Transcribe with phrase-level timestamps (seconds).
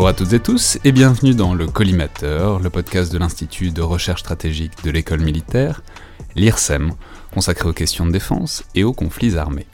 [0.00, 3.82] Bonjour à toutes et tous et bienvenue dans le Collimateur, le podcast de l'Institut de
[3.82, 5.82] recherche stratégique de l'école militaire,
[6.36, 6.92] l'IRSEM,
[7.34, 9.66] consacré aux questions de défense et aux conflits armés.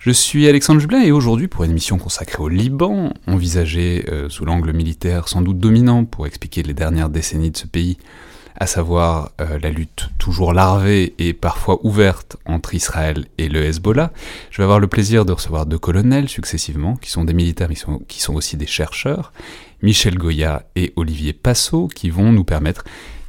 [0.00, 4.44] Je suis Alexandre Jublin et aujourd'hui pour une émission consacrée au Liban, envisagée euh, sous
[4.44, 7.96] l'angle militaire sans doute dominant pour expliquer les dernières décennies de ce pays,
[8.58, 14.12] à savoir euh, la lutte toujours larvée et parfois ouverte entre Israël et le Hezbollah.
[14.50, 17.76] Je vais avoir le plaisir de recevoir deux colonels successivement, qui sont des militaires mais
[18.08, 19.32] qui sont, aussi des chercheurs,
[19.82, 22.84] Michel Goya et Olivier Passot, qui vont nous permettre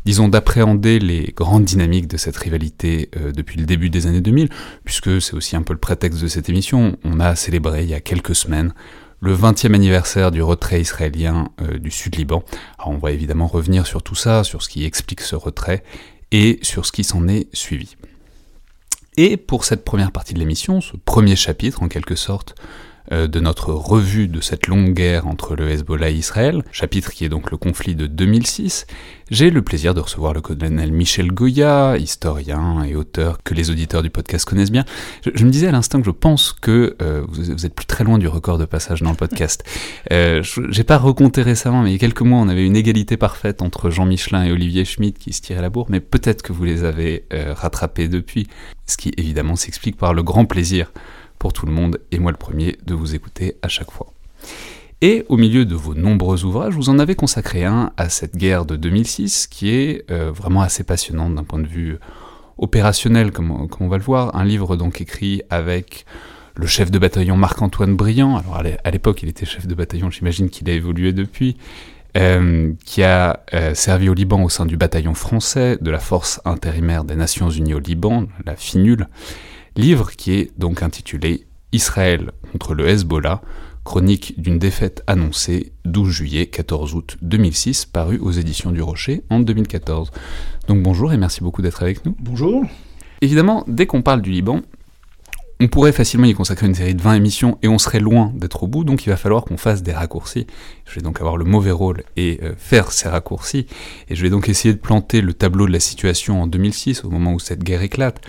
[0.05, 4.49] disons, d'appréhender les grandes dynamiques de cette rivalité euh, depuis le début des années 2000,
[4.83, 6.97] puisque c'est aussi un peu le prétexte de cette émission.
[7.03, 8.73] On a célébré il y a quelques semaines
[9.21, 12.43] le 20e anniversaire du retrait israélien euh, du Sud-Liban.
[12.85, 15.83] On va évidemment revenir sur tout ça, sur ce qui explique ce retrait
[16.31, 17.95] et sur ce qui s'en est suivi.
[19.17, 22.55] Et pour cette première partie de l'émission, ce premier chapitre en quelque sorte
[23.11, 27.29] de notre revue de cette longue guerre entre le Hezbollah et Israël, chapitre qui est
[27.29, 28.85] donc le conflit de 2006,
[29.31, 34.01] j'ai le plaisir de recevoir le colonel Michel Goya, historien et auteur que les auditeurs
[34.01, 34.85] du podcast connaissent bien.
[35.23, 38.17] Je, me disais à l'instant que je pense que euh, vous, êtes plus très loin
[38.17, 39.63] du record de passage dans le podcast.
[40.11, 43.17] Euh, J'ai pas recompté récemment, mais il y a quelques mois, on avait une égalité
[43.17, 46.51] parfaite entre Jean Michelin et Olivier Schmitt qui se tiraient la bourre, mais peut-être que
[46.51, 48.47] vous les avez euh, rattrapés depuis,
[48.87, 50.91] ce qui évidemment s'explique par le grand plaisir
[51.39, 54.13] pour tout le monde, et moi le premier, de vous écouter à chaque fois.
[55.01, 58.65] Et au milieu de vos nombreux ouvrages, vous en avez consacré un à cette guerre
[58.65, 61.97] de 2006, qui est euh, vraiment assez passionnante d'un point de vue
[62.57, 64.35] opérationnel, comme, on va le voir.
[64.35, 66.05] Un livre donc écrit avec
[66.55, 68.37] le chef de bataillon Marc-Antoine Briand.
[68.37, 71.55] Alors à l'époque, il était chef de bataillon, j'imagine qu'il a évolué depuis.
[72.17, 76.41] Euh, qui a euh, servi au Liban au sein du bataillon français de la force
[76.43, 79.07] intérimaire des Nations Unies au Liban, la FINUL,
[79.79, 83.41] livre qui est donc intitulé Israël contre le Hezbollah,
[83.85, 89.39] chronique d'une défaite annoncée 12 juillet 14 août 2006, paru aux éditions du Rocher en
[89.39, 90.11] 2014.
[90.67, 92.15] Donc bonjour et merci beaucoup d'être avec nous.
[92.19, 92.65] Bonjour.
[93.21, 94.61] Évidemment, dès qu'on parle du Liban,
[95.61, 98.63] on pourrait facilement y consacrer une série de 20 émissions et on serait loin d'être
[98.63, 100.45] au bout, donc il va falloir qu'on fasse des raccourcis.
[100.85, 103.65] Je vais donc avoir le mauvais rôle et euh, faire ces raccourcis,
[104.09, 107.09] et je vais donc essayer de planter le tableau de la situation en 2006, au
[107.09, 108.21] moment où cette guerre éclate,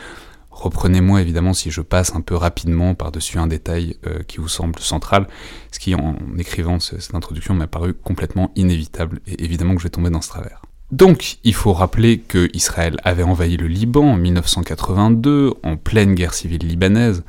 [0.60, 4.78] Reprenez-moi évidemment si je passe un peu rapidement par-dessus un détail euh, qui vous semble
[4.78, 5.26] central,
[5.72, 9.91] ce qui en écrivant cette introduction m'a paru complètement inévitable, et évidemment que je vais
[9.91, 10.60] tomber dans ce travers.
[10.93, 16.34] Donc, il faut rappeler que Israël avait envahi le Liban en 1982, en pleine guerre
[16.34, 17.25] civile libanaise,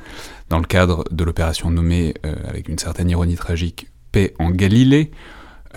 [0.50, 5.10] dans le cadre de l'opération nommée, euh, avec une certaine ironie tragique, Paix en Galilée,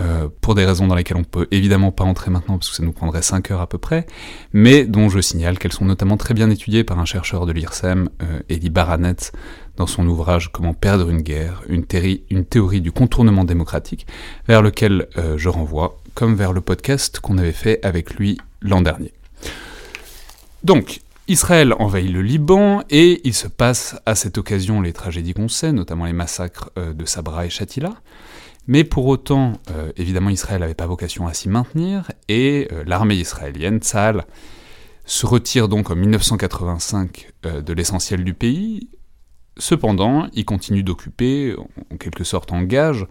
[0.00, 2.82] euh, pour des raisons dans lesquelles on peut évidemment pas entrer maintenant parce que ça
[2.82, 4.06] nous prendrait 5 heures à peu près,
[4.52, 8.10] mais dont je signale qu'elles sont notamment très bien étudiées par un chercheur de l'IRSEM,
[8.22, 9.32] euh, Eddie Baranet,
[9.76, 14.06] dans son ouvrage Comment perdre une guerre, une, théorie du contournement démocratique,
[14.46, 18.82] vers lequel euh, je renvoie, comme vers le podcast qu'on avait fait avec lui l'an
[18.82, 19.12] dernier.
[20.62, 25.48] Donc, Israël envahit le Liban et il se passe à cette occasion les tragédies qu'on
[25.48, 27.94] sait, notamment les massacres de Sabra et Shatila.
[28.66, 33.14] Mais pour autant, euh, évidemment, Israël n'avait pas vocation à s'y maintenir, et euh, l'armée
[33.14, 38.90] israélienne, se retire donc en 1985 euh, de l'essentiel du pays.
[39.58, 41.54] Cependant, il continue d'occuper,
[41.90, 43.06] en quelque sorte en gage,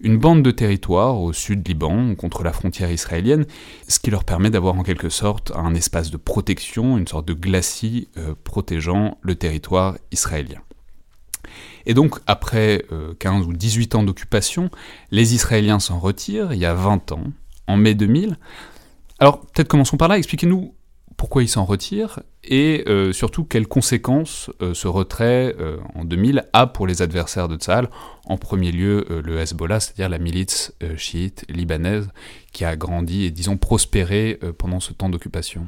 [0.00, 3.46] une bande de territoire au sud Liban, contre la frontière israélienne,
[3.88, 7.32] ce qui leur permet d'avoir en quelque sorte un espace de protection, une sorte de
[7.32, 8.10] glacis
[8.44, 10.60] protégeant le territoire israélien.
[11.86, 12.84] Et donc, après
[13.20, 14.70] 15 euh, ou 18 ans d'occupation,
[15.10, 17.24] les Israéliens s'en retirent, il y a 20 ans,
[17.68, 18.36] en mai 2000.
[19.20, 20.74] Alors, peut-être commençons par là, expliquez-nous
[21.16, 25.56] pourquoi ils s'en retirent, et euh, surtout quelles conséquences euh, ce retrait
[25.94, 27.88] en 2000 a pour les adversaires de Tzahal,
[28.26, 32.08] en premier lieu le Hezbollah, c'est-à-dire la milice chiite libanaise
[32.52, 35.66] qui a grandi et disons prospéré pendant ce temps d'occupation.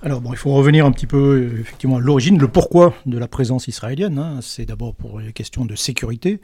[0.00, 3.26] Alors bon, il faut revenir un petit peu effectivement à l'origine, le pourquoi de la
[3.26, 4.16] présence israélienne.
[4.18, 4.38] Hein.
[4.42, 6.40] C'est d'abord pour les questions de sécurité.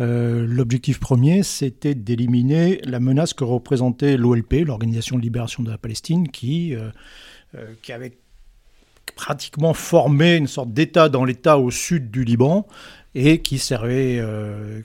[0.00, 5.78] Euh, l'objectif premier, c'était d'éliminer la menace que représentait l'OLP, l'Organisation de libération de la
[5.78, 6.90] Palestine, euh,
[7.54, 8.18] euh, qui avait
[9.14, 12.66] pratiquement formé une sorte d'État dans l'État au sud du Liban
[13.14, 14.22] et qui servait,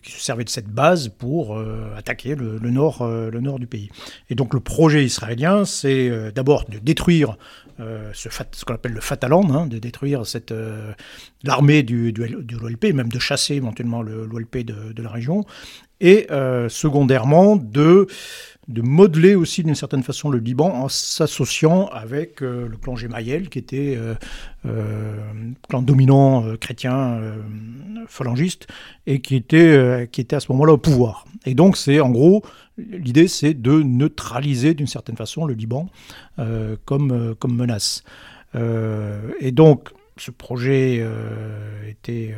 [0.01, 1.61] qui servait de cette base pour
[1.95, 3.89] attaquer le, nord, le nord du pays.
[4.29, 7.37] Et donc le projet israélien, c'est d'abord de détruire
[7.79, 8.29] euh, ce,
[8.65, 10.91] qu'on appelle le Fataland, hein, de détruire cette euh,
[11.43, 15.43] l'armée du, l'OLP, même de chasser éventuellement l'OLP de, la région,
[15.99, 18.05] et euh, secondairement de
[18.67, 23.59] de modeler aussi d'une certaine façon le Liban en s'associant avec le clan Gemayel, qui
[23.59, 23.97] était
[24.65, 25.15] euh,
[25.67, 27.19] clan dominant chrétien
[28.07, 28.67] phalangiste,
[29.05, 31.25] et qui était, à ce moment-là au pouvoir.
[31.45, 32.43] Et donc c'est en gros,
[32.77, 35.89] l'idée c'est de neutraliser d'une certaine façon le Liban
[36.85, 38.03] comme, menace.
[38.55, 41.05] et donc ce projet
[41.87, 42.33] était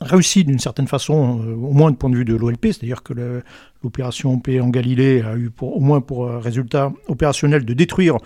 [0.00, 3.42] réussi d'une certaine façon, euh, au moins du point de vue de l'OLP, c'est-à-dire que
[3.86, 8.16] l'opération Paix en Galilée a eu pour, au moins pour résultat opérationnel de détruire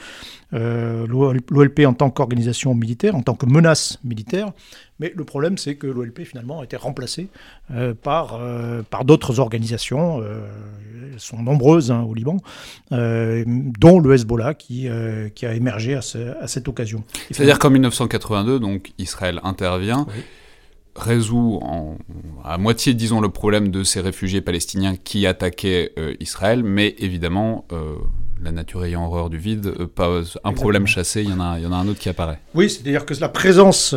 [0.55, 4.53] euh, l'OLP en tant qu'organisation militaire, en tant que menace militaire.
[4.99, 7.29] Mais le problème, c'est que l'OLP finalement a été remplacée
[7.71, 8.41] euh, par,
[8.89, 10.23] par d'autres organisations,
[11.13, 12.39] elles sont nombreuses hein, au Liban,
[12.91, 14.89] dont le Hezbollah qui,
[15.35, 16.01] qui a émergé à,
[16.41, 17.05] à cette occasion.
[17.31, 20.07] C'est-à-dire qu'en 1982, donc Israël intervient
[20.97, 21.97] résout en,
[22.45, 27.65] à moitié, disons, le problème de ces réfugiés palestiniens qui attaquaient euh, Israël, mais évidemment,
[27.73, 27.97] euh,
[28.43, 31.59] la nature ayant horreur du vide, euh, pas un problème chassé, il y, en a,
[31.59, 32.41] il y en a un autre qui apparaît.
[32.55, 33.95] Oui, c'est-à-dire que la présence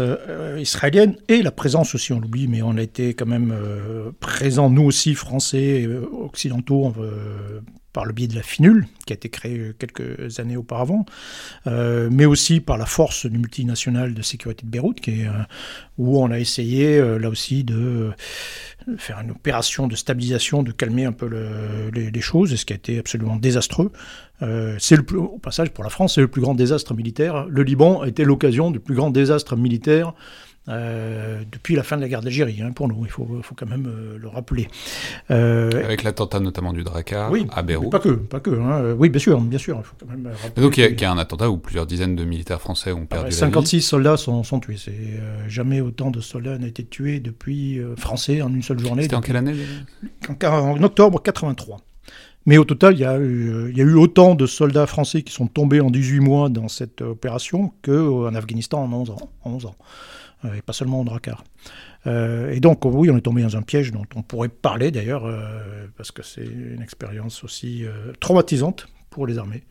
[0.57, 3.56] israélienne et la présence aussi, on l'oublie, mais on a été quand même
[4.19, 6.94] présents, nous aussi, Français, occidentaux,
[7.94, 11.06] par le biais de la FINUL, qui a été créée quelques années auparavant,
[11.68, 15.44] euh, mais aussi par la force du multinational de sécurité de Beyrouth, qui est, euh,
[16.00, 18.12] où on a essayé euh, là aussi de
[18.97, 21.30] faire une opération de stabilisation, de calmer un peu
[21.94, 23.91] les, choses, ce qui a été absolument désastreux.
[24.39, 27.45] c'est le au passage pour la France, c'est le plus grand désastre militaire.
[27.50, 30.13] Le Liban a été l'occasion du plus grand désastre militaire
[30.69, 33.65] euh, depuis la fin de la guerre d'Algérie, hein, pour nous, il faut, faut quand
[33.65, 34.69] même euh, le rappeler.
[35.30, 37.92] Euh, Avec l'attentat notamment du Drakkar oui, à Beyrouth.
[37.92, 38.51] Pas que, pas que.
[38.51, 38.95] Hein.
[38.98, 39.77] Oui, bien sûr, bien sûr.
[39.77, 42.62] Il faut quand même donc il y, a un attentat où plusieurs dizaines de militaires
[42.62, 43.86] français ont perdu 56 la vie.
[43.86, 44.77] soldats sont, sont tués.
[45.50, 49.04] Jamais autant de soldats n'ont été tués depuis français en une seule journée.
[49.04, 49.56] C'était en quelle année
[50.30, 51.80] en, en, octobre 83.
[52.45, 55.24] Mais au total, il y, a eu, il y, a eu, autant de soldats français
[55.24, 59.31] qui sont tombés en 18 mois dans cette opération qu'en Afghanistan en 11 ans.
[59.44, 59.75] En 11 ans.
[60.45, 61.44] Euh, et pas seulement au Drakkar.
[62.06, 65.25] Euh, et donc, oui, on est tombé dans un piège dont on pourrait parler d'ailleurs,
[65.25, 67.86] euh, parce que c'est une expérience aussi
[68.19, 69.63] traumatisante pour les armées.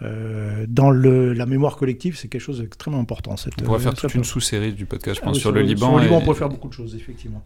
[0.00, 3.36] dans le, la mémoire collective, c'est quelque chose d'extrêmement important.
[3.36, 5.88] Cette, on pourrait faire toute une sous-série du podcast, je pense, ah sur, le Liban.
[5.88, 7.42] Sur le Liban, on pourrait faire beaucoup de choses, effectivement.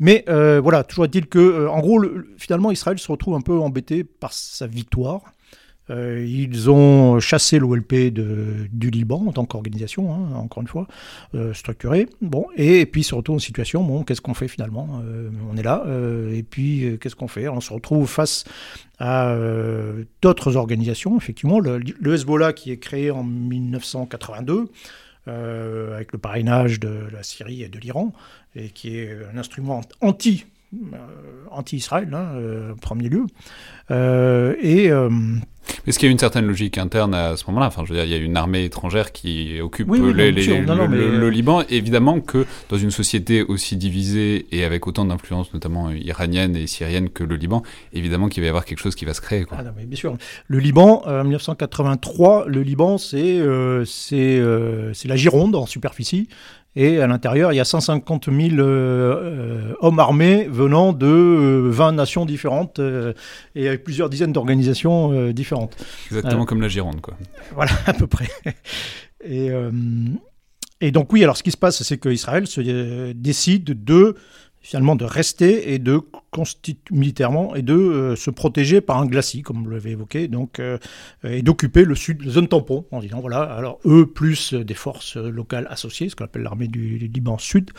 [0.00, 2.02] Mais voilà, toujours est-il que, en gros,
[2.38, 5.33] finalement, Israël se retrouve un peu embêté par sa victoire.
[5.90, 10.86] Euh, ils ont chassé l'OLP du Liban en tant qu'organisation, hein, encore une fois,
[11.34, 12.08] euh, structurée.
[12.22, 15.62] Bon, et, puis se retrouve en situation, bon, qu'est-ce qu'on fait finalement euh, On est
[15.62, 15.84] là,
[16.32, 17.48] et puis qu'est-ce qu'on fait?
[17.48, 18.44] On se retrouve face
[18.98, 19.36] à
[20.22, 21.60] d'autres organisations, effectivement.
[21.60, 24.68] Le, le, Hezbollah qui est créé en 1982.
[25.26, 28.12] avec le parrainage de la Syrie et de l'Iran,
[28.54, 30.46] et qui est un instrument anti
[31.50, 33.26] anti-Israël, hein, en premier lieu.
[33.90, 34.90] et
[35.86, 37.66] est-ce qu'il y a une certaine logique interne à ce moment-là?
[37.66, 41.62] Enfin, je veux dire, il y a une armée étrangère qui occupe le, Liban.
[41.68, 47.10] Évidemment que dans une société aussi divisée et avec autant d'influences, notamment iranienne et syrienne
[47.10, 47.62] que le Liban,
[47.92, 49.44] évidemment qu'il va y avoir quelque chose qui va se créer.
[49.44, 49.58] Quoi.
[49.60, 50.16] Ah non, mais bien sûr.
[50.46, 56.28] Le Liban, euh, en 1983, le Liban, c'est euh, euh, c'est la Gironde en superficie.
[56.76, 61.88] Et à l'intérieur, il y a 150 000 euh, euh, hommes armés venant de 20
[61.88, 62.80] euh, nations différentes
[63.54, 65.76] et avec plusieurs dizaines d'organisations différentes.
[66.06, 67.16] Exactement comme la Gironde, quoi.
[67.54, 68.28] Voilà, à peu près.
[69.24, 69.50] Et,
[70.80, 74.16] et donc oui, alors ce qui se passe, c'est qu'Israël se décide de
[74.64, 76.00] finalement de rester et de
[76.90, 80.78] militairement et de euh, se protéger par un glacis, comme vous l'avez évoqué, donc euh,
[81.22, 85.16] et d'occuper le sud, la zone tampon, en disant voilà, alors eux plus des forces
[85.16, 87.72] locales associées, ce qu'on appelle l'armée du, Liban Sud,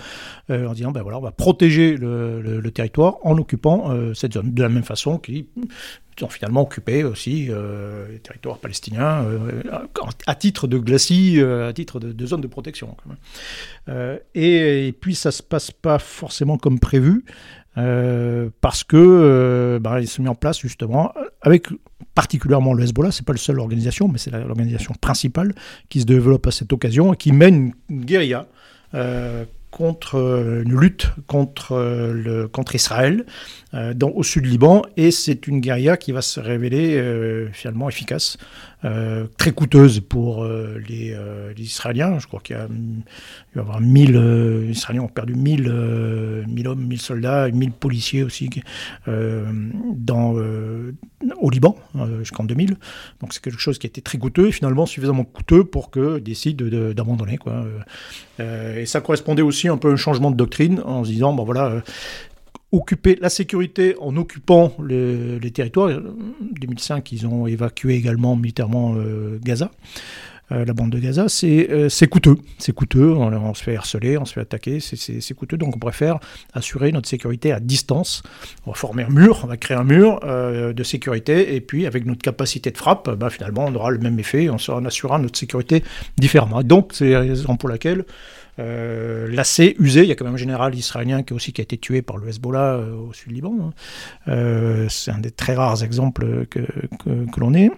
[0.51, 4.53] euh, en disant ben voilà, on va protéger le, le territoire en occupant cette zone.
[4.53, 5.47] De la même façon qu'ils
[6.23, 9.61] ont finalement occupé aussi euh, les territoires palestiniens euh,
[10.25, 12.95] à, titre de glacis, euh, à titre de, zone de protection.
[14.33, 17.25] Et, puis ça se passe pas forcément comme prévu.
[18.61, 21.67] parce que bah, se met en place justement avec
[22.13, 25.53] particulièrement le Hezbollah, c'est pas la seule organisation, mais c'est l'organisation principale
[25.89, 28.47] qui se développe à cette occasion et qui mène une guérilla
[29.75, 33.25] contre euh, une lutte contre, euh, Israël
[33.73, 36.97] euh, au sud Liban et c'est une guérilla qui va se révéler
[37.51, 38.37] finalement efficace,
[39.37, 41.15] très coûteuse pour les,
[41.57, 42.19] Israéliens.
[42.19, 46.67] Je crois qu'il y a, il va y avoir 1000 Israéliens ont perdu 1000, 1000
[46.67, 48.49] hommes, 1000 soldats, 1000 policiers aussi
[49.07, 51.75] au Liban
[52.19, 52.77] jusqu'en 2000.
[53.21, 56.65] Donc c'est quelque chose qui été très coûteux et finalement suffisamment coûteux pour qu'ils décident
[56.93, 57.37] d'abandonner.
[57.37, 57.65] Quoi.
[58.39, 61.65] et ça correspondait aussi un peu un changement de doctrine en se disant, bon voilà,
[61.65, 61.81] euh,
[62.75, 65.89] occuper la sécurité en occupant les territoires.
[65.89, 66.01] En
[66.59, 68.95] 2005, ils ont évacué également militairement
[69.43, 69.71] Gaza.
[70.51, 72.37] Euh, la bande de Gaza, euh, c'est coûteux.
[72.59, 76.19] C'est coûteux, on, se fait harceler, on se fait attaquer, c'est coûteux, donc on préfère
[76.53, 78.21] assurer notre sécurité à distance.
[78.65, 81.87] On va former un mur, on va créer un mur euh, de sécurité, et puis
[81.87, 85.17] avec notre capacité de frappe, bah, finalement, on aura le même effet, on, on assurera
[85.17, 85.83] notre sécurité
[86.17, 86.61] différemment.
[86.61, 88.05] Donc c'est la raison pour laquelle
[88.57, 90.03] euh, lassé, usé.
[90.03, 92.17] Il y a quand même un général israélien qui, aussi, qui a été tué par
[92.17, 93.55] le Hezbollah euh, au sud Liban.
[93.59, 93.73] Hein.
[94.27, 96.61] Euh, c'est un des très rares exemples que,
[97.37, 97.71] l'on ait.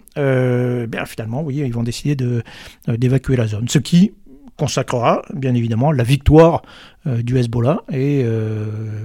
[0.87, 2.43] bien, finalement, ils vont décider de,
[2.87, 3.67] d'évacuer la zone.
[3.67, 4.13] Ce qui
[4.55, 6.61] consacrera, bien évidemment, la victoire
[7.05, 8.97] du Hezbollah et, le,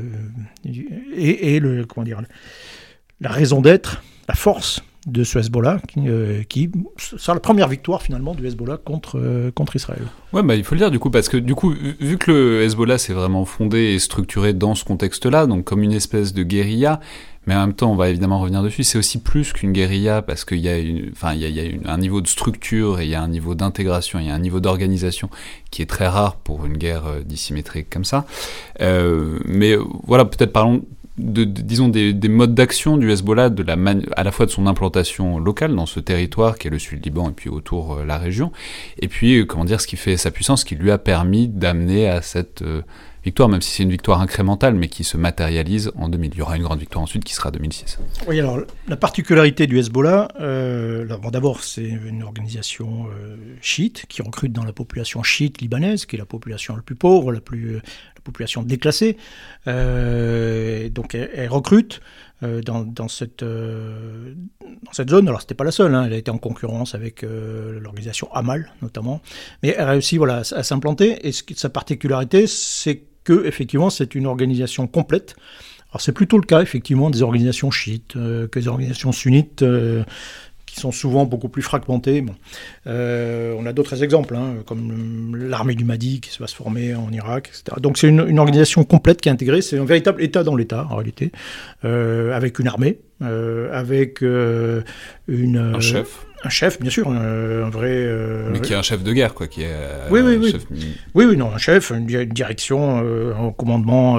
[3.20, 6.42] la raison d'être, la force de ce Hezbollah, qui, euh,
[6.96, 10.02] sera la première victoire finalement du Hezbollah contre, euh, contre Israël.
[10.32, 12.62] Ouais, bah, il faut le dire du coup, parce que du coup, vu que le
[12.62, 17.00] Hezbollah s'est vraiment fondé et structuré dans ce contexte-là, donc comme une espèce de guérilla,
[17.48, 20.44] mais en même temps, on va évidemment revenir dessus, c'est aussi plus qu'une guérilla parce
[20.44, 20.76] qu'il y a,
[21.10, 24.26] enfin, y a, un niveau de structure et il y a un niveau d'intégration, il
[24.26, 25.28] y a un niveau d'organisation
[25.72, 28.24] qui est très rare pour une guerre euh, dissymétrique comme ça.
[28.78, 30.84] mais voilà, peut-être parlons
[31.22, 33.50] disons des, modes d'action du Hezbollah,
[34.16, 37.32] à la fois de son implantation locale dans ce territoire qui est le sud-Liban et
[37.32, 38.52] puis autour euh, la région,
[38.98, 42.08] et puis euh, comment dire ce qui fait sa puissance, qui lui a permis d'amener
[42.08, 42.82] à cette euh,
[43.24, 46.32] victoire, même si c'est une victoire incrémentale, mais qui se matérialise en 2000.
[46.34, 48.00] Il y aura une grande victoire ensuite qui sera 2006.
[48.26, 50.28] Oui, alors la particularité du Hezbollah,
[51.30, 53.06] d'abord c'est une organisation
[53.60, 57.30] chiite qui recrute dans la population chiite libanaise, qui est la population la plus pauvre,
[57.30, 57.80] la plus
[58.22, 59.16] population déclassée.
[59.66, 62.00] Euh, donc elle, recrute
[62.42, 65.28] euh, dans, cette, euh, dans cette zone.
[65.28, 66.04] Alors c'était pas la seule, hein.
[66.06, 69.20] elle a été en concurrence avec l'organisation Amal notamment,
[69.62, 71.26] mais elle a réussi voilà, à s'implanter.
[71.26, 75.36] Et sa particularité, c'est que effectivement c'est une organisation complète.
[75.90, 79.62] Alors c'est plutôt le cas effectivement des organisations chiites que des organisations sunnites
[80.72, 82.24] qui sont souvent beaucoup plus fragmentés.
[82.86, 87.12] Euh, on a d'autres exemples, hein, comme l'armée du Mahdi qui va se former en
[87.12, 87.76] Irak, etc.
[87.80, 90.96] Donc c'est une, organisation complète qui est intégrée, c'est un véritable État dans l'État en
[90.96, 91.30] réalité,
[91.84, 94.96] euh, avec une armée, euh, avec une...
[95.28, 98.04] Un chef un chef, bien sûr, un, vrai.
[98.50, 99.76] Mais qui est un chef de guerre, quoi, qui est.
[100.10, 100.56] oui, oui, oui.
[101.14, 104.18] oui, oui, non, un chef, une, direction, un commandement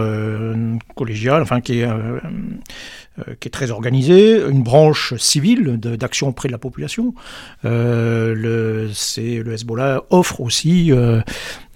[0.95, 1.87] collégial, enfin qui est
[3.39, 7.13] qui est très organisée, une branche civile d'action auprès de la population.
[7.63, 10.91] Euh, le, le Hezbollah offre aussi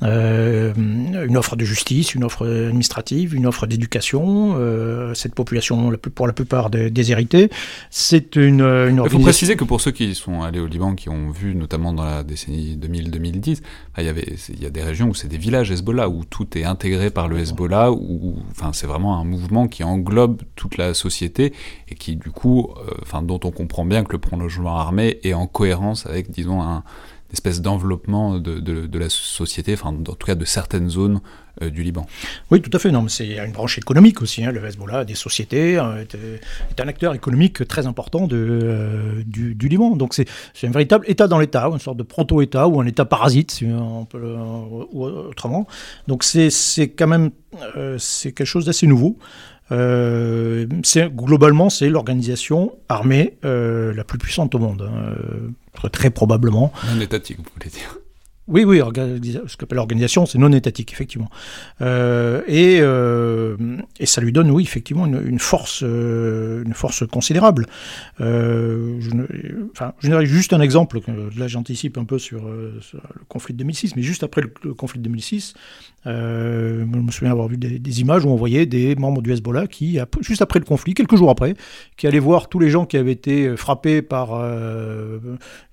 [0.03, 4.55] euh, euh, une offre de justice, une offre administrative, une offre d'éducation.
[4.57, 7.49] Euh, cette population, pour la plupart déshéritée,
[7.89, 11.09] c'est une, une Il faut préciser que pour ceux qui sont allés au Liban, qui
[11.09, 13.61] ont vu notamment dans la décennie 2000-2010,
[13.97, 16.57] il y avait, il y a des régions où c'est des villages Hezbollah où tout
[16.57, 20.93] est intégré par le Hezbollah, où, enfin, c'est vraiment un mouvement qui englobe toute la
[20.93, 21.53] société
[21.89, 25.33] et qui du coup, euh, enfin, dont on comprend bien que le prolongement armé est
[25.33, 26.83] en cohérence avec, disons, un
[27.31, 31.19] espèce d'enveloppement de, de, la société, enfin en tout cas de certaines zones
[31.61, 32.05] euh, du Liban.
[32.51, 32.91] Oui, tout à fait.
[32.91, 34.45] Non, mais c'est une branche économique aussi.
[34.45, 39.95] Hein, le Hezbollah, des sociétés, euh, est, un acteur économique très important de, du, Liban.
[39.95, 40.27] Donc c'est
[40.63, 44.05] un véritable État dans l'État, une sorte de proto-État ou un État parasite, si on
[44.05, 44.35] peut
[44.91, 45.67] ou autrement.
[46.07, 46.49] Donc c'est
[46.89, 47.31] quand même
[47.97, 49.17] c'est quelque chose d'assez nouveau.
[49.71, 50.65] Euh,
[51.13, 55.13] globalement, c'est l'organisation armée euh, la plus puissante au monde, hein,
[55.91, 56.71] très probablement.
[56.93, 57.97] Non étatique, vous voulez dire.
[58.47, 61.29] Oui, oui, ce qu'appelle l'organisation, c'est non étatique, effectivement.
[61.81, 63.57] Euh, et, euh,
[63.99, 67.67] et, ça lui donne, oui, effectivement, une, force, euh, une force considérable.
[68.19, 69.09] Je,
[69.73, 71.01] enfin, je juste un exemple,
[71.37, 72.79] là j'anticipe un peu sur, le
[73.27, 75.53] conflit de 2006, mais juste après le, conflit de 2006,
[76.07, 79.99] je me souviens avoir vu des, images où on voyait des membres du Hezbollah qui,
[80.21, 81.53] juste après le conflit, quelques jours après,
[81.97, 84.29] qui allaient voir tous les gens qui avaient été frappés par,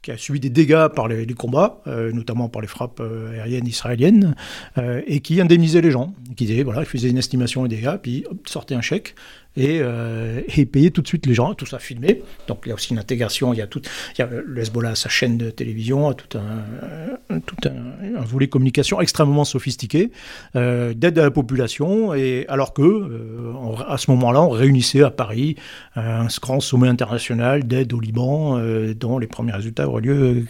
[0.02, 4.34] qui a subi des dégâts par les, combats, notamment par les frappes euh, aériennes israéliennes,
[4.78, 6.14] euh, et qui indemnisait les gens.
[6.36, 9.14] Qui disaient, une estimation des dégâts, puis sortait un chèque,
[9.56, 12.22] et, euh, et payer tout de suite les gens, tout ça filmé.
[12.48, 13.82] Donc il y a aussi une intégration, il y a, tout,
[14.16, 18.24] il y a le Hezbollah, sa chaîne de télévision, a tout un, tout un, un
[18.24, 20.10] volet communication extrêmement sophistiqué,
[20.56, 23.52] euh, d'aide à la population, et alors que euh,
[23.88, 25.56] à ce moment-là, on réunissait à Paris
[25.96, 30.44] un grand sommet international d'aide au Liban, euh, dont les premiers résultats auraient lieu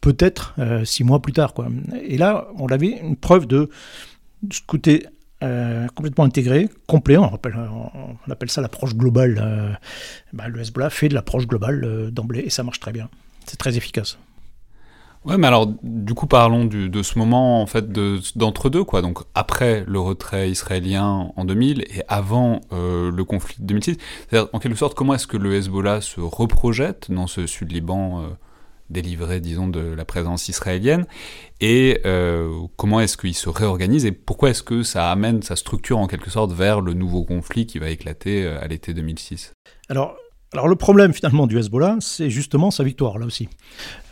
[0.00, 1.54] peut-être euh, six mois plus tard.
[2.04, 3.70] Et là, on avait une preuve de,
[4.50, 5.06] ce côté
[5.42, 7.34] euh, complètement intégré, complet, on
[8.30, 9.40] appelle, ça l'approche globale.
[9.42, 9.72] Euh,
[10.32, 13.08] bah, le Hezbollah fait de l'approche globale d'emblée et ça marche très bien.
[13.46, 14.18] C'est très efficace.
[15.24, 17.92] Ouais, mais alors, du coup, parlons de ce moment, en fait,
[18.36, 19.02] d'entre-deux, quoi.
[19.02, 23.98] Donc, après le retrait israélien en 2000 et avant euh, le conflit de 2006.
[24.28, 28.24] C'est-à-dire, en quelque sorte, comment est-ce que le Hezbollah se reprojette dans ce sud-Liban
[28.90, 31.06] euh, délivré, disons, de la présence israélienne
[31.60, 35.98] Et euh, comment est-ce qu'il se réorganise et pourquoi est-ce que ça amène sa structure,
[35.98, 39.52] en quelque sorte, vers le nouveau conflit qui va éclater à l'été 2006
[39.88, 40.16] Alors,
[40.52, 43.48] alors le problème finalement du Hezbollah, c'est justement sa victoire là aussi.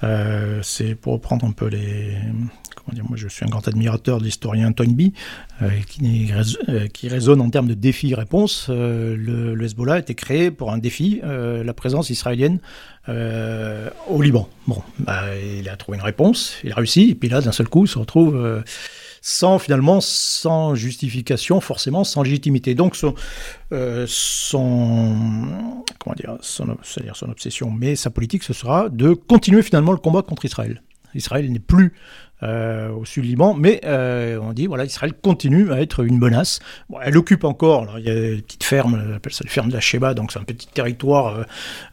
[0.02, 2.16] Euh, c'est pour reprendre un peu les...
[2.92, 5.12] Dire, moi je suis un grand admirateur de l'historien Toynbee,
[5.62, 8.68] euh, qui, euh, raisonne en termes de défi-réponse.
[8.68, 12.58] Le, le, Hezbollah a été créé pour un défi, la présence israélienne
[13.08, 14.48] au Liban.
[14.66, 17.68] Bon, bah, il a trouvé une réponse, il a réussi, et puis là d'un seul
[17.68, 18.62] coup il se retrouve
[19.20, 22.74] sans finalement, sans justification, forcément, sans légitimité.
[22.74, 23.14] Donc son,
[23.72, 24.06] euh,
[25.98, 30.22] comment dire, son, son obsession, mais sa politique, ce sera de continuer finalement le combat
[30.22, 30.82] contre Israël.
[31.14, 31.92] Israël n'est plus
[32.42, 36.60] euh, au sud Liban, mais euh, on dit voilà Israël continue à être une menace.
[37.02, 39.74] elle occupe encore, il y a une petite ferme, on appelle ça la ferme de
[39.74, 41.42] la Sheba, donc c'est un petit territoire euh,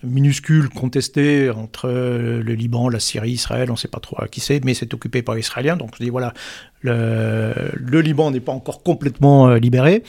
[0.03, 4.39] minuscule contesté entre le Liban, la Syrie, Israël, on ne sait pas trop à qui
[4.39, 5.75] c'est, mais c'est occupé par les Israéliens.
[5.75, 6.33] Donc on dit voilà
[6.81, 10.03] le, Liban n'est pas encore complètement euh, libéré,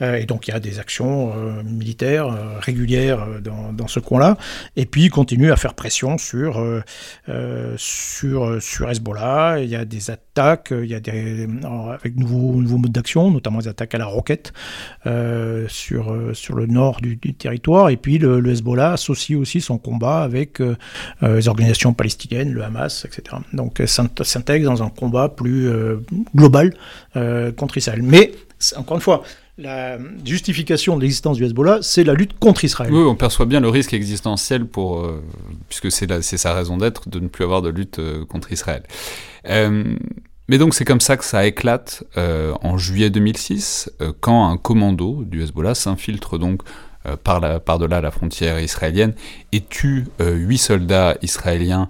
[0.00, 2.28] euh, et donc il y a des actions euh, militaires
[2.60, 4.36] régulières dans, ce coin-là,
[4.76, 6.64] et puis il continue à faire pression sur,
[7.76, 11.46] sur, sur Hezbollah, il y a des attaques, il y a des,
[11.92, 14.52] avec nouveaux, nouveaux modes d'action, notamment des attaques à la roquette
[15.04, 20.60] sur, sur le nord du, territoire, et puis le, Hezbollah associe aussi son combat avec
[21.20, 23.36] les organisations palestiniennes, le Hamas, etc.
[23.52, 25.70] Donc s'intègre dans un combat plus
[26.34, 26.74] global
[27.16, 28.00] euh, contre Israël.
[28.02, 28.32] Mais,
[28.76, 29.22] encore une fois,
[29.58, 32.92] la justification de l'existence du Hezbollah, c'est la lutte contre Israël.
[32.92, 35.22] Oui, on perçoit bien le risque existentiel, pour, euh,
[35.68, 38.82] puisque c'est sa raison d'être, de ne plus avoir de lutte euh, contre Israël.
[40.48, 45.42] Mais donc c'est comme ça que ça éclate en juillet 2006, quand un commando du
[45.42, 46.62] Hezbollah s'infiltre donc
[47.24, 49.14] par-delà par la frontière israélienne
[49.52, 51.88] et tue huit soldats israéliens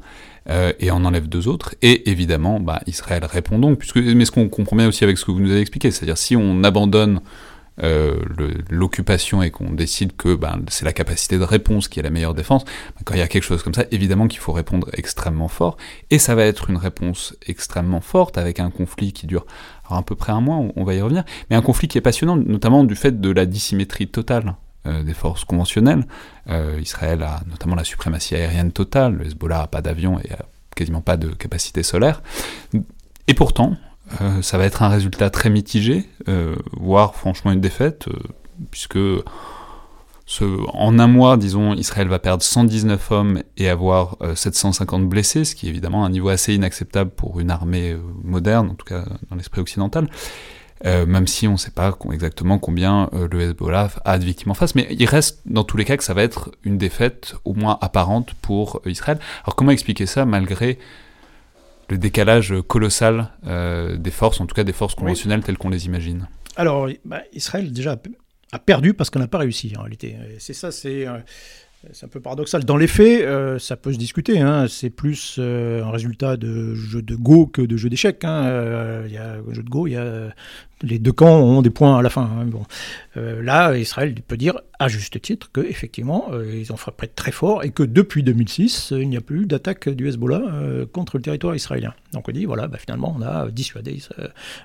[0.51, 1.77] euh, et en enlève deux autres.
[1.83, 5.25] Et évidemment, bah, Israël répond donc, puisque, mais ce qu'on comprend bien aussi avec ce
[5.25, 7.21] que vous nous avez expliqué, c'est-à-dire si on abandonne
[7.83, 8.21] euh,
[8.71, 12.35] l'occupation et qu'on décide que bah, c'est la capacité de réponse qui est la meilleure
[12.35, 15.49] défense, bah, quand il y a quelque chose comme ça, évidemment qu'il faut répondre extrêmement
[15.49, 15.77] fort,
[16.11, 19.47] et ça va être une réponse extrêmement forte avec un conflit qui dure
[19.89, 22.37] à peu près un mois, on va y revenir, mais un conflit qui est passionnant,
[22.37, 24.55] notamment du fait de la dissymétrie totale
[24.87, 26.05] euh, des forces conventionnelles.
[26.49, 30.47] Euh, Israël a notamment la suprématie aérienne totale, le Hezbollah n'a pas d'avion et a
[30.75, 32.23] quasiment pas de capacité solaire.
[33.29, 33.77] Et pourtant,
[34.21, 36.09] euh, ça va être un résultat très mitigé,
[36.73, 38.09] voire franchement une défaite,
[38.71, 38.99] puisque
[40.25, 45.55] ce, en un mois, disons, Israël va perdre 119 hommes et avoir 750 blessés, ce
[45.55, 49.37] qui est évidemment un niveau assez inacceptable pour une armée moderne, en tout cas dans
[49.37, 50.09] l'esprit occidental.
[50.85, 54.51] Euh, même si on ne sait pas exactement combien euh, le Hezbollah a de victimes
[54.51, 54.75] en face.
[54.75, 57.79] Mais il reste dans tous les cas que ça va être une défaite au moins
[57.81, 59.19] apparente pour euh, Israël.
[59.45, 60.79] Alors comment expliquer ça malgré
[61.93, 66.27] le décalage colossal des forces, en tout cas des forces conventionnelles telles qu'on les imagine
[66.57, 67.97] Alors bah, Israël déjà
[68.53, 70.17] a perdu parce qu'on n'a pas réussi en réalité.
[70.39, 71.07] C'est ça, c'est
[71.93, 72.65] c'est un peu paradoxal.
[72.65, 73.27] Dans les faits,
[73.59, 74.41] ça peut se discuter.
[74.41, 74.67] Hein.
[74.69, 78.25] C'est plus un résultat de jeu de Go que de jeu d'échecs.
[78.25, 79.03] Hein.
[79.07, 80.33] Il y a un jeu de Go, il y a
[80.83, 82.23] les deux camps ont des points à la fin.
[82.23, 82.65] Hein, bon.
[83.17, 87.63] Euh, là, Israël peut dire à juste titre qu'effectivement, euh, ils ont frappé très fort
[87.63, 91.55] et que depuis 2006, il n'y a plus d'attaque du Hezbollah euh, contre le territoire
[91.55, 91.95] israélien.
[92.13, 93.99] Donc on dit, voilà, bah, finalement, on a dissuadé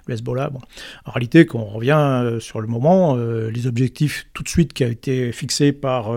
[0.07, 0.49] le Hezbollah.
[0.49, 0.59] Bon.
[1.05, 4.87] En réalité, quand on revient sur le moment, les objectifs tout de suite qui a
[4.87, 6.11] été fixés par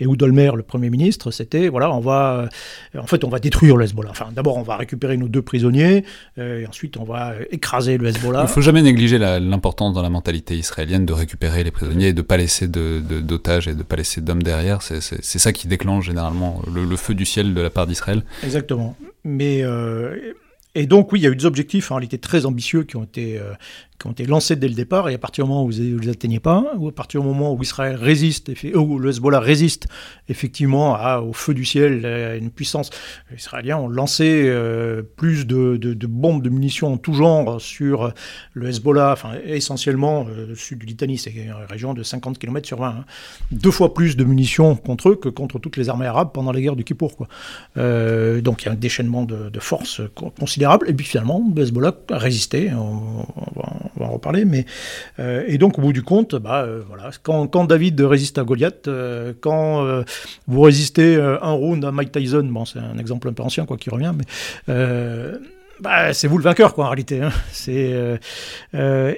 [0.00, 2.48] Ehud Olmer, le Premier ministre, c'était, voilà, on va,
[2.96, 4.10] en fait, on va détruire le Hezbollah.
[4.10, 6.04] Enfin, d'abord, on va récupérer nos deux prisonniers,
[6.36, 8.40] et ensuite, on va écraser le Hezbollah.
[8.40, 12.08] Il ne faut jamais négliger la l'importance dans la mentalité israélienne de récupérer les prisonniers
[12.08, 14.82] et de pas laisser d'otages de, et de pas laisser d'hommes derrière.
[14.82, 18.24] C'est ça qui déclenche généralement le, feu du ciel de la part d'Israël.
[18.42, 18.96] Exactement.
[19.24, 20.34] Mais euh,
[20.74, 23.04] et donc oui, il y a eu des objectifs en réalité très ambitieux qui ont
[23.04, 23.52] été euh,
[23.98, 25.98] qui ont été lancés dès le départ, et à partir du moment où vous ne
[25.98, 29.86] les atteignez pas, ou à partir du moment où Israël résiste, où le Hezbollah résiste
[30.28, 32.90] effectivement à, au feu du ciel, à une puissance,
[33.30, 38.12] les Israéliens ont lancé euh, plus de, de, bombes, de munitions en tout genre sur
[38.52, 42.78] le Hezbollah, enfin essentiellement euh, sud du Litanie, c'est une région de 50 km sur
[42.78, 43.04] 20, hein.
[43.52, 46.60] deux fois plus de munitions contre eux que contre toutes les armées arabes pendant la
[46.60, 47.16] guerre du Kippour.
[47.16, 47.28] Quoi.
[47.76, 50.00] Euh, donc il y a un déchaînement de, de force
[50.38, 52.70] considérable, et puis finalement, le Hezbollah a résisté,
[54.04, 54.44] en reparler.
[54.44, 54.64] Mais,
[55.18, 58.88] et donc, au bout du compte, bah, voilà, quand, quand, David résiste à Goliath,
[59.40, 60.04] quand
[60.46, 63.76] vous résistez un round à Mike Tyson, bon, c'est un exemple un peu ancien quoi,
[63.76, 64.24] qui revient, mais
[65.80, 67.22] bah, c'est vous le vainqueur, quoi, en réalité.
[67.22, 67.32] Hein.
[67.52, 68.20] C'est,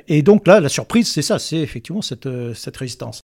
[0.09, 3.26] et donc là, la surprise, c'est ça, c'est effectivement cette, cette résistance.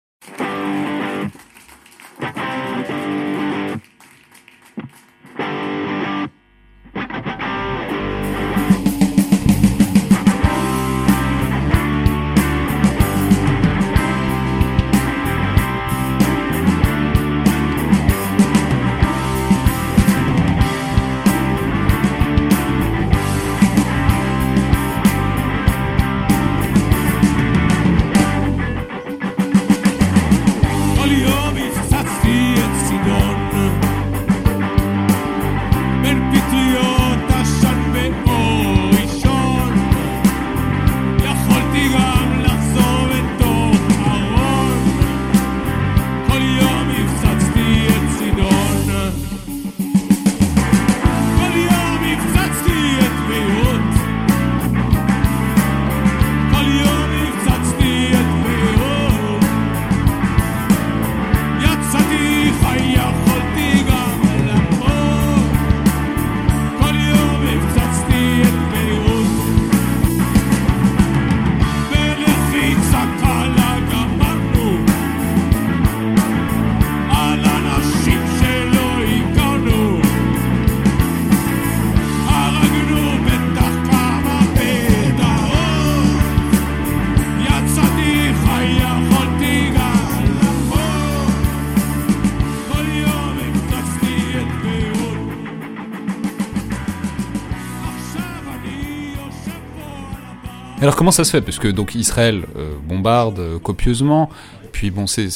[101.07, 101.39] Comment ça se fait?
[101.41, 104.29] Parce que donc Israël euh, bombarde euh, copieusement,
[104.73, 105.29] puis bon, c'est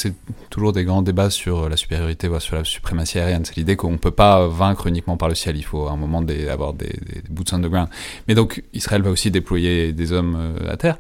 [0.50, 3.46] toujours des grands débats sur la supériorité, sur la suprématie aérienne.
[3.46, 5.96] C'est l'idée qu'on ne peut pas vaincre uniquement par le ciel, il faut à un
[5.96, 7.88] moment des, avoir des, des, boots on the ground.
[8.28, 10.98] Mais donc Israël va aussi déployer des hommes euh, à terre.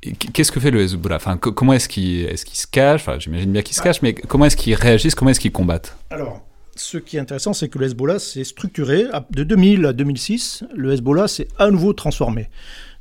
[0.00, 1.14] Qu'est-ce que fait le Hezbollah?
[1.14, 3.02] Enfin, Comment est-ce qu'il est qu se cache?
[3.02, 5.14] Enfin, J'imagine bien qu'il se cache, mais comment est-ce qu'ils réagissent?
[5.14, 5.96] Comment est-ce qu'ils combattent?
[6.10, 6.44] Alors,
[6.74, 9.04] ce qui est intéressant, c'est que le Hezbollah s'est structuré.
[9.30, 12.48] De 2000 à 2006, le Hezbollah s'est à nouveau transformé.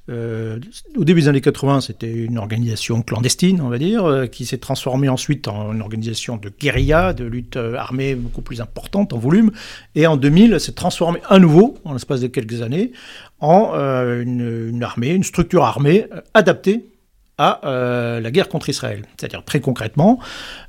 [0.08, 0.60] Euh,
[0.96, 4.60] au début des années 80, c'était une organisation clandestine, on va dire, euh, qui s'est
[4.60, 9.18] transformée ensuite en une organisation de guérilla, de lutte euh, armée beaucoup plus importante en
[9.18, 9.52] volume.
[9.96, 12.92] Et en 2000, s'est transformée à nouveau, en l'espace de quelques années,
[13.40, 16.86] en une, une, armée, une structure armée adaptée
[17.38, 19.04] à euh, la guerre contre Israël.
[19.18, 20.20] C'est-à-dire très concrètement,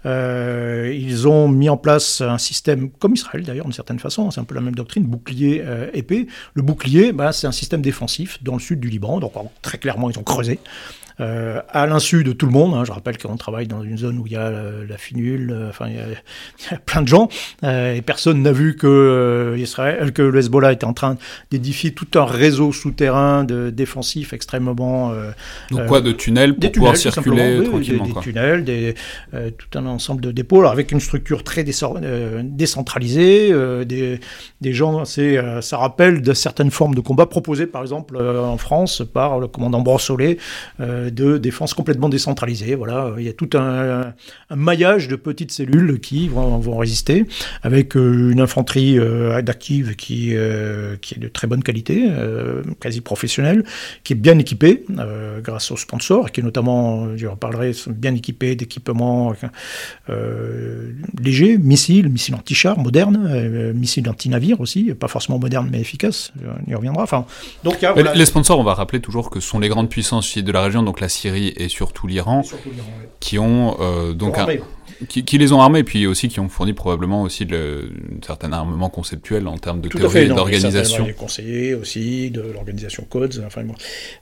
[0.05, 4.41] euh, ils ont mis en place un système, comme Israël d'ailleurs d'une certaine façon, c'est
[4.41, 6.27] un peu la même doctrine, bouclier euh, épée.
[6.55, 10.11] Le bouclier, bah, c'est un système défensif dans le sud du Liban, donc très clairement
[10.11, 10.59] ils ont creusé
[11.19, 12.75] euh, à l'insu de tout le monde.
[12.75, 12.85] Hein.
[12.85, 15.71] Je rappelle qu'on travaille dans une zone où il y a euh, la finule, euh,
[15.71, 17.31] enfin il y, a, plein de gens,
[17.63, 21.17] et personne n'a vu que Israël, que le Hezbollah était en train
[21.51, 24.75] d'édifier tout un réseau souterrain de défensif extrêmement.
[25.71, 28.95] Donc quoi, de tunnels pour pouvoir circuler tranquillement Des, tunnels, des,
[29.57, 33.55] tout un ensemble de dépôts, alors avec une structure très décentralisée,
[33.87, 34.21] des,
[34.61, 39.03] des gens, c'est, ça rappelle de certaines formes de combat proposées par exemple en France
[39.13, 40.37] par le commandant Brossolet
[41.11, 42.75] de défense complètement décentralisée.
[42.75, 44.15] Voilà, il y a tout un,
[44.55, 47.27] maillage de petites cellules qui vont, vont résister,
[47.63, 52.11] avec euh, une infanterie euh, adaptive qui, euh, qui est de très bonne qualité,
[52.81, 53.65] quasi professionnelle,
[54.05, 54.85] qui est bien équipée
[55.43, 59.33] grâce aux sponsors, qui est notamment, je reparlerai, bien équipée d'équipements
[61.19, 66.33] légers, missiles, missiles anti-char modernes, missiles anti-navires aussi, pas forcément modernes mais efficaces,
[66.67, 67.03] on y reviendra.
[67.03, 67.27] Enfin,
[67.65, 70.63] donc, Les sponsors, on va rappeler toujours que ce sont les grandes puissances de la
[70.63, 72.43] région, donc la Syrie et surtout l'Iran,
[73.21, 74.47] qui ont euh, donc un,
[75.09, 78.89] qui, les ont armés, puis aussi qui ont fourni probablement aussi le, un certain armement
[78.89, 81.05] conceptuel en termes de théorie et d'organisation.
[81.05, 83.75] Des conseillers aussi de l'organisation Codes, enfin bon,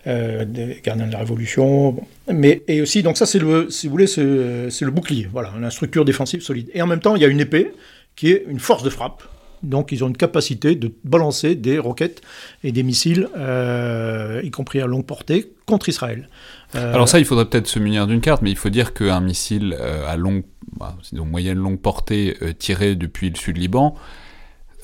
[0.06, 1.96] euh, des gardiens de la Révolution,
[2.32, 5.70] mais et aussi donc ça c'est le, si vous voulez, c'est le bouclier, voilà, une
[5.70, 6.70] structure défensive solide.
[6.74, 7.72] Et en même temps, il y a une épée
[8.16, 9.22] qui est une force de frappe
[9.64, 12.20] donc ils ont une capacité de balancer des roquettes
[12.62, 16.28] et des missiles, euh, y compris à longue portée, contre Israël.
[16.74, 19.20] Euh, Alors ça, il faudrait peut-être se munir d'une carte, mais il faut dire qu'un
[19.20, 20.44] missile euh, à longue,
[20.78, 23.94] bah, moyenne longue portée tiré depuis le sud Liban,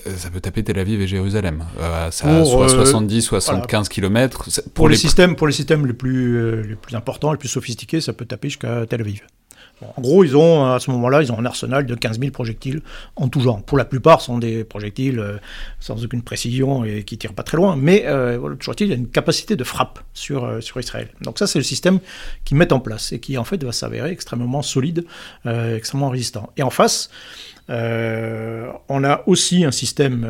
[0.06, 1.64] ça peut taper Tel Aviv et Jérusalem.
[2.10, 4.48] ça soit 70, 75 km.
[4.72, 8.12] Pour, les, systèmes, pour les systèmes les plus, les plus importants, les plus sophistiqués, ça
[8.12, 9.22] peut taper jusqu'à Tel Aviv.
[9.82, 12.82] En gros, ils ont, à ce moment-là, ils ont un arsenal de 15 000 projectiles
[13.16, 13.62] en tout genre.
[13.62, 15.38] Pour la plupart, ce sont des projectiles euh,
[15.78, 18.38] sans aucune précision et qui tirent pas très loin, mais euh,
[18.78, 21.08] il y a une capacité de frappe sur, euh, sur Israël.
[21.22, 22.00] Donc ça, c'est le système
[22.44, 25.04] qu'ils mettent en place et qui, en fait, va s'avérer extrêmement solide,
[25.46, 26.50] euh, extrêmement résistant.
[26.56, 27.10] Et en face,
[27.68, 30.26] on a aussi un système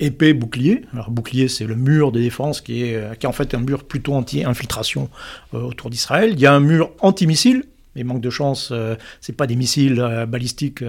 [0.00, 0.82] épais bouclier.
[0.92, 5.08] Alors bouclier, c'est le mur de défense qui est, en fait un mur plutôt anti-infiltration
[5.54, 6.30] euh, autour d'Israël.
[6.32, 7.64] Il y a un mur anti-missile.
[7.96, 10.84] Mais manque de chance, euh, c'est pas des missiles euh, balistiques,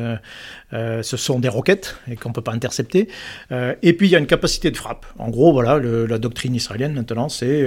[0.72, 3.08] ce sont des roquettes et qu'on peut pas intercepter.
[3.52, 5.06] et puis il y a une capacité de frappe.
[5.18, 7.66] En gros, voilà, la doctrine israélienne maintenant, c'est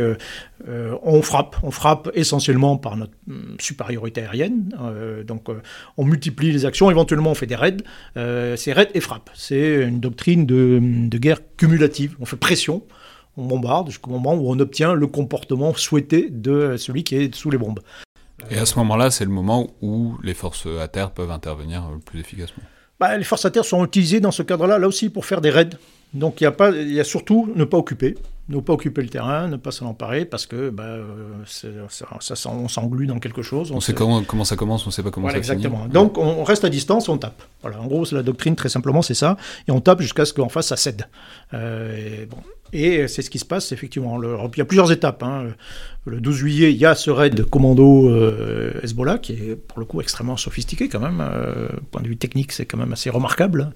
[1.02, 4.74] on frappe, on frappe essentiellement par notre mm, supériorité aérienne.
[5.26, 5.48] donc
[5.96, 7.78] on multiplie les actions, éventuellement on fait des raids.
[8.14, 9.30] c'est raid et frappe.
[9.34, 12.16] C'est une doctrine de guerre cumulative.
[12.20, 12.84] On fait pression
[13.36, 17.50] on bombarde jusqu'au moment où on obtient le comportement souhaité de celui qui est sous
[17.50, 17.80] les bombes.
[18.50, 21.98] Et à ce moment-là, c'est le moment où les forces à terre peuvent intervenir le
[21.98, 22.62] plus efficacement.
[22.98, 25.50] Bah, les forces à terre sont utilisées dans ce cadre-là, là aussi, pour faire des
[25.50, 25.70] raids.
[26.12, 28.16] Donc il y, a pas, y a surtout ne pas occuper,
[28.48, 30.96] ne pas occuper le terrain, ne pas s'en emparer, parce que bah,
[31.46, 33.70] ça, ça, on s'englue dans quelque chose.
[33.70, 35.86] On, sait comment, comment, ça commence, on ne sait pas comment voilà, ça exactement.
[35.86, 37.42] Donc on reste à distance, on tape.
[37.62, 39.36] Voilà, en gros, c'est la doctrine, très simplement, c'est ça.
[39.68, 41.06] Et on tape jusqu'à ce qu'en face, ça cède.
[41.54, 42.38] Euh, et bon,
[42.72, 44.18] et c'est ce qui se passe, effectivement.
[44.18, 45.22] Le, il y a plusieurs étapes.
[45.22, 45.48] Hein.
[46.06, 49.84] Le 12 juillet, il y a ce raid commando euh, Hezbollah, qui est pour le
[49.84, 51.20] coup extrêmement sophistiqué quand même.
[51.20, 53.72] Euh, point de vue technique, c'est quand même assez remarquable.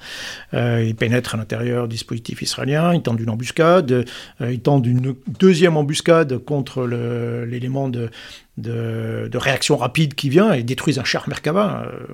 [0.55, 4.07] Euh, il pénètre à l'intérieur du dispositif israélien, il tente une embuscade,
[4.41, 8.09] euh, il tente une deuxième embuscade contre l'élément de,
[8.57, 12.07] de, réaction rapide qui vient et détruisent un char Merkava, euh,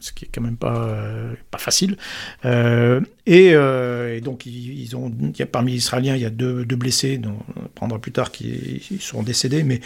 [0.00, 1.96] ce qui est quand même pas, euh, facile.
[2.44, 3.52] Euh, et,
[4.20, 7.98] donc, ils, ont, il parmi les Israéliens, il y a deux, blessés, dont on prendra
[7.98, 9.80] plus tard, qui sont décédés, mais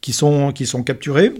[0.00, 0.52] qui sont,
[0.84, 1.32] capturés.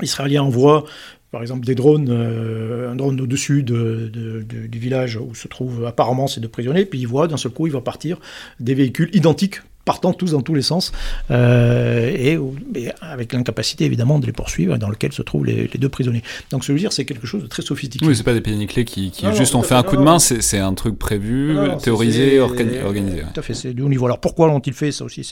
[0.00, 0.84] Les Israéliens envoient
[1.30, 5.86] par exemple des drones, un drone au-dessus de, de, de, du village où se trouvent
[5.86, 8.20] apparemment ces deux prisonniers, puis ils voient d'un seul coup, il va partir
[8.60, 10.92] des véhicules identiques partant tous dans tous les sens,
[11.30, 12.38] euh, et,
[12.78, 16.22] et, avec l'incapacité évidemment de les poursuivre, dans lequel se trouvent les, les deux prisonniers.
[16.50, 18.06] Donc, ce que je veux dire, c'est quelque chose de très sophistiqué.
[18.06, 20.02] Oui, c'est pas des péniclés qui, qui non, juste non, ont fait un coup de
[20.02, 23.22] main, c'est un truc prévu, théorisé, organi organisé.
[23.32, 24.06] Tout à fait, c'est du haut niveau.
[24.06, 24.92] Alors, pourquoi l'ont-ils fait?
[24.92, 25.28] Ça aussi,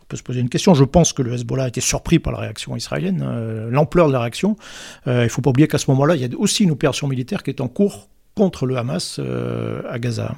[0.00, 0.74] on peut se poser une question.
[0.74, 4.12] Je pense que le Hezbollah a été surpris par la réaction israélienne, euh, l'ampleur de
[4.12, 4.56] la réaction.
[5.06, 7.06] Euh, il ne faut pas oublier qu'à ce moment-là, il y a aussi une opération
[7.08, 10.36] militaire qui est en cours contre le Hamas euh, à Gaza.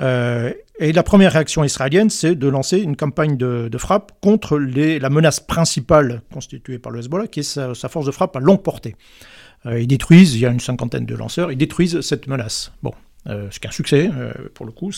[0.00, 5.10] Euh, et la première réaction israélienne, c'est de lancer une campagne de, frappe contre la
[5.10, 8.96] menace principale constituée par le Hezbollah, qui est sa, force de frappe à longue portée.
[9.66, 12.72] Euh, ils détruisent, il y a une cinquantaine de lanceurs, ils détruisent cette menace.
[12.82, 12.92] Bon,
[13.28, 14.10] euh, ce qui est un succès
[14.52, 14.90] pour le coup.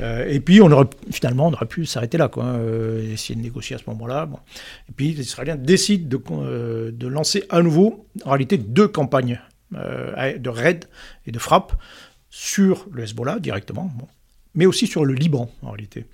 [0.00, 2.60] Et puis on aurait finalement on aurait pu s'arrêter là, quoi,
[3.02, 4.28] essayer de négocier à ce moment-là.
[4.88, 9.40] Et puis les Israéliens décident de, lancer à nouveau, en réalité, deux campagnes
[9.72, 10.86] de raid
[11.26, 11.80] et de frappe
[12.30, 13.90] sur le Hezbollah directement,
[14.54, 16.06] mais aussi sur le Liban en réalité.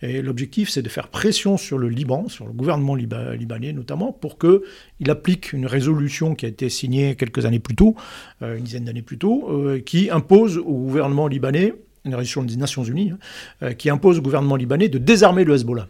[0.00, 4.12] Et l'objectif, c'est de faire pression sur le Liban, sur le gouvernement liba libanais notamment,
[4.12, 7.96] pour qu'il applique une résolution qui a été signée quelques années plus tôt,
[8.42, 12.56] euh, une dizaine d'années plus tôt, euh, qui impose au gouvernement libanais, une résolution des
[12.56, 13.18] Nations Unies, hein,
[13.62, 15.88] euh, qui impose au gouvernement libanais de désarmer le Hezbollah.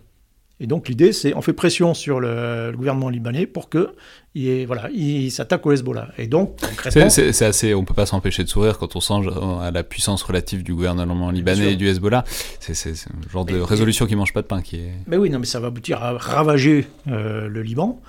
[0.63, 3.91] Et donc l'idée, c'est on fait pression sur le, le gouvernement libanais pour que
[4.35, 6.09] il, voilà, il s'attaque au Hezbollah.
[6.19, 7.11] Et donc, concrètement...
[7.11, 9.29] C'est assez, on peut pas s'empêcher de sourire quand on songe
[9.61, 12.23] à la puissance relative du gouvernement libanais et du Hezbollah.
[12.61, 14.93] C'est un genre de résolution qui mange pas de pain qui est.
[15.09, 18.01] Mais oui, non, mais ça va aboutir à ravager euh, le Liban.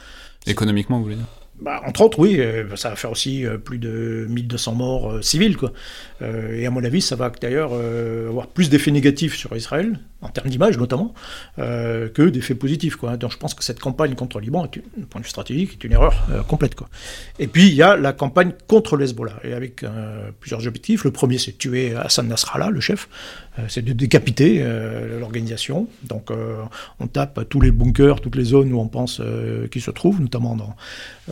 [0.46, 1.26] Économiquement, vous voulez dire?
[1.64, 5.22] Bah, entre autres, oui, euh, ça va faire aussi euh, plus de 1200 morts euh,
[5.22, 5.56] civils.
[5.56, 5.72] Quoi.
[6.22, 10.48] Et à mon avis, ça va d'ailleurs avoir plus d'effets négatifs sur Israël, en termes
[10.48, 11.14] d'image notamment,
[11.58, 12.96] que d'effets positifs.
[12.96, 13.18] Quoi.
[13.18, 15.84] Donc je pense que cette campagne contre le Liban, du point de vue stratégique, est
[15.84, 16.76] une erreur complète.
[16.76, 16.88] Quoi.
[17.40, 19.84] Et puis il y a la campagne contre l'Hezbollah, et avec
[20.40, 21.04] plusieurs objectifs.
[21.04, 23.10] Le premier, c'est de tuer Hassan Nasrallah, le chef,
[23.68, 24.66] c'est de décapiter
[25.20, 25.90] l'organisation.
[26.04, 26.30] Donc
[27.02, 29.22] on tape tous les bunkers, toutes les zones où on pense
[29.74, 30.74] qu'ils se trouvent, notamment dans,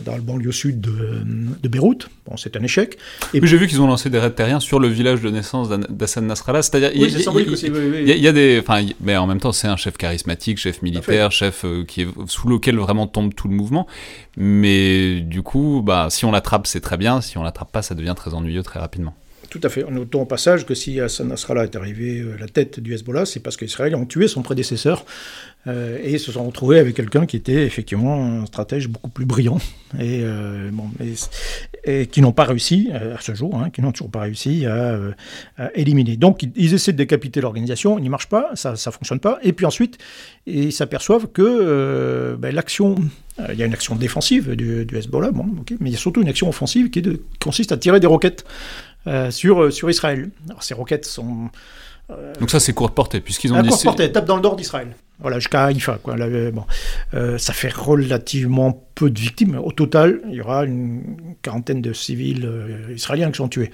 [0.02, 1.22] dans le banlieue sud de,
[1.62, 2.08] de Beyrouth.
[2.26, 2.98] Bon, c'est un échec.
[3.34, 5.68] Et puis j'ai vu qu'ils ont lancé des raids terriens sur le village de naissance
[5.68, 6.62] d'Hassan Nasrallah.
[6.62, 10.82] C'est-à-dire, il, y a des, enfin, mais en même temps, c'est un chef charismatique, chef
[10.82, 13.86] militaire, chef euh, qui est sous lequel vraiment tombe tout le mouvement.
[14.36, 17.20] Mais du coup, bah, si on l'attrape, c'est très bien.
[17.20, 19.14] Si on l'attrape pas, ça devient très ennuyeux très rapidement.
[19.50, 19.84] tout à fait.
[19.90, 23.40] Notons au passage que si Hassan Nasrallah est arrivé à la tête du Hezbollah, c'est
[23.40, 25.04] parce qu'Israël ont tué son prédécesseur
[25.68, 29.58] euh, et se sont retrouvés avec quelqu'un qui était effectivement un stratège beaucoup plus brillant
[29.96, 30.70] et, euh,
[32.10, 34.98] qui n'ont pas réussi euh, à ce jour, hein, qui n'ont toujours pas réussi à,
[35.58, 36.16] à éliminer.
[36.16, 39.52] Donc ils, essaient de décapiter l'organisation, il n'y marche pas, ça ne fonctionne pas, et
[39.52, 39.98] puis ensuite
[40.46, 42.96] ils s'aperçoivent que ben, l'action,
[43.48, 45.30] il y a une action défensive du, Hezbollah,
[45.78, 47.04] mais il y a surtout une action offensive qui,
[47.40, 48.44] consiste à tirer des roquettes
[49.30, 50.30] sur, sur Israël.
[50.48, 51.50] Alors ces roquettes sont...
[52.40, 53.68] Donc ça c'est courte portée, puisqu'ils ont dit...
[53.68, 54.88] Courte portée, tape dans le nord d'Israël.
[55.22, 55.98] Voilà, jusqu'à Haïfa.
[56.02, 56.16] Quoi.
[56.50, 56.64] bon.
[57.14, 59.60] Euh, ça fait relativement peu de victimes.
[59.62, 63.70] Au total, il y aura une quarantaine de civils euh, israéliens qui sont tués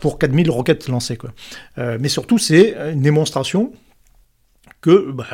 [0.00, 1.16] pour 4000 roquettes lancées.
[1.16, 1.30] Quoi.
[1.78, 3.72] Euh, mais surtout, c'est une démonstration
[4.80, 5.26] que bah,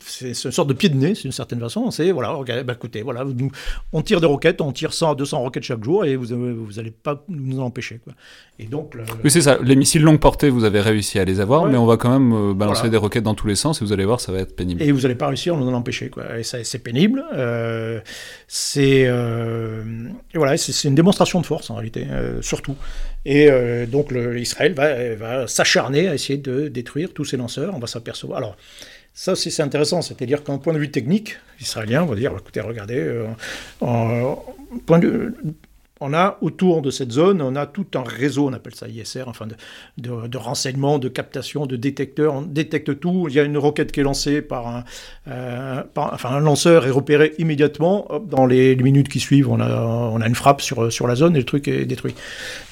[0.00, 1.90] c'est une sorte de pied de nez, d'une certaine façon.
[1.90, 3.24] C'est, voilà, bah, écoutez, voilà,
[3.92, 6.26] on tire des roquettes, on tire 100 à 200 roquettes chaque jour et vous
[6.76, 8.00] n'allez pas nous en empêcher.
[8.04, 8.12] Quoi.
[8.58, 8.94] Et donc,
[9.24, 9.58] Oui, c'est ça.
[9.62, 12.32] Les missiles longue portée, vous avez réussi à les avoir, mais on va quand même
[12.32, 14.54] euh, balancer des roquettes dans tous les sens et vous allez voir, ça va être
[14.54, 14.82] pénible.
[14.82, 16.10] Et vous n'allez pas réussir à nous en empêcher.
[16.10, 16.38] Quoi.
[16.38, 17.24] Et ça, c'est pénible.
[17.34, 18.00] Euh,
[18.46, 19.82] c'est, euh,
[20.34, 22.06] voilà, c'est, une démonstration de force, en réalité,
[22.42, 22.76] surtout.
[23.26, 23.48] Et
[23.86, 27.74] donc, le, Israël va, s'acharner à essayer de détruire tous ces lanceurs.
[27.74, 28.38] On va s'apercevoir.
[28.38, 28.56] Alors,
[29.14, 32.60] ça aussi c'est intéressant, c'est-à-dire qu'un point de vue technique, israélien, on va dire, écoutez,
[32.60, 33.26] regardez, euh,
[34.86, 35.34] point de,
[36.04, 39.24] on a autour de cette zone, on a tout un réseau, on appelle ça ISR,
[39.26, 39.56] enfin de,
[40.28, 43.26] de, renseignements, de captation, de détecteurs, on détecte tout.
[43.30, 44.84] Il y a une roquette qui est lancée par un,
[45.28, 48.06] euh, enfin un lanceur est repéré immédiatement.
[48.28, 51.36] dans les, minutes qui suivent, on a, on a une frappe sur, sur la zone
[51.36, 52.14] et le truc est détruit.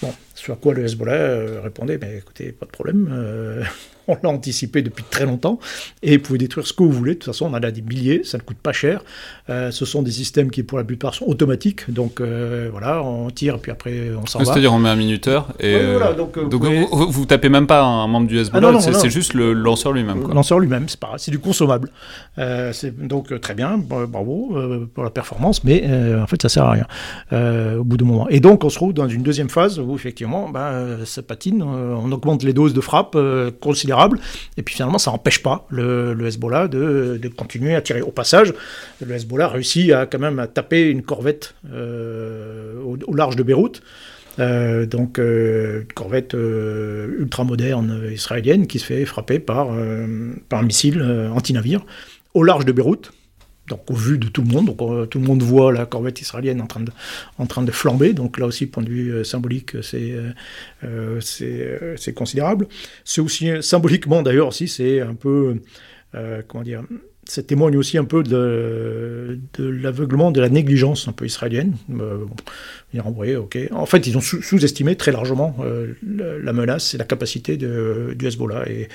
[0.02, 3.62] Bon, sur quoi le Hezbollah euh, répondait, mais écoutez, pas de problème, euh,
[4.08, 5.58] on l'a anticipé depuis très longtemps,
[6.02, 7.82] et vous pouvez détruire ce que vous voulez, de toute façon on en a des
[7.82, 9.02] milliers, ça ne coûte pas cher,
[9.50, 13.58] euh, ce sont des systèmes qui pour la plupart sont automatiques, donc voilà, on tire,
[13.58, 14.44] puis après on s'en va.
[14.44, 15.78] C'est-à-dire on met un minuteur, et
[16.16, 16.38] donc,
[16.92, 20.26] vous, tapez même pas un membre du Hezbollah, ah c'est juste le lanceur lui-même.
[20.28, 21.90] Le lanceur lui-même, c'est pas c'est du consommable.
[22.36, 24.56] c'est donc très bien, bravo
[24.94, 25.84] pour la performance, mais
[26.20, 26.86] en fait ça sert à rien
[27.78, 28.28] au bout d'un moment.
[28.28, 31.94] Et donc on se trouve dans une deuxième phase où effectivement ben, ça patine, euh,
[31.96, 33.50] on augmente les doses de frappe euh,
[34.56, 38.02] et puis finalement ça n'empêche pas le, Hezbollah de, continuer à tirer.
[38.02, 38.52] Au passage,
[39.04, 43.82] le Hezbollah réussit à quand même à taper une corvette au, large de Beyrouth.
[44.38, 49.68] donc une corvette ultra moderne israélienne qui se fait frapper par,
[50.48, 51.02] par un missile
[51.34, 51.84] anti-navire
[52.34, 53.12] au large de Beyrouth
[53.88, 56.60] au vu de tout le monde, donc euh, tout le monde voit la corvette israélienne
[56.60, 56.92] en train de,
[57.38, 60.14] en train de flamber, donc là aussi, point de vue euh, symbolique, c'est
[60.84, 62.66] euh, c'est considérable.
[63.04, 65.56] C'est aussi, symboliquement d'ailleurs aussi, c'est un peu,
[66.48, 66.82] comment dire,
[67.24, 71.76] ça témoigne aussi un peu de, de l'aveuglement, de la négligence un peu israélienne.
[71.90, 72.24] Euh,
[73.00, 73.58] ok.
[73.72, 78.26] En fait, ils ont sous-estimé très largement euh, la menace et la capacité de, du
[78.26, 78.64] Hezbollah.
[78.68, 78.88] Et,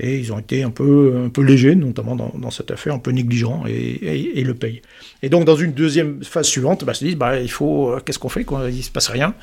[0.00, 2.98] et, ils ont été un peu, un peu légers, notamment dans, dans cette affaire, un
[2.98, 4.82] peu négligents, et, et, le payent.
[5.22, 8.00] Et donc, dans une deuxième phase suivante, bah, ils se disent, bah, il faut, euh,
[8.04, 8.68] qu'est-ce qu'on fait quoi?
[8.68, 9.34] Il ne se passe rien.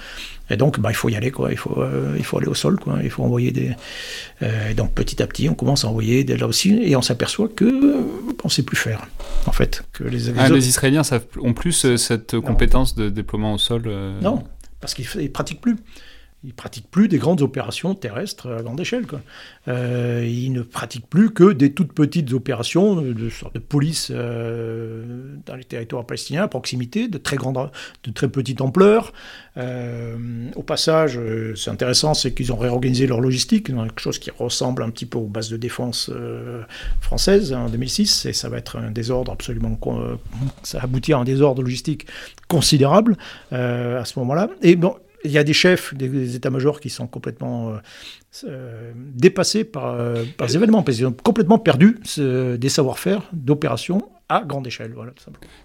[0.49, 1.51] Et donc, bah, il faut y aller, quoi.
[1.51, 2.99] Il faut, euh, il faut aller au sol, quoi.
[3.03, 3.71] Il faut envoyer des.
[4.41, 7.47] Euh, donc, petit à petit, on commence à envoyer des, là aussi, et on s'aperçoit
[7.47, 9.07] que on ne sait plus faire,
[9.45, 9.83] en fait.
[9.93, 11.03] Que les, les, ah, les Israéliens
[11.39, 13.83] ont plus cette compétence de déploiement au sol.
[14.21, 14.43] Non,
[14.79, 15.77] parce qu'ils ne pratiquent plus.
[16.43, 19.05] Ils ne pratiquent plus des grandes opérations terrestres à grande échelle.
[19.67, 25.55] Euh, ils ne pratiquent plus que des toutes petites opérations de, de police euh, dans
[25.55, 27.69] les territoires palestiniens à proximité, de très grande,
[28.03, 29.13] de très petite ampleur.
[29.57, 30.17] Euh,
[30.55, 31.19] au passage,
[31.55, 35.05] c'est intéressant, c'est qu'ils ont réorganisé leur logistique dans quelque chose qui ressemble un petit
[35.05, 36.09] peu aux bases de défense
[37.01, 39.79] françaises en 2006, et ça va être un désordre absolument,
[40.63, 42.07] ça va aboutir à un désordre logistique
[42.47, 43.15] considérable
[43.51, 44.49] à ce moment-là.
[44.63, 47.77] Et bon, il y a des chefs des, états-majors qui sont complètement euh,
[48.45, 54.09] euh, dépassés par, euh, par les événements, parce qu'ils ont complètement perdu des savoir-faire d'opération
[54.29, 54.93] à grande échelle.
[54.95, 55.11] Voilà,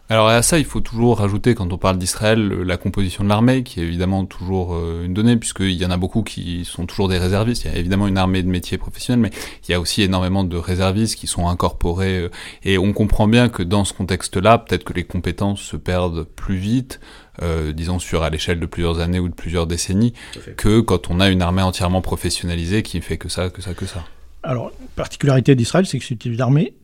[0.09, 3.63] Alors à ça, il faut toujours rajouter, quand on parle d'Israël, la composition de l'armée,
[3.63, 7.19] qui est évidemment toujours une donnée, puisqu'il y en a beaucoup qui sont toujours des
[7.19, 7.65] réservistes.
[7.65, 9.31] Il y a évidemment une armée de métiers professionnels, mais
[9.69, 12.29] il y a aussi énormément de réservistes qui sont incorporés.
[12.65, 16.57] et on comprend bien que dans ce contexte-là, peut-être que les compétences se perdent plus
[16.57, 16.99] vite.
[17.43, 20.15] Euh, disons sur à l'échelle de plusieurs années ou de plusieurs décennies,
[20.57, 23.87] que quand on a une armée entièrement professionnalisée qui fait que ça, que ça, que
[23.87, 24.05] ça.
[24.43, 26.75] Alors, particularité d'Israël, c'est que c'est une armée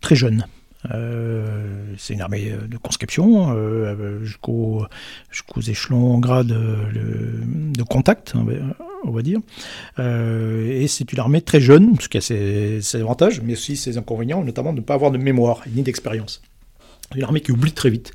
[0.00, 0.46] très jeune.
[0.90, 4.88] Euh, c'est une armée de conscription euh, jusqu'aux
[5.68, 8.34] échelons en grade de, contact,
[9.04, 9.38] on va dire.
[9.98, 13.96] et c'est une armée très jeune, ce qui a ses, ses, avantages, mais aussi ses
[13.96, 16.42] inconvénients, notamment de ne pas avoir de mémoire ni d'expérience.
[17.14, 18.12] Une armée qui oublie très vite.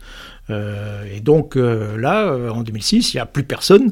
[0.49, 3.91] Et donc là, en 2006, il n'y a plus personne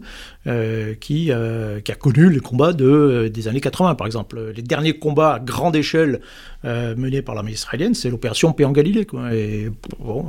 [1.00, 4.54] qui, a connu les combats de, des années 80, par exemple.
[4.56, 6.22] Les derniers combats à grande échelle
[6.64, 9.08] menés par l'armée israélienne, c'est l'opération Paix en Galilée.
[9.34, 10.26] Et bon,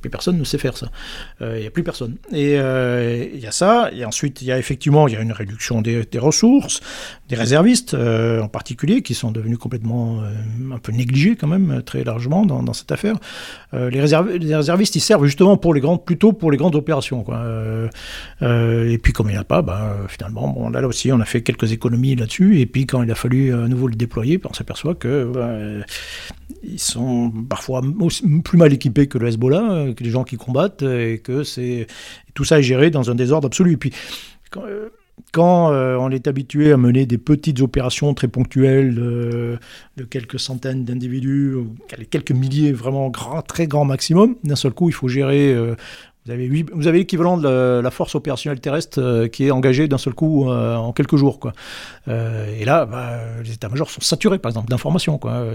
[0.00, 0.88] plus personne ne sait faire ça.
[1.40, 2.16] Il n'y a plus personne.
[2.32, 3.90] Et il y a ça.
[3.92, 6.80] Et ensuite, il y a effectivement y a une réduction des, ressources,
[7.28, 10.22] des réservistes en particulier, qui sont devenus complètement
[10.72, 13.16] un peu négligés quand même, très largement dans, cette affaire.
[13.72, 15.69] les, réservistes, ils servent justement pour
[16.04, 17.22] plutôt pour les grandes opérations.
[17.22, 17.42] Quoi.
[18.42, 21.20] et puis comme il n'y en a pas, bah, finalement, bon, là, là, aussi, on
[21.20, 22.60] a fait quelques économies là-dessus.
[22.60, 25.84] Et puis quand il a fallu à nouveau le déployer, bah, on s'aperçoit que bah,
[26.62, 27.82] ils sont parfois
[28.44, 31.86] plus mal équipés que le Hezbollah, que les gens qui combattent, et que c'est
[32.34, 33.72] tout ça est géré dans un désordre absolu.
[33.72, 33.92] Et puis
[34.50, 34.62] quand,
[35.32, 39.58] quand euh, on est habitué à mener des petites opérations très ponctuelles de,
[40.08, 41.56] quelques centaines d'individus,
[42.10, 45.74] quelques milliers, vraiment grand, très grand maximum, d'un seul coup, il faut gérer euh,
[46.26, 50.12] vous avez, avez l'équivalent de la, force opérationnelle terrestre euh, qui est engagée d'un seul
[50.12, 51.40] coup euh, en quelques jours.
[51.40, 51.54] Quoi.
[52.08, 55.16] Euh, et là, bah, les états-majors sont saturés, par exemple, d'informations.
[55.18, 55.46] Quand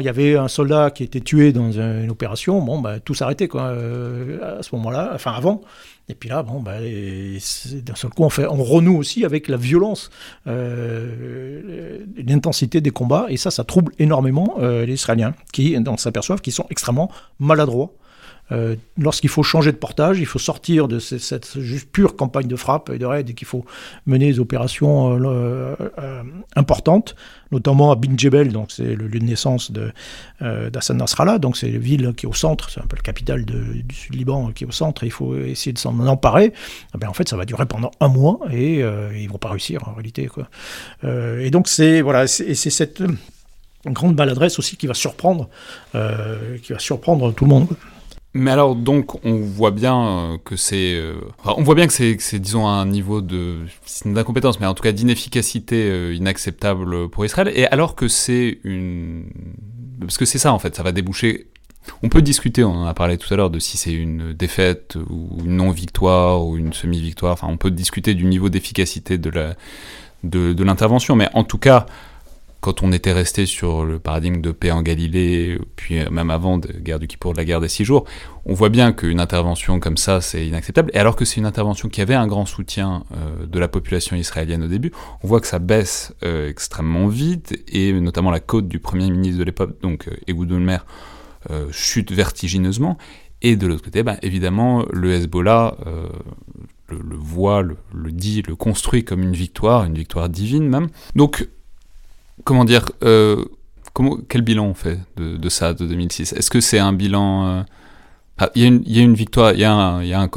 [0.00, 3.48] il y avait un soldat qui était tué dans une opération, bon, bah, tout s'arrêtait
[3.54, 5.60] à ce moment-là, enfin avant.
[6.08, 9.56] Et puis là, bon, bah, d'un seul coup, on, fait, on renoue aussi avec la
[9.56, 10.10] violence,
[12.16, 17.12] l'intensité des combats, et ça, ça trouble énormément les Israéliens, qui s'aperçoivent qu'ils sont extrêmement
[17.38, 17.92] maladroits
[18.52, 21.56] euh, lorsqu'il faut changer de portage, il faut sortir de cette,
[21.92, 23.64] pure campagne de frappe et de raid et qu'il faut
[24.06, 26.22] mener des opérations euh, euh,
[26.54, 27.16] importantes,
[27.52, 29.72] notamment à Bin Jebel, donc c'est le lieu de naissance
[30.40, 33.44] d'Hassan Nasrallah, donc c'est la ville qui est au centre, c'est un peu le capital
[33.44, 36.52] du Sud-Liban qui est au centre, et il faut essayer de s'en emparer.
[36.94, 39.88] Eh bien, en fait, ça va durer pendant un mois et ils vont pas réussir
[39.88, 40.28] en réalité.
[41.04, 43.02] Et donc c'est voilà, c'est cette
[43.86, 45.48] grande maladresse aussi qui va surprendre,
[45.92, 47.68] qui va surprendre tout le monde.
[48.36, 51.14] Mais alors donc on voit bien euh, que c'est, euh,
[51.44, 53.58] on voit bien que c'est, disons un niveau de
[54.06, 57.52] d'incompétence, mais en tout cas d'inefficacité euh, inacceptable pour Israël.
[57.54, 59.26] Et alors que c'est une,
[60.00, 61.46] parce que c'est ça en fait, ça va déboucher.
[62.02, 64.96] On peut discuter, on en a parlé tout à l'heure, de si c'est une défaite
[65.10, 67.34] ou une non-victoire ou une semi-victoire.
[67.34, 69.54] Enfin, on peut discuter du niveau d'efficacité de la
[70.24, 71.86] de, de l'intervention, mais en tout cas,
[72.64, 76.72] quand on était resté sur le paradigme de paix en Galilée, puis même avant de
[76.72, 78.06] guerre du Kippour, de la guerre des six jours,
[78.46, 80.90] on voit bien qu'une intervention comme ça, c'est inacceptable.
[80.94, 84.16] Et alors que c'est une intervention qui avait un grand soutien euh, de la population
[84.16, 84.92] israélienne au début,
[85.22, 89.38] on voit que ça baisse euh, extrêmement vite, et notamment la côte du premier ministre
[89.40, 90.86] de l'époque, donc euh, Ehud Olmert,
[91.70, 92.96] chute vertigineusement.
[93.42, 95.76] Et de l'autre côté, ben, évidemment, le Hezbollah
[96.88, 100.88] le, voit, le, le, dit, le construit comme une victoire, une victoire divine même.
[101.14, 101.46] Donc
[102.42, 103.44] comment dire, euh,
[104.28, 107.46] quel bilan on fait de, ça, de 2006 Est-ce que c'est un bilan...
[107.46, 107.62] Euh,
[108.38, 110.28] ah, il y, a une victoire, il y a un,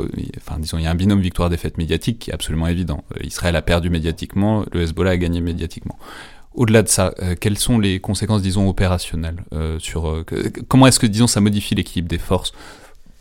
[0.59, 3.03] disons, il y a un binôme victoire-défaite médiatique qui est absolument évident.
[3.15, 5.97] Euh, Israël a perdu médiatiquement, le Hezbollah a gagné médiatiquement.
[6.53, 9.43] Au-delà de ça, quelles sont les conséquences, disons, opérationnelles
[9.77, 10.23] sur
[10.67, 12.51] comment est-ce que, disons, ça modifie l'équilibre des forces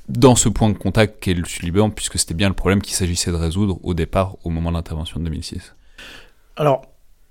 [0.09, 3.31] dans ce point de contact qu'est le Sud-Liban, puisque c'était bien le problème qu'il s'agissait
[3.31, 5.75] de résoudre au départ, au moment de l'intervention de 2006
[6.57, 6.83] Alors,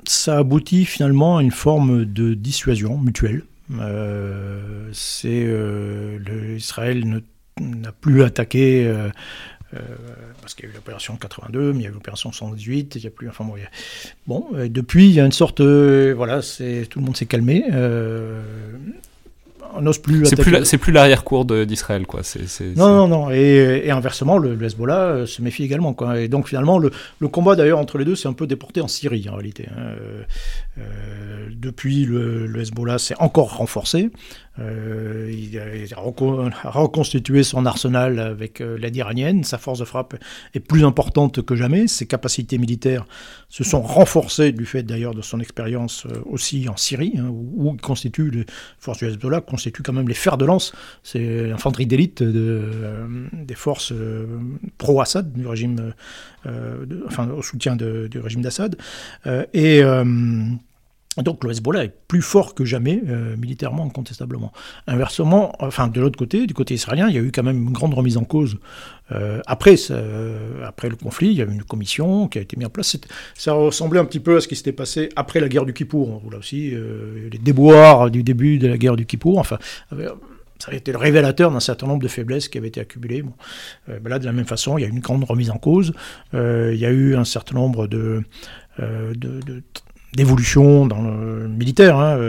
[0.09, 3.43] ça aboutit finalement à une forme de dissuasion mutuelle.
[3.79, 7.21] Euh, c'est euh, Israël
[7.59, 9.09] n'a plus attaqué euh,
[10.41, 13.03] parce qu'il y a eu l'opération 82, mais il y a eu l'opération 118, il
[13.03, 13.27] y a plus.
[13.27, 13.55] Enfin bon,
[14.27, 17.65] bon depuis il y a une sorte, voilà, tout le monde s'est calmé
[19.75, 20.25] on n'ose plus.
[20.25, 22.21] C'est plus, c'est plus l'arrière-cour d'Israël, quoi.
[22.75, 23.31] Non, non, non.
[23.31, 26.19] Et, inversement, le, Hezbollah euh, se méfie également, quoi.
[26.19, 26.91] Et donc finalement, le,
[27.27, 29.67] combat d'ailleurs entre les deux s'est un peu déporté en Syrie, en réalité.
[29.71, 29.81] Hein.
[29.81, 30.23] Euh,
[30.79, 34.09] euh, depuis, le, le Hezbollah s'est encore renforcé.
[34.59, 35.57] Euh, il,
[35.93, 39.43] a, reconstitué son arsenal avec euh, l'aide iranienne.
[39.43, 40.15] Sa force de frappe
[40.53, 41.87] est plus importante que jamais.
[41.87, 43.05] Ses capacités militaires
[43.49, 47.73] se sont renforcées du fait d'ailleurs de son expérience euh, aussi en Syrie, hein, où,
[47.73, 48.45] il constitue les
[48.79, 50.73] forces du Hezbollah constituent quand même les fers de lance.
[51.03, 52.63] C'est l'infanterie d'élite de,
[53.33, 53.93] des forces
[54.77, 55.93] pro-Assad du régime,
[57.05, 58.77] enfin au soutien du régime d'Assad.
[59.53, 59.81] et
[61.23, 64.51] donc le Hezbollah est plus fort que jamais, euh, militairement, incontestablement.
[64.87, 67.71] Inversement, enfin de l'autre côté, du côté israélien, il y a eu quand même une
[67.71, 68.57] grande remise en cause.
[69.11, 69.75] Euh, après,
[70.65, 72.97] après le conflit, il y a eu une commission qui a été mise en place.
[73.35, 76.21] Ça ressemblait un petit peu à ce qui s'était passé après la guerre du Kippour.
[76.31, 79.37] Là aussi, euh, les déboires du début de la guerre du Kippour.
[79.37, 79.57] Enfin,
[80.59, 83.23] ça a été le révélateur d'un certain nombre de faiblesses qui avaient été accumulées.
[83.87, 85.93] Ben là, de la même façon, il y a eu une grande remise en cause.
[86.33, 88.23] il y a eu un certain nombre de
[90.15, 91.97] d'évolution dans le militaire.
[91.97, 92.19] Hein,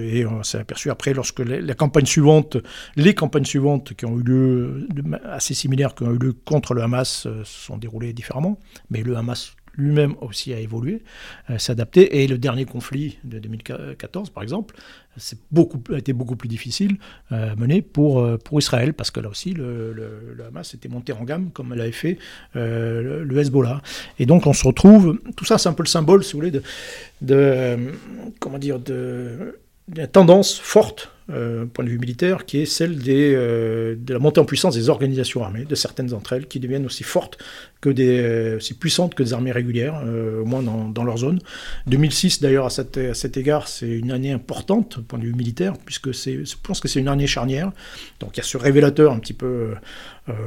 [0.00, 2.56] et on s'est aperçu après, lorsque les, la campagne suivante,
[2.96, 4.88] les campagnes suivantes qui ont eu lieu,
[5.24, 8.58] assez similaires, qui ont eu lieu contre le Hamas, se sont déroulées différemment.
[8.90, 11.02] Mais le Hamas lui-même aussi a évolué,
[11.50, 12.22] euh, s'adapter.
[12.22, 14.74] Et le dernier conflit de 2014, par exemple,
[15.50, 16.96] beaucoup, a été beaucoup plus difficile
[17.32, 21.12] euh, à mener pour, euh, pour Israël, parce que là aussi, le, Hamas était monté
[21.12, 22.18] en gamme, comme l'avait fait
[22.54, 23.80] le, Hezbollah.
[24.18, 26.50] Et donc, on se retrouve, tout ça, c'est un peu le symbole, si vous voulez,
[26.50, 26.62] de,
[27.22, 27.76] de
[28.40, 29.58] comment dire, de,
[29.88, 34.40] de tendance forte euh, point de vue militaire, qui est celle euh, de la montée
[34.40, 37.38] en puissance des organisations armées, de certaines d'entre elles, qui deviennent aussi fortes
[37.80, 41.38] que des, euh, aussi puissantes que des armées régulières, euh, au moins dans, leur zone.
[41.86, 46.12] 2006, d'ailleurs, à, à cet égard, c'est une année importante, point de vue militaire, puisque
[46.12, 47.72] je pense que c'est une année charnière.
[48.20, 49.74] Donc il y a ce révélateur un petit peu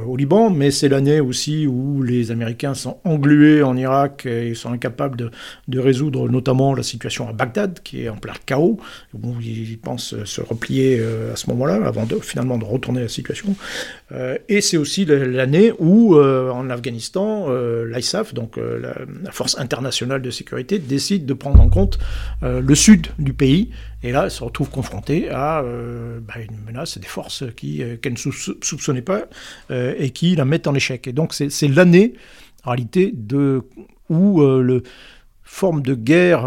[0.06, 4.72] au Liban, mais c'est l'année aussi où les Américains sont englués en Irak et sont
[4.72, 5.30] incapables de,
[5.68, 8.80] de résoudre notamment la situation à Bagdad, qui est en plein chaos,
[9.14, 13.08] où ils pensent se replier euh, à ce moment-là, avant de, finalement de retourner la
[13.08, 13.56] situation.
[14.12, 17.48] Euh, et c'est aussi l'année où, euh, en Afghanistan,
[17.84, 18.94] l'ISAF, donc la,
[19.32, 21.98] Force internationale de sécurité, décide de prendre en compte
[22.42, 23.70] le sud du pays.
[24.02, 25.62] Et là, elle se retrouve confrontée à
[26.22, 28.18] bah, une menace des forces qui, qu'elle ne
[28.62, 29.24] soupçonnait pas
[29.70, 31.06] et qui la mettent en échec.
[31.06, 32.14] Et donc c'est l'année,
[32.64, 33.62] en réalité, de,
[34.08, 34.82] où le
[35.42, 36.46] forme de guerre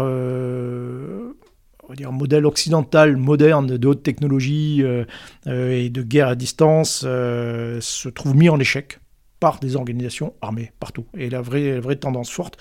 [2.10, 5.04] modèle occidental moderne de haute technologie euh,
[5.46, 8.98] euh, et de guerre à distance euh, se trouve mis en échec
[9.40, 11.04] par des organisations armées partout.
[11.18, 12.58] Et la vraie, tendance forte,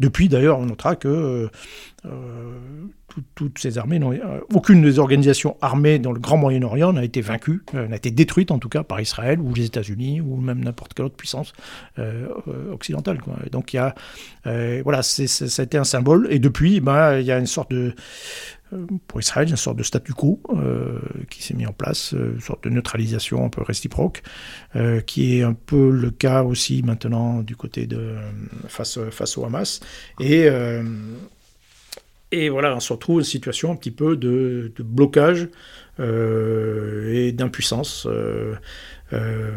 [0.00, 1.48] depuis d'ailleurs, on notera que
[3.36, 4.00] toutes ces armées,
[4.52, 8.58] aucune des organisations armées dans le Grand Moyen-Orient n'a été vaincue, n'a été détruite en
[8.58, 11.52] tout cas par Israël ou les États-Unis ou même n'importe quelle autre puissance
[12.72, 13.20] occidentale.
[13.52, 13.94] Donc il y a,
[14.82, 15.02] voilà,
[15.58, 16.26] été un symbole.
[16.30, 17.94] Et depuis, ben, il y a une sorte de
[19.06, 20.98] pour Israël, une sorte de statu quo euh,
[21.30, 24.22] qui s'est mis en place, euh, une sorte de neutralisation un peu réciproque,
[25.06, 28.14] qui est un peu le cas aussi maintenant du côté de
[28.68, 29.80] face, face au Hamas.
[30.20, 30.48] Et,
[32.32, 35.48] et voilà, on se retrouve une situation un petit peu de blocage
[35.98, 38.08] et d'impuissance.
[39.14, 39.50] Euh,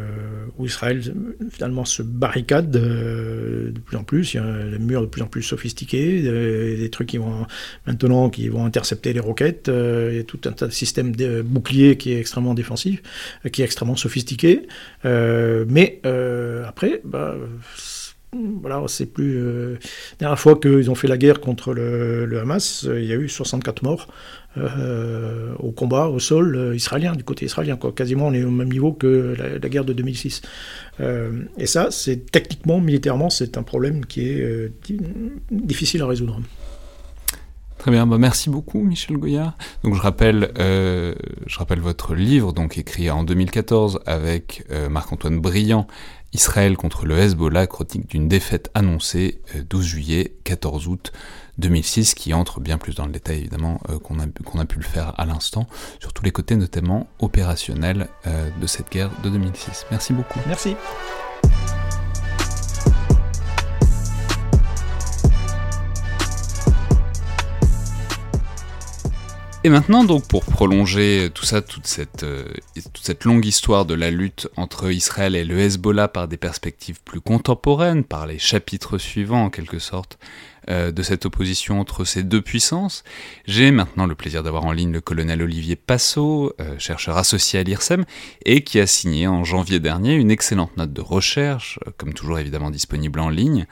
[0.57, 1.03] où Israël
[1.51, 4.33] finalement se barricade de plus en plus.
[4.33, 7.45] Il y a des murs de plus en plus sophistiqués, des, trucs qui vont
[7.85, 9.69] maintenant qui vont intercepter les roquettes.
[9.69, 13.03] Euh, il y a tout un tas de systèmes de boucliers qui est extrêmement défensif,
[13.51, 14.67] qui est extrêmement sophistiqué.
[15.05, 16.01] Euh, mais
[16.65, 17.35] après, bah,
[18.33, 19.39] voilà, c'est plus.
[19.73, 19.77] la
[20.19, 23.83] dernière fois qu'ils ont fait la guerre contre le Hamas, il y a eu 64
[23.83, 24.07] morts.
[24.59, 27.77] Euh, au combat au sol euh, israélien, du côté israélien.
[27.95, 30.41] Quasiment on est au même niveau que la, guerre de 2006.
[30.99, 34.71] Euh, et ça, c'est techniquement, militairement, c'est un problème qui est
[35.51, 36.39] difficile à résoudre.
[37.77, 39.55] Très bien, bah merci beaucoup Michel Goyard.
[39.83, 45.87] Donc je rappelle, je rappelle votre livre, donc écrit en 2014 avec Marc-Antoine Briand,
[46.33, 51.11] Israël contre le Hezbollah, chronique d'une défaite annoncée 12 juillet, 14 août
[51.57, 55.13] 2006, qui entre bien plus dans le détail évidemment euh, qu'on a, pu le faire
[55.17, 55.67] à l'instant,
[55.99, 59.85] sur tous les côtés notamment opérationnels euh, de cette guerre de 2006.
[59.91, 60.39] Merci beaucoup.
[60.47, 60.75] Merci.
[69.67, 72.45] Et maintenant, donc, pour prolonger tout ça, toute cette, euh,
[72.93, 77.01] toute cette longue histoire de la lutte entre Israël et le Hezbollah par des perspectives
[77.03, 80.19] plus contemporaines, par les chapitres suivants en quelque sorte,
[80.69, 83.03] euh, de cette opposition entre ces deux puissances.
[83.45, 87.63] J'ai maintenant le plaisir d'avoir en ligne le colonel Olivier Passot, euh, chercheur associé à
[87.63, 88.05] l'IRSEM,
[88.45, 92.71] et qui a signé en janvier dernier une excellente note de recherche, comme toujours évidemment
[92.71, 93.65] disponible en ligne,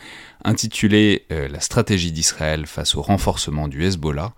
[0.44, 4.36] intitulée La stratégie d'Israël face au renforcement du Hezbollah,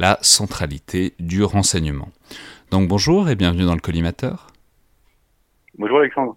[0.00, 2.08] la centralité du renseignement.
[2.70, 4.46] Donc bonjour et bienvenue dans le collimateur.
[5.78, 6.36] Bonjour Alexandre.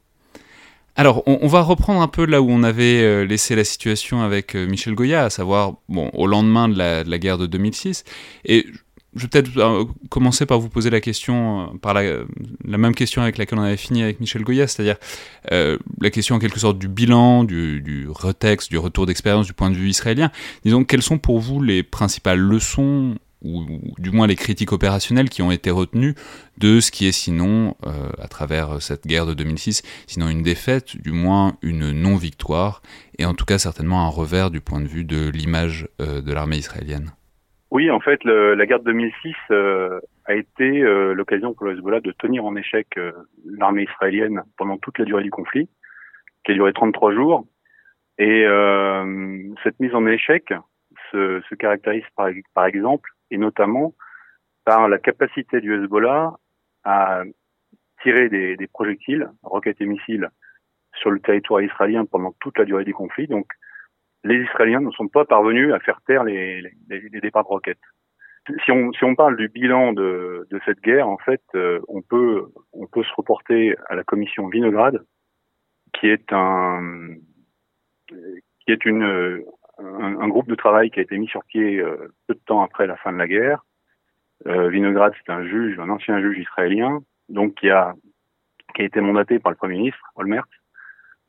[0.96, 4.54] Alors, on, va reprendre un peu là où on avait euh, laissé la situation avec
[4.56, 8.04] euh, Michel Goya, à savoir bon, au lendemain de la, guerre de 2006.
[8.46, 8.68] Et
[9.16, 12.26] je vais peut-être euh, commencer par vous poser la question, par la,
[12.66, 14.98] même question avec laquelle on avait fini avec Michel Goya, c'est-à-dire
[15.50, 19.72] la question en quelque sorte du bilan, du, du retexte, du retour d'expérience du point
[19.72, 20.32] de vue israélien.
[20.64, 23.66] Disons, quelles sont pour vous les principales leçons ou,
[23.98, 26.16] du moins les critiques opérationnelles qui ont été retenues
[26.58, 30.98] de ce qui est sinon, euh, à travers cette guerre de 2006, sinon une défaite,
[30.98, 32.82] du moins une non-victoire,
[33.18, 36.34] et en tout cas certainement un revers du point de vue de l'image euh, de
[36.34, 37.12] l'armée israélienne.
[37.72, 40.82] Oui, en fait, la guerre de 2006 euh, a été
[41.16, 42.88] l'occasion pour le Hezbollah de tenir en échec
[43.46, 45.68] l'armée israélienne pendant toute la durée du conflit,
[46.46, 47.48] qui a duré 33 jours.
[48.20, 48.46] Et
[49.64, 50.54] cette mise en échec,
[51.14, 53.94] se, se caractérise par, par exemple, et notamment
[54.64, 56.34] par la capacité du Hezbollah
[56.84, 57.24] à
[58.02, 60.30] tirer des, projectiles, roquettes et missiles,
[60.96, 63.28] sur le territoire israélien pendant toute la durée du conflit.
[63.28, 63.48] Donc,
[64.24, 67.80] les Israéliens ne sont pas parvenus à faire taire les, départs de roquettes.
[68.66, 73.76] Si on, parle du bilan de, cette guerre, en fait, euh, on peut se reporter
[73.90, 75.04] à la commission Vinograd,
[75.94, 76.32] qui est
[78.86, 79.44] une
[79.80, 82.62] un, un, groupe de travail qui a été mis sur pied euh, peu de temps
[82.62, 83.64] après la fin de la guerre.
[84.48, 87.94] Euh, Vinograd, c'est un juge, un ancien juge israélien, donc qui a
[88.76, 90.46] qui a été mandaté par le premier ministre Olmert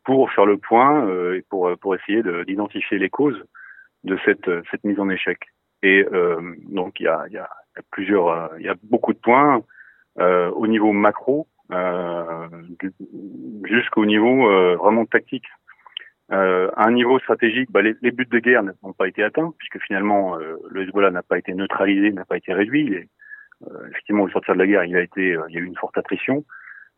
[0.04, 3.42] pour faire le point euh, et pour pour essayer d'identifier les causes
[4.02, 5.38] de cette cette mise en échec.
[5.82, 7.48] Et euh, donc il y a, il y a
[7.90, 9.62] plusieurs, euh, il y a beaucoup de points
[10.18, 12.48] euh, au niveau macro euh,
[13.64, 15.46] jusqu'au niveau euh, vraiment tactique.
[16.32, 19.52] Euh, à un niveau stratégique, bah, les, les, buts de guerre n'ont pas été atteints
[19.58, 22.86] puisque finalement le Hezbollah n'a pas été neutralisé, n'a pas été réduit.
[22.86, 23.08] Il est,
[23.90, 25.98] effectivement, au sortir de la guerre, il a été, il y a eu une forte
[25.98, 26.44] attrition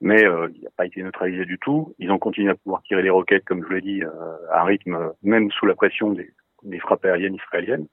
[0.00, 1.94] mais euh, il n'a pas été neutralisé du tout.
[1.98, 4.10] Ils ont continué à pouvoir tirer les roquettes, comme je l'ai dit, euh,
[4.50, 6.30] à un rythme même sous la pression des,
[6.62, 7.86] des frappes aériennes israéliennes.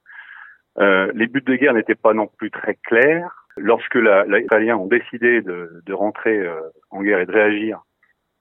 [0.79, 3.47] Euh, les buts de guerre n'étaient pas non plus très clairs.
[3.55, 6.59] Lorsque les Israéliens ont décidé de, de rentrer euh,
[6.89, 7.83] en guerre et de réagir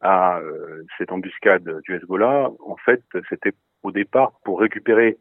[0.03, 5.18] à euh, cette embuscade du Hezbollah, en fait, c'était au départ pour récupérer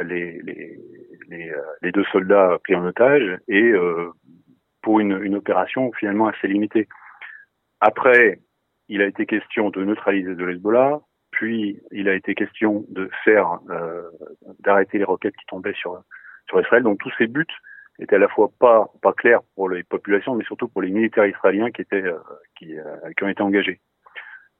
[0.00, 0.78] les, les,
[1.28, 3.72] les, euh, les, deux soldats pris en otage et
[4.80, 6.88] pour une, une opération finalement assez limitée.
[7.80, 8.40] Après,
[8.88, 11.00] il a été question de neutraliser de Hezbollah,
[11.30, 14.02] puis il a été question de faire, euh,
[14.60, 16.02] d'arrêter les roquettes qui tombaient sur
[16.48, 16.82] sur Israël.
[16.82, 17.46] Donc tous ces buts
[17.98, 21.26] étaient à la fois pas pas clairs pour les populations, mais surtout pour les militaires
[21.26, 22.18] israéliens qui étaient euh,
[22.56, 22.84] qui, euh,
[23.16, 23.80] qui ont été engagés.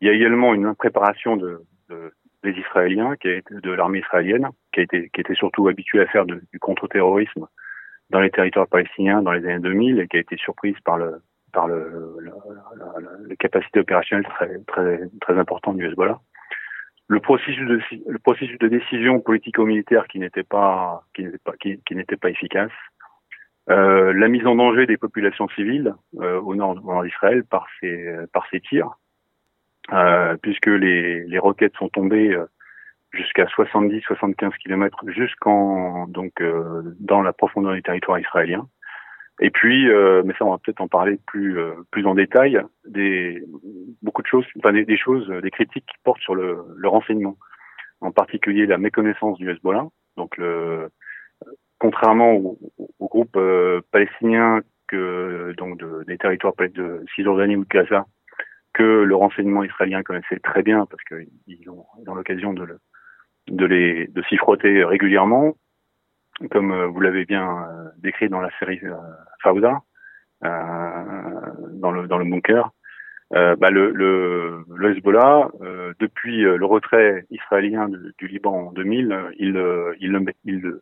[0.03, 4.01] Il y a également une préparation de, de des Israéliens, qui a été, de l'armée
[4.01, 7.47] israélienne, qui a été qui était surtout habituée à faire de, du contre-terrorisme
[8.11, 11.23] dans les territoires palestiniens dans les années 2000 et qui a été surprise par le
[11.53, 11.89] par le,
[12.19, 16.19] le, le, les capacités opérationnelles très, très, très importantes du Hezbollah.
[17.07, 21.79] Le processus de, le processus de décision politico-militaire qui n'était pas, qui n'était pas, qui,
[21.91, 22.73] n'était pas efficace.
[23.71, 27.67] Euh, la mise en danger des populations civiles euh, au nord, au nord d'Israël par
[27.79, 28.97] ces, par ces tirs,
[30.43, 32.47] puisque les, les roquettes sont tombées euh,
[33.13, 38.67] jusqu'à 70-75 km jusqu'en donc euh, dans la profondeur du territoire israélien.
[39.41, 42.61] Et puis, euh, mais ça, on va peut-être en parler plus euh, plus en détail.
[42.87, 43.43] Des
[44.03, 47.37] beaucoup de choses, enfin des, choses, des critiques qui portent sur le, le, renseignement,
[48.01, 49.87] en particulier la méconnaissance du Hezbollah.
[50.17, 50.91] Donc, le,
[51.79, 52.59] contrairement au,
[52.99, 58.07] au groupe euh, palestinien que donc de, des territoires de Cisjordanie ou de Gaza,
[58.73, 62.79] que le renseignement israélien connaissait très bien parce qu'ils ont, ils ont l'occasion de, le,
[63.49, 65.55] de les de s'y frotter régulièrement
[66.51, 68.95] comme euh, vous l'avez bien euh, décrit dans la série euh,
[69.43, 69.81] Fauda,
[70.43, 72.71] dans le dans le bunker.
[73.31, 79.17] Bah le, le, le, Hezbollah, euh, depuis le retrait israélien du, du Liban en 2000,
[79.39, 79.57] ils
[80.01, 80.81] ils, ils,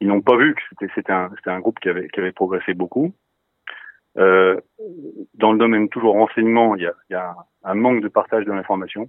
[0.00, 2.32] ils n'ont pas vu que c'était c'était un c'était un groupe qui avait qui avait
[2.32, 3.14] progressé beaucoup.
[4.16, 4.60] Euh,
[5.34, 7.34] dans le domaine toujours renseignement, il y a, y a
[7.64, 9.08] un manque de partage de l'information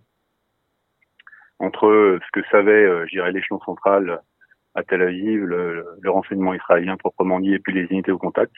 [1.60, 4.22] entre ce que savait, euh, je l'échelon central
[4.76, 8.54] à Tel Aviv, le, le, renseignement israélien proprement dit, et puis les unités au contact.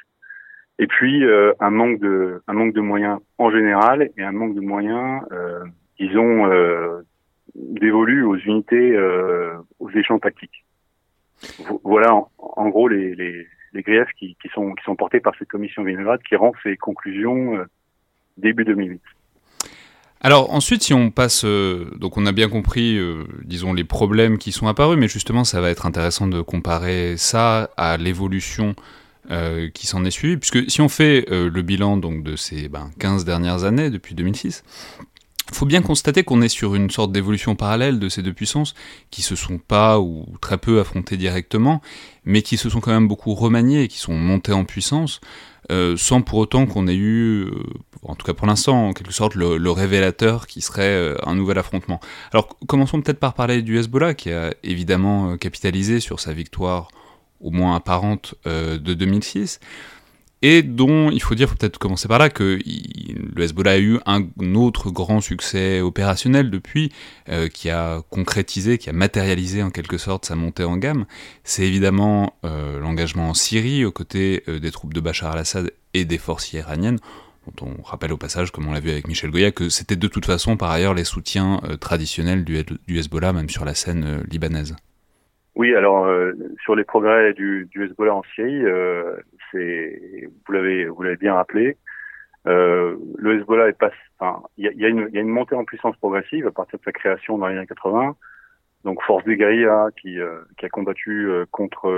[0.79, 4.55] Et puis euh, un manque de un manque de moyens en général et un manque
[4.55, 5.63] de moyens, euh,
[5.99, 7.01] disons, euh,
[7.55, 10.65] dévolus aux unités, euh, aux échelons tactiques.
[11.83, 13.47] Voilà en, en gros les, les,
[13.77, 17.65] les griefs qui, sont qui portés par cette commission Vinograd qui rend ses conclusions euh,
[18.37, 19.01] début 2008.
[20.19, 24.39] Alors ensuite, si on passe, euh, donc on a bien compris, euh, disons, les problèmes
[24.39, 28.75] qui sont apparus, mais justement, ça va être intéressant de comparer ça à l'évolution
[29.73, 33.25] qui s'en est suivie, puisque si on fait le bilan donc de ces ben, 15
[33.25, 34.63] dernières années, depuis 2006,
[35.51, 38.73] faut bien constater qu'on est sur une sorte d'évolution parallèle de ces deux puissances
[39.11, 41.81] qui se sont pas ou très peu affrontées directement,
[42.25, 45.21] mais qui se sont quand même beaucoup remaniées qui sont montées en puissance,
[45.71, 47.51] euh, sans pour autant qu'on ait eu, euh,
[48.03, 51.57] en tout cas pour l'instant, en quelque sorte, le, révélateur qui serait euh, un nouvel
[51.57, 51.99] affrontement.
[52.31, 56.89] Alors commençons peut-être par parler du Hezbollah, qui a évidemment capitalisé sur sa victoire
[57.39, 59.59] au moins apparente de 2006
[60.49, 62.57] et dont il faut dire, faut peut-être commencer par là, que
[63.35, 64.23] le Hezbollah a eu un
[64.55, 66.89] autre grand succès opérationnel depuis,
[67.27, 71.03] euh, qui a concrétisé, qui a matérialisé en quelque sorte sa montée en gamme.
[71.43, 76.05] C'est évidemment euh, l'engagement en Syrie aux côtés euh, des troupes de Bachar al-Assad et
[76.05, 76.99] des forces iraniennes,
[77.57, 80.07] dont on rappelle au passage, comme on l'a vu avec Michel Goya, que c'était de
[80.07, 84.77] toute façon par ailleurs les soutiens traditionnels du, du, Hezbollah, même sur la scène libanaise.
[85.55, 86.07] Oui, alors
[86.63, 88.63] sur les progrès du, du Hezbollah en Syrie,
[89.51, 91.77] c'est vous l'avez vous l'avez bien rappelé.
[92.47, 95.27] Euh, le Hezbollah est pas, enfin, il y a, y, a une, y a une
[95.27, 98.15] montée en puissance progressive à partir de sa création dans les années 80.
[98.85, 101.89] Donc force des guérillas qui, euh, qui a combattu euh, contre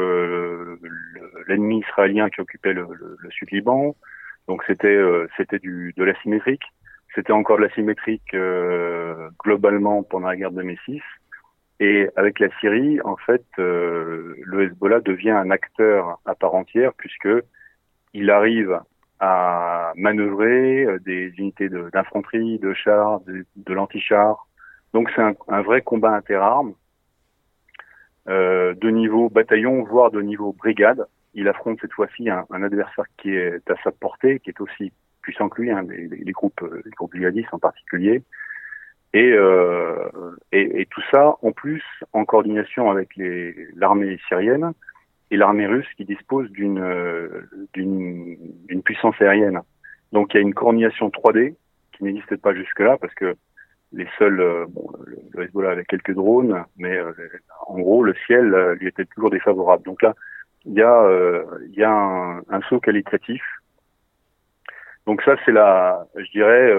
[1.48, 3.96] l'ennemi israélien qui occupait le, le, le sud Liban.
[4.48, 5.00] Donc c'était
[5.38, 6.64] c'était du de l'asymétrique.
[7.14, 8.36] C'était encore de l'asymétrique
[9.44, 11.02] globalement pendant la guerre de 2006.
[11.80, 16.94] Et avec la Syrie, en fait, euh, le Hezbollah devient un acteur à part entière
[16.94, 17.30] puisque
[18.14, 18.80] il arrive
[19.20, 24.48] à manœuvrer euh, des unités d'infanterie, de, chars, de, de l'anti-char.
[24.94, 26.74] Donc c'est un, vrai combat interarmes
[28.28, 31.06] euh, de niveau bataillon, voire de niveau brigade.
[31.34, 34.92] Il affronte cette fois-ci un, un, adversaire qui est à sa portée, qui est aussi
[35.22, 38.24] puissant que lui, hein, les, les, groupes, les groupes djihadistes en particulier.
[39.14, 40.10] Et, euh,
[40.52, 41.84] et, et, tout ça, en plus,
[42.14, 43.10] en coordination avec
[43.76, 44.74] l'armée syrienne
[45.32, 49.62] et l'armée russe qui dispose d'une d'une puissance aérienne.
[50.12, 51.56] Donc il y a une coordination 3D
[51.94, 53.36] qui n'existait pas jusque-là parce que
[53.92, 54.88] les seuls, euh, bon,
[55.34, 57.12] le Hezbollah avait quelques drones, mais euh,
[57.68, 59.84] en gros le ciel euh, lui était toujours défavorable.
[59.84, 60.16] Donc là,
[60.66, 61.10] il y a,
[61.68, 63.42] il y a un, un, saut qualitatif.
[65.08, 66.76] Donc ça c'est la, je dirais,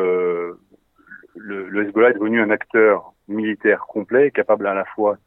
[1.37, 5.19] le, le, Hezbollah est devenu un acteur militaire complet, capable à la fois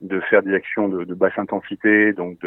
[0.00, 2.38] de faire des actions de, de basse intensité, donc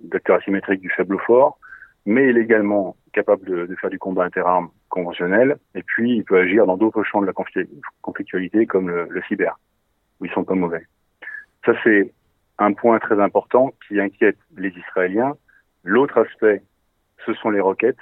[0.00, 1.58] d'acteurs de, asymétriques du faible au fort,
[2.06, 6.24] mais il est également capable de, de faire du combat interarmes conventionnel, et puis il
[6.24, 7.34] peut agir dans d'autres champs de la
[8.02, 9.58] conflictualité comme le, le, cyber,
[10.18, 10.84] où ils sont pas mauvais.
[11.64, 12.12] Ça c'est
[12.58, 15.36] un point très important qui inquiète les Israéliens.
[15.84, 16.62] L'autre aspect,
[17.24, 17.98] ce sont les roquettes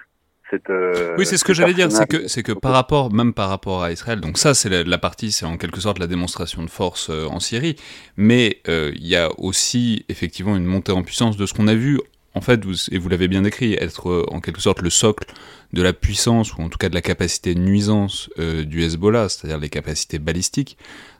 [0.70, 3.48] euh, oui, c'est ce que j'allais dire, c'est que c'est que par rapport, même par
[3.48, 6.62] rapport à Israël, donc ça c'est la, la, partie, c'est en quelque sorte la démonstration
[6.62, 7.76] de force euh, en Syrie,
[8.16, 11.74] mais euh, il y a aussi effectivement une montée en puissance de ce qu'on a
[11.74, 12.00] vu,
[12.34, 15.26] en fait, vous, et vous l'avez bien décrit, être en quelque sorte le socle
[15.72, 19.58] de la puissance ou en tout cas de la capacité de nuisance du Hezbollah, c'est-à-dire
[19.58, 20.76] les capacités balistiques,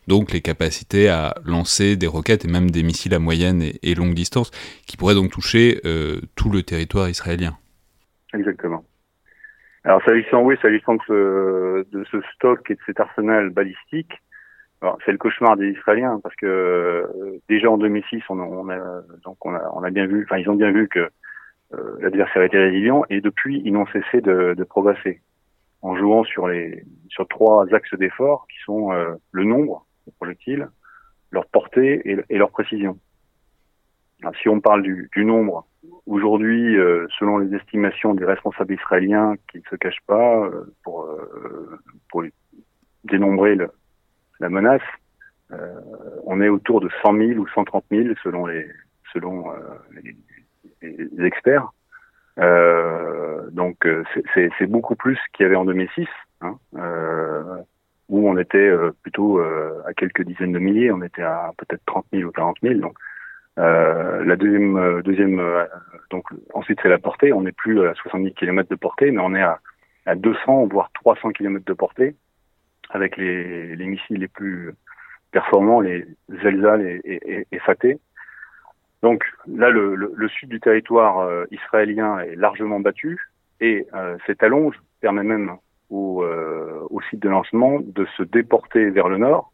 [0.07, 3.95] donc les capacités à lancer des roquettes et même des missiles à moyenne et, et
[3.95, 4.51] longue distance,
[4.87, 5.81] qui pourraient donc toucher
[6.35, 7.57] tout le territoire israélien.
[8.35, 8.85] Exactement.
[9.87, 14.13] Alors s'agissant, oui, s'agissant de ce, de ce stock et de cet arsenal balistique,
[15.05, 18.79] c'est le cauchemar des Israéliens parce que euh, déjà en 2006, on, on, a
[19.25, 21.09] donc on a, on a bien vu, enfin ils ont bien vu que
[21.75, 25.23] euh, l'adversaire était résilient et depuis ils n'ont cessé de, de, progresser
[25.83, 30.69] en jouant sur les sur trois axes d'effort qui sont euh, le nombre de projectiles,
[31.31, 32.99] leur portée et, et leur précision.
[34.23, 35.67] Alors, si on parle du, du nombre,
[36.07, 41.03] Aujourd'hui, euh, selon les estimations des responsables israéliens qui ne se cachent pas euh, pour,
[41.05, 41.81] euh,
[42.11, 42.23] pour
[43.05, 43.71] dénombrer le,
[44.41, 44.83] la menace,
[46.25, 48.69] on est autour de 100 000 ou 130 000 selon les,
[49.13, 49.53] selon
[49.93, 50.17] les,
[50.83, 51.71] les, experts.
[53.53, 53.87] donc
[54.35, 56.09] c'est beaucoup plus qu'il y avait en 2006,
[56.41, 56.59] hein,
[58.09, 58.73] où on était
[59.03, 62.81] plutôt à quelques dizaines de milliers, on était à peut-être 30 000 ou 40 000.
[62.81, 62.99] Donc
[63.59, 65.65] euh, la deuxième, euh, deuxième euh,
[66.11, 67.33] donc ensuite c'est la portée.
[67.33, 69.61] On n'est plus à 70 km de portée, mais on est à,
[70.05, 72.17] à 200 voire 300 km de portée
[72.91, 74.73] avec les, les missiles les plus
[75.33, 76.07] performants, les
[76.43, 77.99] Zelzal et, et, et Fateh.
[79.03, 83.19] Donc là, le, le, le, sud du territoire euh, israélien est largement battu
[83.61, 83.87] et
[84.27, 85.57] cette allonge permet même
[85.89, 89.51] au, au site de lancement de se déporter vers le nord.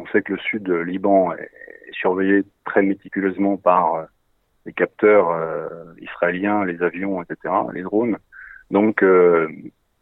[0.00, 1.50] On sait que le sud Liban est,
[1.92, 4.04] surveillé très méticuleusement par euh,
[4.64, 5.68] les capteurs euh,
[6.00, 8.16] israéliens, les avions, etc., les drones.
[8.70, 9.48] Donc, euh,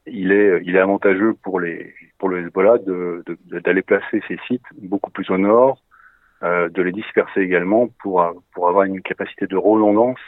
[0.07, 2.79] il est, il est avantageux pour les, pour le Hezbollah
[3.65, 5.83] d'aller placer ces sites beaucoup plus au nord,
[6.43, 8.25] de les disperser également pour,
[8.55, 10.21] pour avoir une capacité de redondance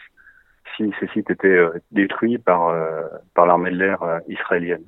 [0.77, 2.75] si ces sites étaient détruits par,
[3.35, 4.85] par l'armée de l'air israélienne.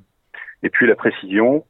[0.61, 1.65] Et puis la précision,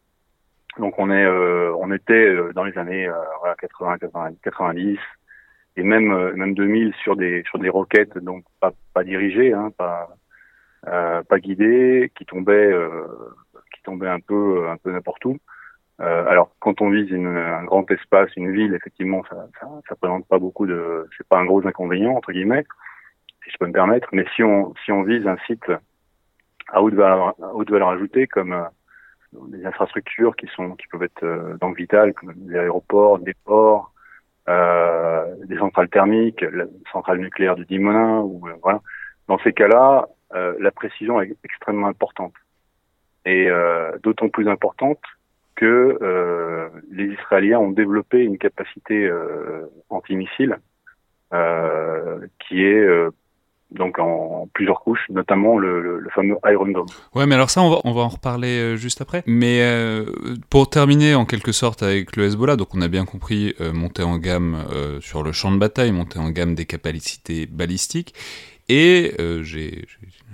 [0.80, 3.98] donc on est, euh, on était euh, dans les années euh, 80,
[4.44, 4.98] 90
[5.76, 9.72] et même euh, même 2000 sur des sur des roquettes donc pas pas dirigées, hein,
[9.78, 10.10] pas
[10.86, 12.74] pas guidées, qui tombaient
[13.74, 15.38] qui tombaient un peu un peu n'importe où.
[16.00, 20.28] alors quand on vise une, un grand espace, une ville, effectivement, ça, ça, ça présente
[20.28, 22.66] pas beaucoup de, c'est pas un gros inconvénient entre guillemets,
[23.44, 24.10] si je peux me permettre.
[24.12, 25.72] Mais si on si on vise un site
[26.68, 28.68] à haute valeur, à haute valeur ajoutée comme
[29.48, 33.94] des infrastructures qui sont qui peuvent être euh, donc vitales comme des aéroports, des ports,
[34.50, 38.82] euh, des centrales thermiques, la centrale nucléaire de Dimonin ou euh, voilà.
[39.28, 42.34] Dans ces cas-là, euh, la précision est extrêmement importante
[43.26, 45.00] et euh, d'autant plus importante
[45.56, 49.10] que les Israéliens ont développé une capacité
[49.90, 50.58] antimissile
[52.40, 53.10] qui est
[53.74, 56.86] donc en plusieurs couches, notamment le, fameux Iron Dome.
[57.16, 59.24] Ouais, mais alors ça, on va, on va en reparler euh, juste après.
[59.26, 60.06] Mais euh,
[60.50, 64.04] pour terminer en quelque sorte avec le Hezbollah, donc on a bien compris euh, monter
[64.04, 64.66] en gamme
[65.02, 68.14] sur le champ de bataille, monter en gamme des capacités balistiques.
[68.70, 69.12] Et
[69.42, 69.86] j'ai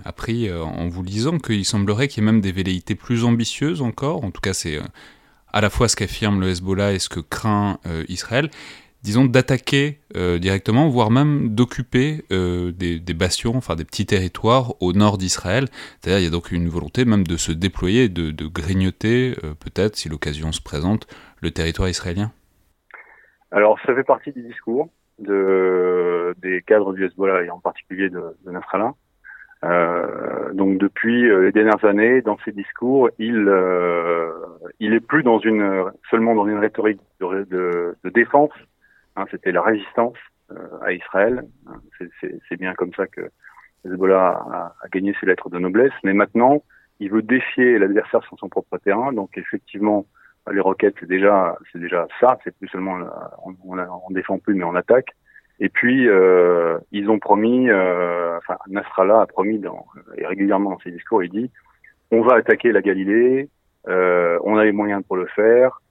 [0.05, 4.23] appris en vous lisant qu'il semblerait qu'il y ait même des velléités plus ambitieuses encore.
[4.23, 4.79] En tout cas, c'est
[5.51, 8.49] à la fois ce qu'affirme le Hezbollah et ce que craint Israël
[9.03, 14.93] disons, d'attaquer euh, directement, voire même d'occuper euh, des, bastions, enfin des petits territoires au
[14.93, 15.65] nord d'Israël.
[15.99, 19.95] C'est-à-dire, il y a donc une volonté même de se déployer, de, grignoter, euh, peut-être,
[19.95, 21.07] si l'occasion se présente,
[21.41, 22.31] le territoire israélien
[23.51, 24.89] Alors, ça fait partie du discours
[25.19, 28.93] de, des cadres du Hezbollah, et en particulier de, de Nasrallah.
[30.53, 33.51] donc depuis les dernières années, dans ses discours, il
[34.79, 38.51] il est plus dans une seulement dans une rhétorique de défense
[39.15, 40.17] Hein, c'était la résistance
[40.51, 41.43] euh, à Israël.
[41.67, 43.29] Hein, c'est bien comme ça que
[43.85, 45.93] Hezbollah a, a, gagné ses lettres de noblesse.
[46.03, 46.63] Mais maintenant,
[46.99, 49.13] il veut défier l'adversaire sur son propre terrain.
[49.13, 50.05] Donc effectivement,
[50.51, 52.37] les roquettes, c'est déjà, déjà ça.
[52.43, 52.97] C'est plus seulement,
[53.45, 55.15] on, on, défend plus, mais on attaque.
[55.59, 59.85] Et puis, euh, ils ont promis, euh, enfin, Nasrallah a promis, dans,
[60.17, 61.51] et régulièrement dans ses discours, il dit,
[62.11, 63.49] on va attaquer la Galilée,
[63.87, 65.81] euh, on a les moyens pour le faire,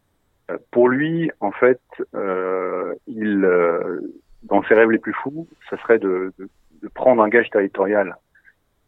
[0.70, 1.80] pour lui, en fait,
[2.14, 4.01] euh, il, euh,
[4.42, 6.49] dans ses rêves les plus fous, ce serait de, de,
[6.82, 8.16] de prendre un gage territorial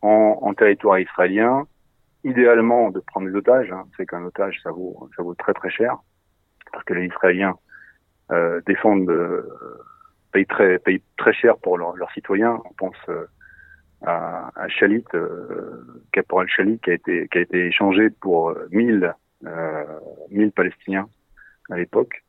[0.02, 1.66] en, en, territoire israélien,
[2.24, 3.70] idéalement de prendre des otages.
[3.72, 3.84] Hein.
[3.96, 5.98] C'est qu'un otage, ça vaut, ça vaut très très cher,
[6.72, 7.56] parce que les Israéliens
[8.32, 9.46] euh, défendent, euh,
[10.32, 12.58] payent très, payent très cher pour leurs citoyens.
[12.64, 13.26] On pense euh,
[14.02, 15.04] à, à Chalit,
[16.12, 19.14] caporal Chalit, qui a été qui a été échangé pour 1000
[20.30, 21.08] 1000 Palestiniens
[21.70, 22.22] à l'époque.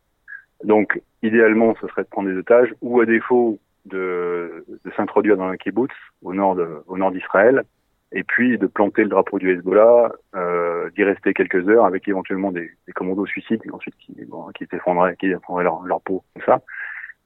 [0.64, 5.48] Donc, idéalement, ce serait de prendre des otages, ou à défaut de, de s'introduire dans
[5.48, 7.64] un kibbutz au nord de, au nord d'Israël,
[8.12, 12.52] et puis de planter le drapeau du Hezbollah, euh, d'y rester quelques heures avec éventuellement
[12.52, 16.44] des, des commandos suicides ensuite qui, bon, qui s'effondreraient, qui effondreraient leur, leur peau, comme
[16.46, 16.62] ça.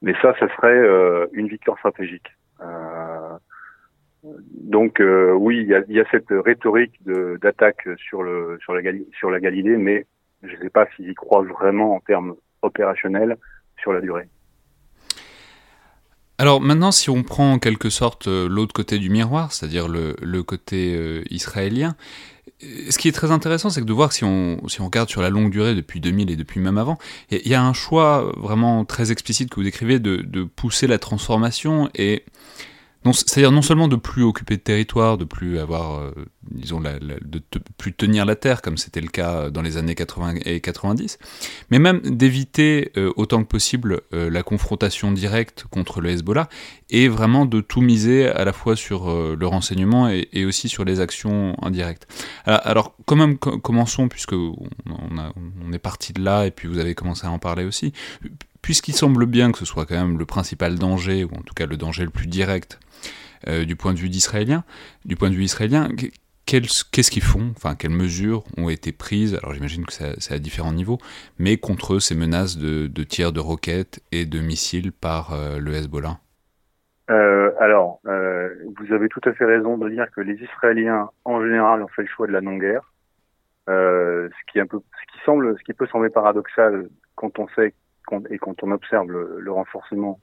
[0.01, 2.28] Mais ça, ça serait euh, une victoire stratégique.
[2.61, 3.38] Euh,
[4.24, 8.82] donc euh, oui, il y a, y a, cette rhétorique d'attaque sur le sur la,
[9.18, 10.05] sur la Galilée, mais
[10.44, 13.38] je ne sais pas s'ils y croient vraiment en termes opérationnels
[13.78, 14.28] sur la durée.
[16.38, 20.44] Alors maintenant, si on prend en quelque sorte euh, l'autre côté du miroir, c'est-à-dire le,
[20.44, 21.96] côté euh, israélien,
[22.64, 25.22] euh, ce qui est très intéressant, c'est de voir si on, si on regarde sur
[25.22, 26.98] la longue durée, depuis 2000 et depuis même avant,
[27.32, 31.00] il y a un choix vraiment très explicite que vous décrivez de, de pousser la
[31.00, 32.26] transformation et
[33.14, 36.12] c'est-à-dire non seulement de plus occuper de territoire, de plus avoir, euh,
[36.49, 37.41] disons, la, de
[37.78, 41.20] plus tenir la terre, comme c'était le cas dans les années 80 et 90,
[41.70, 46.49] mais même d'éviter euh, autant que possible euh, la confrontation directe contre le Hezbollah,
[46.89, 50.99] et vraiment de tout miser à la fois sur le renseignement et, aussi sur les
[50.99, 52.08] actions indirectes.
[52.45, 54.56] Alors, quand même, commençons, puisque on,
[54.88, 57.91] on est parti de là, et puis vous avez commencé à en parler aussi,
[58.66, 61.68] puisqu'il semble bien que ce soit quand même le principal danger, ou en tout cas
[61.68, 62.80] le danger le plus direct
[63.47, 65.88] euh, du point de vue du point de vue israélien,
[66.47, 67.51] qu'est-ce qu'ils font?
[67.55, 69.36] Enfin, quelles mesures ont été prises?
[69.36, 70.97] Alors, j'imagine que c'est à différents niveaux,
[71.38, 75.72] mais contre ces menaces de, de tirs de roquettes et de missiles par euh, le
[75.76, 76.18] Hezbollah?
[77.11, 81.84] Euh, alors, vous avez tout à fait raison de dire que les Israéliens, en général,
[81.84, 82.91] ont fait le choix de la non-guerre,
[83.68, 87.76] ce qui un peu, ce qui semble, ce qui peut sembler paradoxal quand on sait
[88.30, 90.20] et quand on observe le, renforcement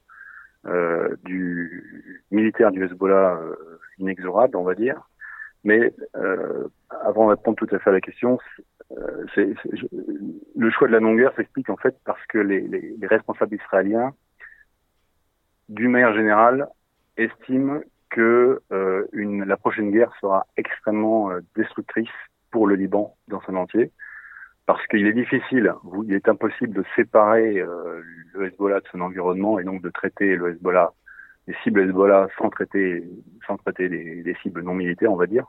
[0.65, 3.55] euh, du militaire du Hezbollah euh,
[3.99, 5.09] inexorable, on va dire.
[5.63, 8.37] Mais euh, avant de répondre tout à fait à la question,
[10.55, 14.13] le choix de la non-guerre s'explique en fait parce que les, les, les responsables israéliens,
[15.69, 16.67] d'une manière générale,
[17.17, 17.79] estiment
[18.09, 22.09] que la prochaine guerre sera extrêmement destructrice
[22.51, 23.91] pour le Liban dans son entier
[24.65, 25.73] parce qu'il est difficile,
[26.05, 28.01] il est impossible de séparer euh,
[28.33, 30.93] le Hezbollah de son environnement et donc de traiter le Hezbollah,
[31.47, 33.03] les cibles Hezbollah sans traiter,
[33.45, 35.45] sans traiter des, cibles non militaires, on va dire.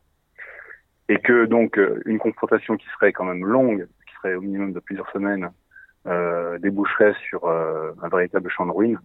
[1.09, 4.73] Et que donc euh, une confrontation qui serait quand même longue, qui serait au minimum
[4.73, 5.51] de plusieurs semaines,
[6.07, 8.99] euh, déboucherait sur euh, un véritable champ de ruines.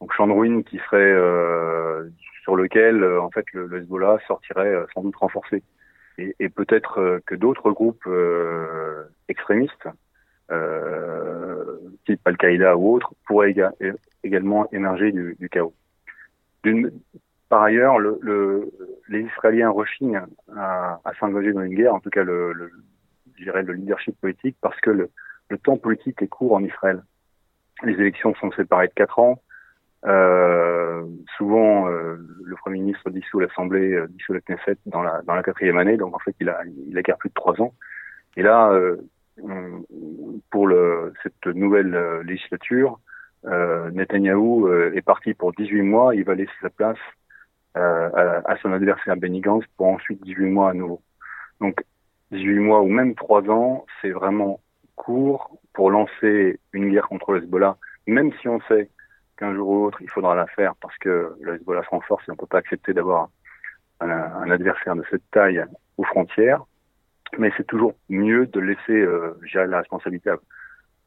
[0.00, 1.14] Donc champ de ruines qui serait
[2.42, 5.62] sur lequel en fait le Hezbollah sortirait sans doute renforcé
[6.18, 9.88] et, peut-être euh, que d'autres groupes euh, extrémistes,
[10.50, 13.54] euh, type Al-Qaïda ou autres, pourraient
[14.22, 15.74] également émerger du, chaos.
[17.48, 18.70] Par ailleurs, le,
[19.08, 20.22] les Israéliens rechignent
[20.56, 22.70] à, s'engager dans une guerre, en tout cas le, le,
[23.38, 25.10] le leadership politique, parce que le,
[25.58, 27.02] temps politique est court en Israël.
[27.82, 29.42] Les élections sont séparées de quatre ans.
[30.06, 31.04] Euh,
[31.36, 35.42] souvent, euh, le Premier ministre dissout l'Assemblée, euh, dissout la Knesset dans la, dans la
[35.42, 37.74] quatrième année, donc en fait, il a, il a plus de trois ans.
[38.36, 38.96] Et là, euh,
[40.50, 43.00] pour le, cette nouvelle législature,
[43.44, 46.98] Netanyahou est parti pour 18 mois, il va laisser sa place
[47.74, 51.00] à, à, son adversaire Benny Gantz pour ensuite 18 mois à nouveau.
[51.60, 51.82] Donc
[52.32, 54.60] 18 mois ou même 3 ans, c'est vraiment
[54.94, 58.90] court pour lancer une guerre contre le Hezbollah, même si on sait
[59.40, 62.30] qu'un jour ou autre, il faudra la faire parce que le Hezbollah se renforce et
[62.30, 63.30] on ne peut pas accepter d'avoir
[64.00, 65.64] un, adversaire de cette taille
[65.96, 66.62] aux frontières.
[67.38, 70.30] Mais c'est toujours mieux de laisser euh, la responsabilité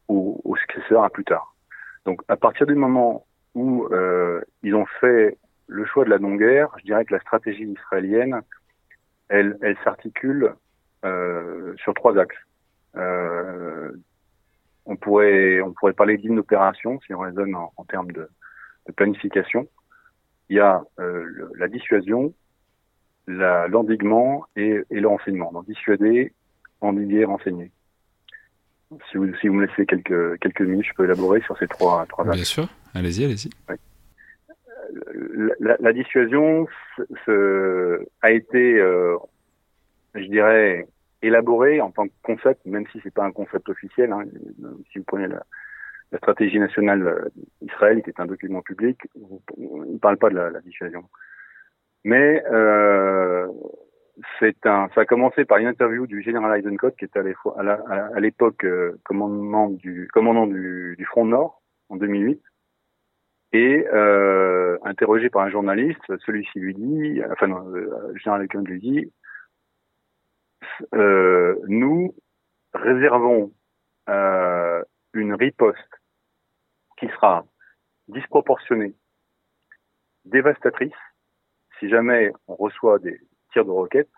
[0.08, 1.54] aux successeurs à plus tard.
[2.06, 3.26] Donc à partir du moment
[3.56, 7.64] où euh, ils ont fait le choix de la non-guerre, je dirais que la stratégie
[7.64, 8.42] israélienne,
[9.30, 10.54] elle, elle s'articule
[11.06, 12.36] euh, sur trois axes.
[14.86, 18.30] On pourrait on pourrait parler d'une opération si on raisonne en, en termes de,
[18.88, 19.68] de, planification.
[20.50, 22.34] Il y a euh, le, la dissuasion,
[23.28, 25.52] l'endiguement et, et, le renseignement.
[25.54, 26.34] Donc dissuader,
[26.82, 27.72] endiguer, renseigner.
[29.10, 32.06] Si vous, si vous me laissez quelques, quelques minutes, je peux élaborer sur ces trois,
[32.08, 33.50] trois Bien sûr, allez-y, allez-y.
[33.70, 33.76] Oui.
[35.60, 36.68] La, la, dissuasion
[37.26, 39.18] ce, a été, euh,
[40.14, 40.88] je dirais,
[41.24, 44.12] élaboré en tant que concept, même si c'est pas un concept officiel.
[44.12, 44.24] Hein.
[44.92, 45.44] Si vous prenez la,
[46.18, 49.00] stratégie nationale d'Israël, qui est un document public,
[49.58, 51.06] il ne parle pas de la, dissuasion.
[52.04, 53.48] Mais euh,
[54.40, 59.70] ça a commencé par une interview du général Eisenkot, qui était à l'époque euh, commandant
[59.70, 60.08] du
[61.06, 62.40] Front Nord en 2008,
[63.54, 69.00] et euh, interrogé par un journaliste, celui-ci lui dit, enfin, le général Eisenkot lui dit,
[69.00, 69.23] euh,
[70.92, 72.16] nous
[72.74, 73.52] réservons
[74.10, 74.84] euh,
[75.14, 75.78] une riposte
[76.98, 77.46] qui sera
[78.08, 78.96] disproportionnée,
[80.26, 80.92] dévastatrice,
[81.80, 83.20] si jamais on reçoit des
[83.52, 84.10] tirs de roquettes,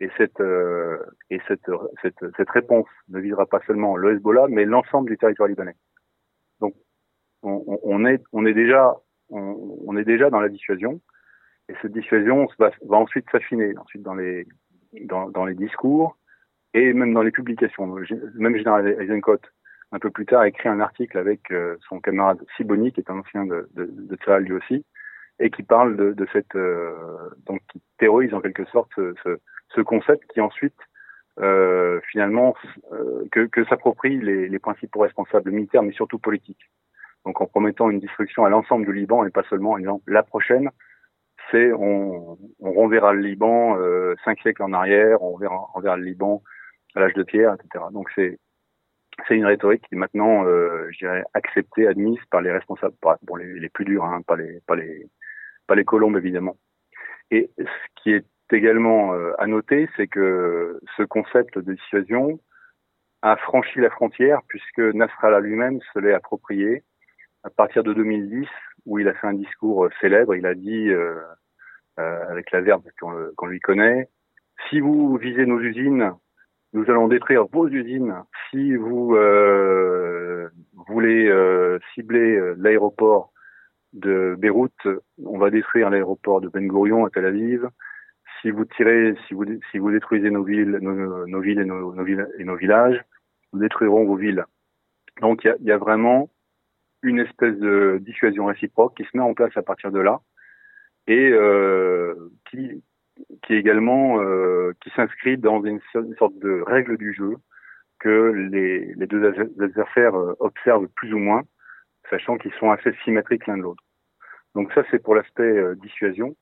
[0.00, 0.98] et cette euh,
[1.30, 1.68] et cette,
[2.02, 5.74] cette, réponse ne visera pas seulement le Hezbollah, mais l'ensemble du territoire libanais.
[6.60, 6.74] Donc
[7.42, 8.94] on, est on est déjà
[9.30, 11.00] on, est déjà dans la dissuasion,
[11.68, 13.76] et cette dissuasion va, va ensuite s'affiner.
[13.76, 14.46] Ensuite dans les
[15.04, 16.16] dans, dans, les discours
[16.74, 17.86] et même dans les publications.
[18.34, 19.40] Même général Eisenkot,
[19.92, 23.10] un peu plus tard, a écrit un article avec euh, son camarade Siboni, qui est
[23.10, 24.84] un ancien de, de, de lui aussi,
[25.38, 26.94] et qui parle de, de cette euh,
[27.46, 29.38] donc qui terrorise en quelque sorte ce, ce,
[29.74, 30.76] ce concept qui ensuite
[31.40, 32.54] euh, finalement
[32.92, 36.68] euh, que, que s'approprient les, les principaux responsables militaires, mais surtout politiques.
[37.24, 40.22] Donc en promettant une destruction à l'ensemble du Liban et pas seulement en disant la
[40.22, 40.70] prochaine,
[41.50, 45.96] c'est on, on renverra le Liban euh, cinq siècles en arrière, on verra, on verra
[45.96, 46.42] le Liban
[46.94, 47.84] à l'âge de pierre, etc.
[47.92, 48.38] Donc c'est
[49.26, 53.36] c'est une rhétorique qui est maintenant, euh, je dirais, acceptée, admise par les responsables, bon
[53.36, 55.08] les, les plus durs, hein, pas les pas les
[55.66, 56.56] pas les colombes évidemment.
[57.30, 62.40] Et ce qui est également euh, à noter, c'est que ce concept de dissuasion
[63.22, 66.84] a franchi la frontière puisque Nasrallah lui-même se l'est approprié
[67.42, 68.46] à partir de 2010
[68.88, 70.34] où il a fait un discours célèbre.
[70.34, 71.14] Il a dit euh,
[71.98, 72.82] euh, avec la verbe
[73.36, 74.08] qu'on lui connaît.
[74.68, 76.12] Si vous visez nos usines,
[76.72, 78.14] nous allons détruire vos usines.
[78.50, 80.48] Si vous euh,
[80.88, 83.32] voulez euh, cibler euh, l'aéroport
[83.92, 84.86] de Beyrouth,
[85.24, 87.68] on va détruire l'aéroport de Ben Gurion à Tel Aviv.
[88.40, 89.34] Si vous tirez, si
[89.78, 93.02] vous détruisez nos villes, nos, villes et nos, villages,
[93.52, 94.44] nous détruirons vos villes.
[95.20, 96.30] Donc il y a, vraiment
[97.02, 100.20] une espèce de dissuasion réciproque qui se met en place à partir de là
[101.06, 102.14] et euh,
[102.50, 102.82] qui,
[103.42, 105.80] qui également euh, qui s'inscrit dans une,
[106.18, 107.36] sorte de règle du jeu
[107.98, 109.24] que les, les deux
[109.60, 111.42] adversaires euh, observent plus ou moins,
[112.10, 113.82] sachant qu'ils sont assez symétriques l'un de l'autre.
[114.54, 116.36] Donc ça, c'est pour l'aspect euh, dissuasion.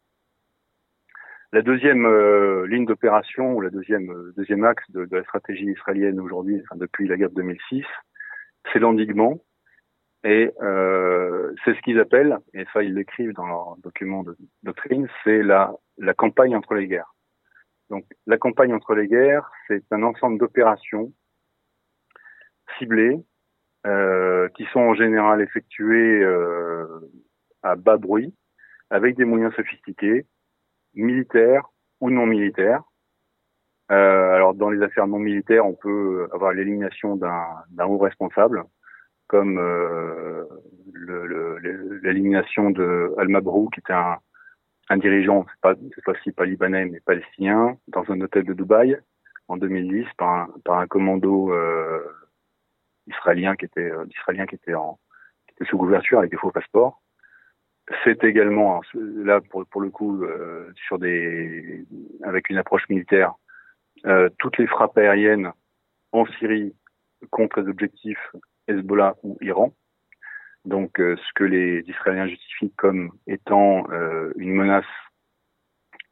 [1.53, 5.67] La deuxième euh, ligne d'opération ou la deuxième euh, deuxième axe de, de la stratégie
[5.67, 7.85] israélienne aujourd'hui, enfin, depuis la guerre de 2006,
[8.73, 9.39] c'est l'endiguement.
[10.27, 15.07] Et euh, c'est ce qu'ils appellent, et ça ils l'écrivent dans leur document de doctrine,
[15.23, 17.15] c'est la, la campagne entre les guerres.
[17.91, 21.13] Donc la campagne entre les guerres, c'est un ensemble d'opérations
[22.77, 23.25] ciblées
[23.87, 26.87] euh, qui sont en général effectuées euh,
[27.63, 28.35] à bas bruit,
[28.91, 30.27] avec des moyens sophistiqués,
[30.95, 31.69] militaires
[32.01, 32.83] ou non militaires.
[33.93, 38.65] Euh, alors dans les affaires non militaires, on peut avoir l'élimination d'un haut responsable,
[39.29, 40.45] comme euh,
[42.03, 44.19] l'élimination de Al-Mabrou, qui était un,
[44.89, 48.99] un dirigeant, pas, cette fois-ci pas libanais, mais palestinien, dans un hôtel de Dubaï
[49.49, 52.03] en 2010 par un, par un commando euh,
[53.07, 54.99] israélien qui était euh, israélien qui était en
[55.47, 57.01] qui était sous couverture avec des faux passeports.
[58.05, 61.85] c'est également là pour, pour le coup euh, sur des
[62.25, 63.35] avec une approche militaire
[64.07, 65.53] euh, toutes les frappes aériennes
[66.13, 66.75] en Syrie
[67.31, 68.33] contre les objectifs
[68.69, 69.75] Hezbollah ou Iran.
[70.65, 73.87] Donc euh, ce que les Israéliens justifient comme étant
[74.37, 74.85] une menace,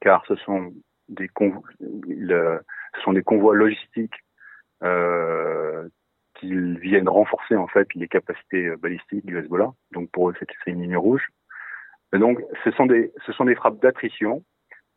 [0.01, 0.73] car ce sont
[1.09, 1.29] des
[1.81, 2.61] le,
[2.95, 4.15] ce sont des convois logistiques
[6.41, 9.73] qui viennent renforcer en fait les capacités balistiques du Hezbollah.
[9.93, 11.29] Donc pour eux c'est une ligne rouge
[12.19, 14.45] donc, ce sont des, ce sont des frappes d'attrition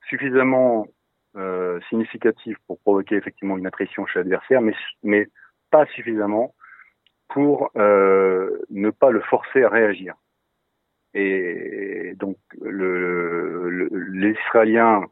[0.08, 0.88] suffisamment
[1.36, 5.28] euh, significatives pour provoquer effectivement une attrition chez l'adversaire, mais, mais
[5.72, 6.54] pas suffisamment
[7.30, 10.16] pour euh, ne pas le forcer à réagir.
[11.14, 15.06] Et donc, le, les Israéliens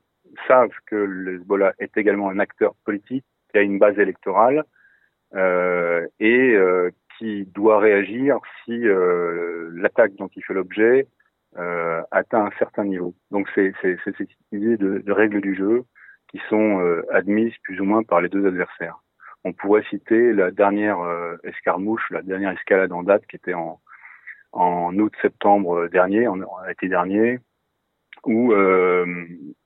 [0.47, 4.65] savent que le Hezbollah est également un acteur politique qui a une base électorale
[5.33, 11.07] euh, et euh, qui doit réagir si euh, l'attaque dont il fait l'objet
[11.57, 13.15] euh, atteint un certain niveau.
[13.31, 15.85] Donc c'est cette idée de, de, règles du jeu
[16.29, 18.99] qui sont euh, admises plus ou moins par les deux adversaires.
[19.45, 23.79] On pourrait citer la dernière euh, escarmouche, la dernière escalade en date qui était en,
[24.51, 27.39] en août-septembre dernier, en, été dernier,
[28.25, 29.05] où euh,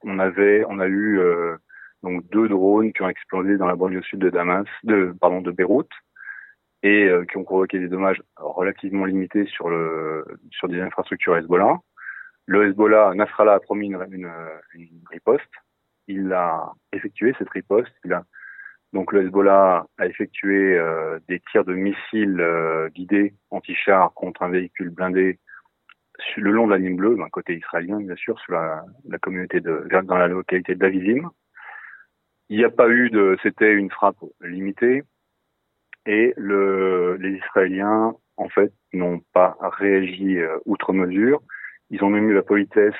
[0.04, 1.20] on avait, on a eu
[2.04, 5.52] donc deux drones qui ont explosé dans la banlieue sud de Damas, de pardon de
[5.52, 5.92] Beyrouth,
[6.84, 11.78] et euh, qui ont provoqué des dommages relativement limités sur le sur des infrastructures Hezbollah.
[12.46, 14.32] Le Hezbollah, Nasrallah a promis une, une,
[14.74, 15.52] une riposte.
[16.08, 17.94] Il a effectué cette riposte.
[18.06, 18.24] Il a
[18.94, 24.50] donc le Hezbollah a effectué euh, des tirs de missiles euh, guidés anti-chars contre un
[24.50, 25.40] véhicule blindé
[26.38, 29.62] le long de la ligne bleue, d'un côté israélien bien sûr, sur la, la communauté
[29.62, 31.30] de dans la localité d'Avizim.
[32.50, 35.04] Il n'y a pas eu de, c'était une frappe limitée.
[36.06, 41.42] Et le, les Israéliens, en fait, n'ont pas réagi euh, outre mesure.
[41.92, 42.96] Ils ont même eu la politesse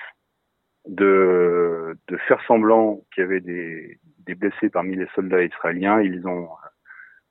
[0.88, 4.00] de, faire semblant qu'il y avait des,
[4.36, 6.02] blessés parmi les soldats israéliens.
[6.02, 6.50] Ils ont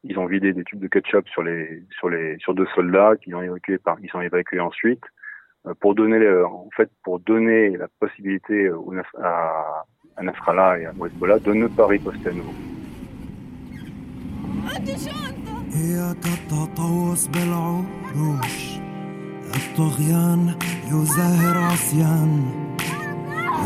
[0.05, 3.35] ils ont vidé des tubes de ketchup sur les sur les sur deux soldats qui
[3.35, 5.03] ont évacué par ils sont évacués ensuite
[5.67, 8.69] euh, pour donner en fait pour donner la possibilité
[9.23, 9.85] à,
[10.17, 12.53] à Nasrallah et à Hezbollah de ne pas riposter à nouveau.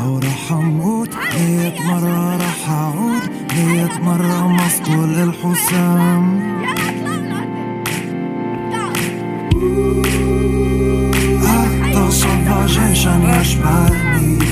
[0.00, 3.22] لو رح أموت مية مرة رح أعود
[3.56, 6.52] مية مرة مسطول الحسام
[11.46, 14.51] حتى صفى جيشا يشبهني.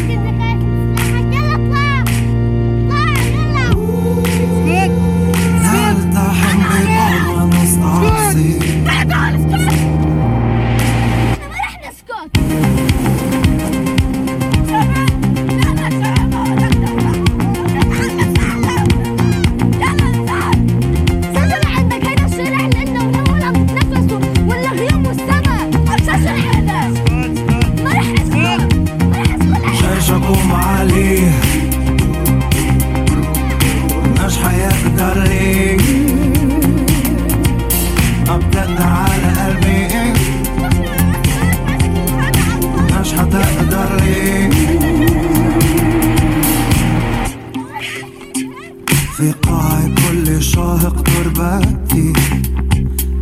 [49.21, 52.13] في قاع كل شاهق تربتي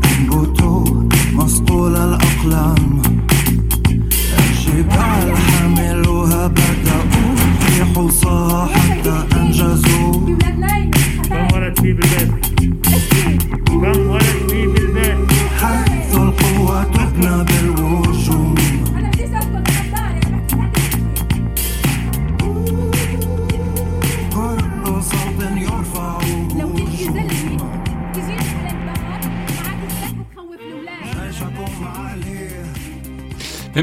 [0.04, 0.84] أنبتوا
[1.32, 3.07] مصقول الأقلام.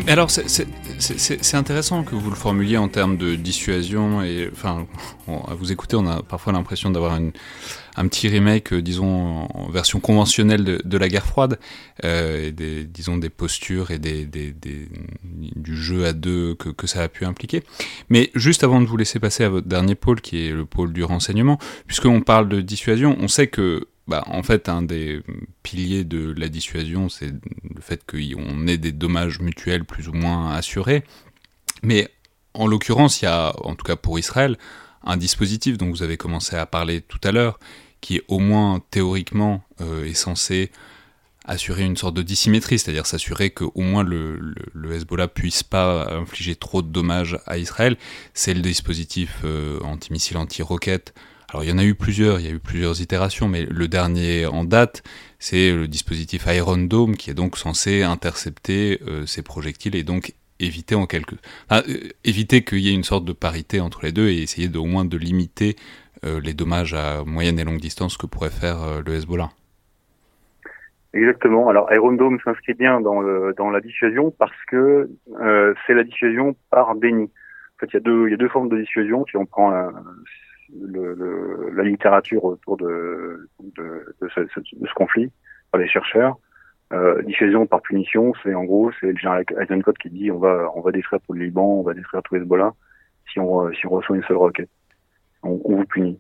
[0.08, 4.22] Alors, c'est intéressant que vous le formuliez en termes de dissuasion.
[4.24, 4.88] Et enfin,
[5.28, 9.99] à vous écouter, on a parfois l'impression d'avoir un petit remake, euh, disons, en version
[9.99, 11.60] conventionnelle de, la guerre froide,
[12.03, 14.28] euh, et des, disons des postures et des,
[15.24, 17.64] du jeu à deux que, que, ça a pu impliquer.
[18.10, 20.94] Mais juste avant de vous laisser passer à votre dernier pôle, qui est le pôle
[20.94, 21.57] du renseignement,
[21.88, 25.22] puisqu'on parle de dissuasion, on sait que bah, en fait, un des
[25.64, 30.53] piliers de la dissuasion, c'est le fait qu'on ait des dommages mutuels plus ou moins
[30.53, 31.03] assurés.
[31.82, 32.10] Mais
[32.53, 34.57] en l'occurrence, il y a, en tout cas pour Israël,
[35.03, 37.60] un dispositif dont vous avez commencé à parler tout à l'heure,
[38.02, 40.72] qui au moins théoriquement euh, est censé
[41.48, 46.11] assurer une sorte de dissymétrie, c'est-à-dire s'assurer qu'au moins le, le, le, Hezbollah puisse pas
[46.11, 47.98] infliger trop de dommages à Israël.
[48.34, 51.14] C'est le dispositif euh, antimissile, anti-roquette.
[51.56, 53.88] Alors il y en a eu plusieurs, il y a eu plusieurs itérations, mais le
[53.88, 55.03] dernier en date,
[55.40, 60.34] c'est le dispositif Iron Dome qui est donc censé intercepter euh, ces projectiles et donc
[60.60, 61.36] éviter en quelque
[61.72, 61.80] euh,
[62.26, 64.84] éviter qu'il y ait une sorte de parité entre les deux et essayer de, au
[64.84, 65.77] moins de limiter
[66.26, 69.52] euh, les dommages à moyenne et longue distance que pourrait faire le Hezbollah.
[71.14, 71.69] Exactement.
[71.69, 75.10] Alors Iron Dome s'inscrit bien dans, la dissuasion parce que
[75.88, 77.23] c'est la dissuasion par déni.
[77.23, 79.45] En fait, il y a deux, il y a deux formes de dissuasion si on
[79.45, 79.91] prend la,
[80.73, 85.31] le, le, la littérature autour de, de, de, ce, de, ce, conflit
[85.71, 86.37] par les chercheurs.
[86.93, 90.71] Euh, dissuasion par punition, c'est en gros, c'est le général Eisenkot qui dit on va
[90.75, 92.73] on va détruire tout le Liban, on va détruire tout Hezbollah
[93.31, 94.69] si on si on reçoit une seule roquette.
[95.41, 96.19] On, vous punit.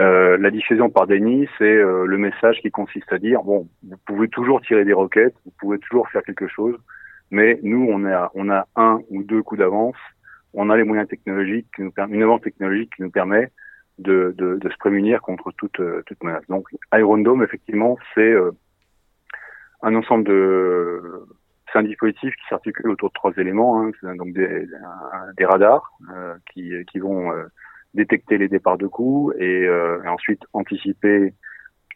[0.00, 3.96] Euh, la dissuasion par déni, c'est euh, le message qui consiste à dire bon, vous
[4.06, 6.76] pouvez toujours tirer des roquettes, vous pouvez toujours faire quelque chose,
[7.30, 9.96] mais nous on a on a un ou deux coups d'avance,
[10.54, 13.50] on a les moyens technologiques, une avance technologique qui nous permet
[14.00, 16.46] de, se prémunir contre toute euh, toute menace.
[16.48, 18.50] Donc Iron Dome, effectivement, c'est euh,
[19.82, 21.26] un ensemble de
[21.72, 24.14] c'est un dispositif qui s'articule autour de trois éléments, hein.
[24.16, 24.66] donc des,
[25.44, 27.32] radars euh, qui, vont
[27.94, 29.70] détecter les départs de coups et,
[30.04, 31.32] ensuite anticiper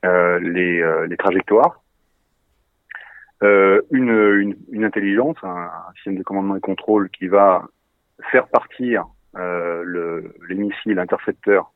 [0.04, 1.82] les, trajectoires.
[3.42, 4.54] Une,
[4.84, 7.66] intelligence, un, système de commandement et contrôle qui va
[8.30, 11.74] faire partir le, les missiles intercepteurs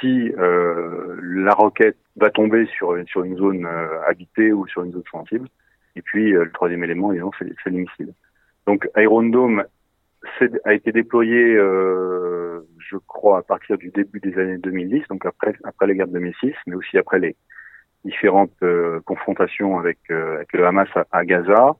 [0.00, 4.92] si euh, la roquette va tomber sur, sur une zone euh, habitée ou sur une
[4.92, 5.48] zone sensible.
[5.96, 8.12] Et puis euh, le troisième élément, évidemment, c'est les missiles.
[8.66, 9.64] Donc Iron Dome
[10.64, 15.54] a été déployé, euh, je crois, à partir du début des années 2010, donc après
[15.64, 17.36] après les guerres de 2006, mais aussi après les
[18.04, 21.76] différentes euh, confrontations avec, avec le Hamas à, à Gaza.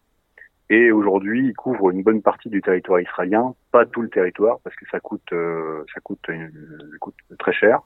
[0.71, 4.75] Et aujourd'hui, il couvre une bonne partie du territoire israélien, pas tout le territoire parce
[4.77, 6.51] que ça coûte ça coûte, une,
[6.93, 7.81] ça coûte très cher.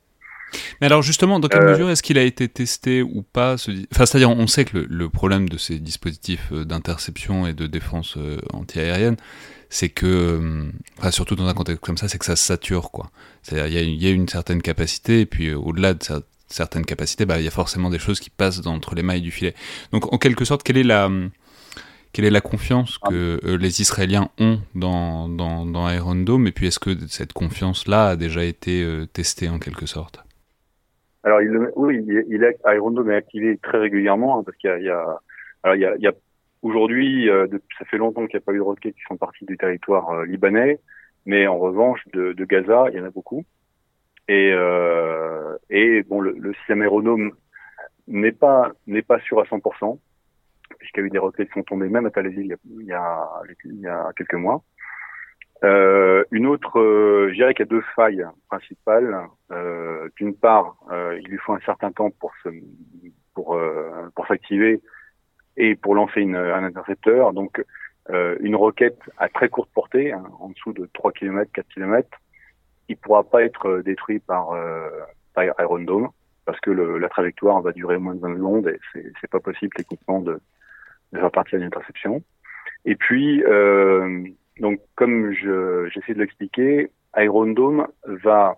[0.80, 1.72] Mais alors justement, dans quelle euh...
[1.72, 3.70] mesure est-ce qu'il a été testé ou pas ce...
[3.92, 7.66] Enfin, c'est-à-dire, on sait que le, le, problème de ces dispositifs euh, d'interception et de
[7.66, 9.16] défense euh, antiaérienne,
[9.70, 13.10] c'est que, enfin, surtout dans un contexte comme ça, c'est que ça sature, quoi.
[13.42, 17.26] C'est-à-dire, il y, y, a une certaine capacité, et puis au-delà de ça, certaines capacités,
[17.26, 19.54] bah, il y a forcément des choses qui passent entre les mailles du filet.
[19.92, 21.10] Donc, en quelque sorte, quelle est la
[22.12, 26.52] quelle est la confiance que euh, les Israéliens ont dans, dans, dans Iron Dome Et
[26.52, 30.20] puis, est-ce que cette confiance-là a déjà été euh, testée en quelque sorte?
[31.28, 34.78] Alors, il, oui, il, il est, Iron activé très régulièrement hein, parce qu'il y a,
[34.78, 34.88] il
[35.62, 36.10] alors il y a, il
[36.62, 37.46] aujourd'hui, euh,
[37.78, 40.08] ça fait longtemps qu'il n'y a pas eu de roquettes qui sont parties du territoire
[40.10, 40.80] euh, libanais,
[41.26, 43.44] mais en revanche, de, Gaza, il y en a beaucoup.
[44.26, 45.56] Et, euh,
[46.08, 47.32] bon, le, système aéronome
[48.06, 49.98] n'est pas n'est pas sûr à 100%,
[50.78, 53.28] puisqu'il y a eu des roquettes qui sont tombées même à Aviv il a,
[53.64, 54.62] il y a quelques mois.
[55.64, 59.26] Euh, une autre, euh, je dirais qu'il y a deux failles principales.
[59.50, 62.48] Euh, D'une part, euh, il lui faut un certain temps pour se,
[63.34, 64.80] pour euh, pour s'activer
[65.56, 67.32] et pour lancer une, un intercepteur.
[67.32, 67.64] Donc,
[68.10, 72.08] euh, une roquette à très courte portée, hein, en dessous de 3 km, 4 km,
[72.88, 74.56] il pourra pas être détruit par,
[75.34, 76.08] par Iron Dome
[76.48, 79.70] parce que le, la trajectoire va durer moins de 20 secondes et c'est pas possible
[79.76, 80.40] techniquement de,
[81.12, 82.22] de faire partie d'une interception.
[82.86, 84.24] Et puis euh,
[84.60, 88.56] donc, comme j'essaie de l'expliquer, Iron Dome va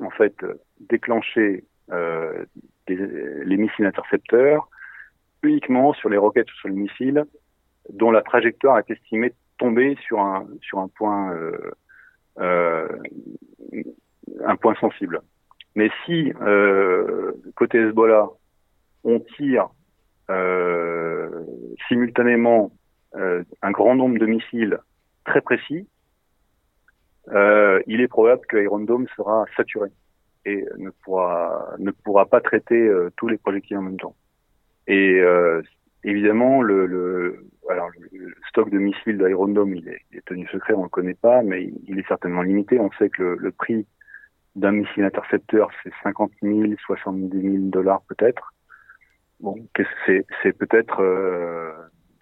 [0.00, 0.34] en fait
[0.80, 2.44] déclencher euh,
[2.88, 4.68] les missiles intercepteurs
[5.42, 7.24] uniquement sur les roquettes ou sur les missiles
[7.90, 11.70] dont la trajectoire est estimée tomber sur un sur un point euh,
[12.38, 12.88] euh,
[14.44, 15.20] un point sensible.
[15.74, 18.28] Mais si euh, côté Hezbollah
[19.04, 19.68] on tire
[20.30, 21.44] euh,
[21.88, 22.70] simultanément
[23.14, 24.78] euh, un grand nombre de missiles
[25.28, 25.86] très précis,
[27.30, 29.90] euh, il est probable que Iron Dome sera saturé
[30.44, 34.16] et ne pourra pas traiter euh, tous les projectiles en même temps.
[34.86, 35.62] Et euh,
[36.04, 37.44] évidemment, le,
[38.48, 41.98] stock de missiles d'Iron Dome, il est, tenu secret, on le connaît pas, mais il
[41.98, 42.80] est certainement limité.
[42.80, 43.86] On sait que le, le prix
[44.56, 48.54] d'un missile intercepteur, c'est 50 000, 70 000 dollars peut-être.
[49.40, 49.54] Bon,
[50.06, 51.00] c'est, peut-être,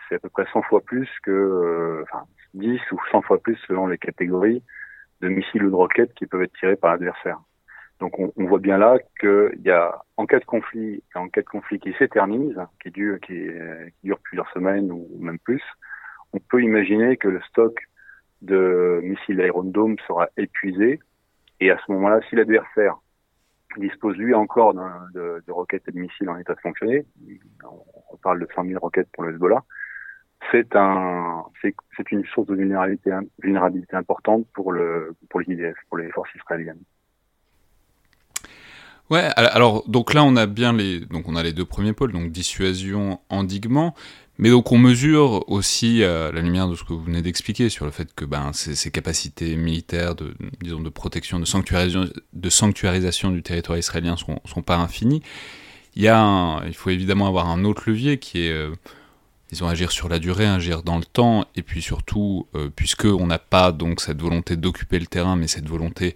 [0.09, 2.25] c'est à peu près 100 fois plus que, euh, enfin,
[2.55, 4.63] 10 ou 100 fois plus selon les catégories
[5.21, 7.39] de missiles ou de roquettes qui peuvent être tirés par l'adversaire.
[8.01, 11.41] Donc on, on, voit bien là qu'il y a, en cas de conflit, en cas
[11.41, 15.63] de conflit qui s'éternise, qui dure, qui, qui, dure plusieurs semaines ou même plus,
[16.35, 17.75] on peut imaginer que le stock
[18.43, 21.01] de missiles Iron Dome sera épuisé.
[21.61, 22.99] Et à ce moment-là, si l'adversaire
[23.79, 27.07] dispose lui encore de, de, roquettes et de missiles en état de fonctionner.
[27.65, 29.63] On parle de 100 000 roquettes pour le Hezbollah.
[30.53, 33.11] C'est un, c'est une source de vulnérabilité,
[33.93, 36.83] importante pour le, pour les IDF, pour les forces israéliennes.
[39.09, 42.11] Ouais, alors donc là on a bien les donc on a les deux premiers pôles
[42.11, 43.95] donc dissuasion, endiguement,
[44.37, 47.85] mais donc on mesure aussi à la lumière de ce que vous venez d'expliquer sur
[47.85, 53.31] le fait que ben ces, capacités militaires de disons de protection, de sanctuarisation, de sanctuarisation
[53.31, 55.23] du territoire israélien sont sont pas infinies.
[55.95, 58.75] Il y a il faut évidemment avoir un autre levier qui est euh,
[59.51, 63.27] disons agir sur la durée, agir dans le temps, et puis surtout, euh, puisque on
[63.27, 66.15] n'a pas donc cette volonté d'occuper le terrain, mais cette volonté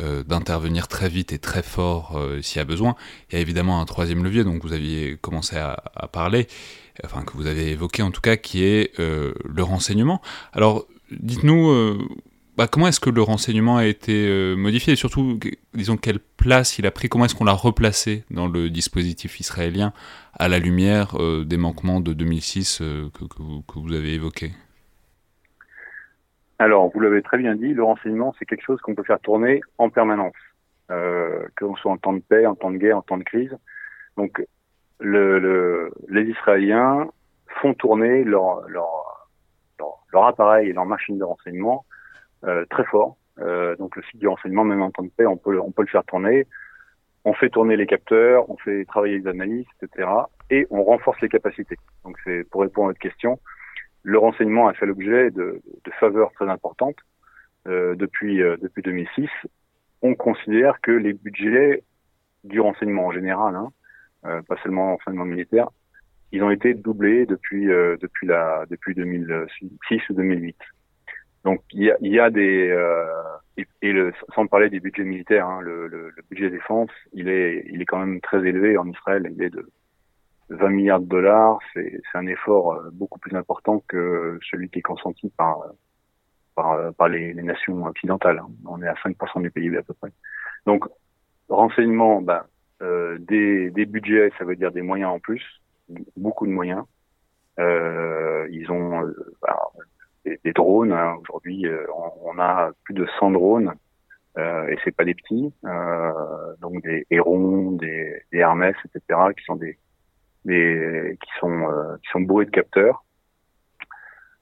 [0.00, 2.96] euh, d'intervenir très vite et très fort euh, s'il y a besoin.
[3.30, 5.76] Il y a évidemment un troisième levier dont vous aviez commencé à,
[6.10, 6.48] parler,
[7.04, 10.20] enfin que vous avez évoqué en tout cas, qui est euh, le renseignement.
[10.52, 11.96] Alors, dites-nous,
[12.56, 15.38] bah, comment est-ce que le renseignement a été modifié et surtout,
[15.74, 19.92] disons, quelle place il a pris, comment est-ce qu'on l'a replacé dans le dispositif israélien
[20.38, 24.52] à la lumière des manquements de 2006 que, que vous avez évoqués?
[26.58, 29.60] Alors, vous l'avez très bien dit, le renseignement, c'est quelque chose qu'on peut faire tourner
[29.78, 30.34] en permanence,
[30.90, 33.24] euh, que l'on soit en temps de paix, en temps de guerre, en temps de
[33.24, 33.56] crise.
[34.16, 34.44] Donc,
[35.00, 37.08] le, le, les Israéliens
[37.60, 39.28] font tourner leur, leur,
[40.12, 41.93] leur, appareil et leur machine de renseignement euh,
[42.70, 43.16] très fort.
[43.40, 45.82] Euh, donc, le site du renseignement, même en temps de paix, on peut, on peut
[45.82, 46.46] le faire tourner.
[47.24, 50.08] On fait tourner les capteurs, on fait travailler les analyses, etc.
[50.50, 51.76] Et on renforce les capacités.
[52.04, 53.38] Donc, c'est pour répondre à votre question
[54.04, 56.98] le renseignement a fait l'objet de, de, faveurs très importantes
[57.66, 59.28] euh, depuis euh, depuis 2006.
[60.02, 61.82] On considère que les budgets
[62.44, 63.72] du renseignement en général, hein,
[64.26, 65.70] euh, pas seulement renseignement militaire,
[66.32, 70.56] ils ont été doublés depuis euh, depuis la depuis 2006 ou 2008.
[71.44, 72.74] Donc il y a, y a des
[73.56, 77.28] et, et le, sans parler des budgets militaires, hein, le, le, le, budget défense, il
[77.28, 79.30] est il est quand même très élevé en Israël.
[79.36, 79.68] Il est de
[80.50, 84.82] 20 milliards de dollars, c'est un effort euh, beaucoup plus important que celui qui est
[84.82, 85.58] consenti par
[86.54, 88.42] par, euh, par les, les, nations occidentales.
[88.66, 90.10] On est à 5% du PIB à peu près.
[90.66, 90.84] Donc,
[91.48, 92.42] renseignement, ben,
[92.82, 95.42] euh, des, des budgets, ça veut dire des moyens en plus,
[96.16, 96.84] beaucoup de moyens.
[97.58, 99.14] Euh, ils ont euh,
[100.24, 100.92] des, des, drones.
[100.92, 101.16] Hein.
[101.22, 103.72] Aujourd'hui, on, on, a plus de 100 drones,
[104.36, 105.52] et c'est pas des petits.
[106.60, 109.78] donc des Hérons, des, des Hermès, etc., qui sont des
[110.44, 113.04] des, qui sont euh, qui sont bourrés de capteurs.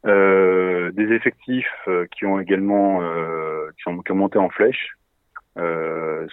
[0.04, 3.00] Euh, des effectifs euh, qui ont également
[3.76, 4.96] qui, sont, qui ont monté en flèche.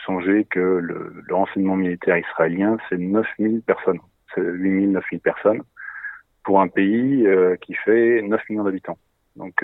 [0.06, 4.00] songez que le, le, renseignement militaire israélien, c'est 9000 personnes,
[4.34, 5.62] c'est 8000, 9000 personnes
[6.44, 7.28] pour un pays
[7.62, 8.98] qui fait 9 millions d'habitants.
[9.40, 9.56] Donc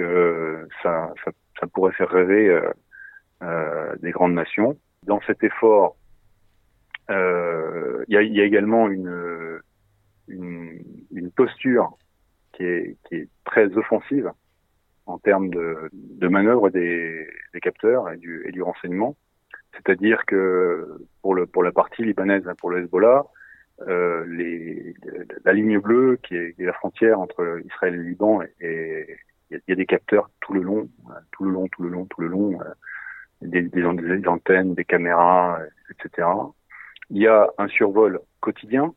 [0.82, 2.60] ça, ça, ça, pourrait faire rêver
[4.02, 4.78] des grandes nations.
[5.04, 5.98] Dans cet effort,
[7.10, 9.60] il y, a, y, a, également une,
[10.28, 10.80] une,
[11.12, 11.98] une posture
[12.54, 14.32] qui est, qui est, très offensive
[15.06, 19.16] en termes de, de manœuvre des, des, capteurs et du, et du renseignement.
[19.74, 23.26] C'est-à-dire que pour, le, pour la partie libanaise, pour le Hezbollah,
[23.88, 24.96] euh, les,
[25.44, 29.18] la ligne bleue qui est, la frontière entre Israël et le Liban, et
[29.52, 30.90] il y, a des capteurs tout le long,
[31.32, 32.66] tout le long, tout le long, tout le long, euh,
[33.42, 35.60] des, des, des antennes, des caméras,
[35.92, 36.28] etc.
[37.10, 38.94] Il y a un survol quotidien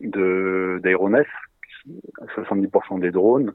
[0.00, 1.26] de d'aéronefs,
[2.36, 3.54] 70% des drones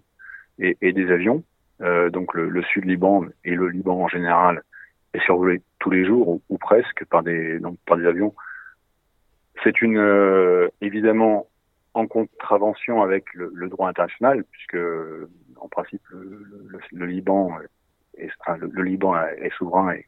[0.60, 1.44] et, et des avions.
[1.82, 4.64] Euh, donc le, le, sud Liban et le Liban en général
[5.14, 8.34] est survolé tous les jours ou, presque par des donc par des avions.
[9.64, 11.48] C'est une euh, évidemment
[11.94, 14.78] en contravention avec le, le, droit international puisque
[15.64, 17.58] en principe le, Liban
[18.18, 20.06] est, souverain et,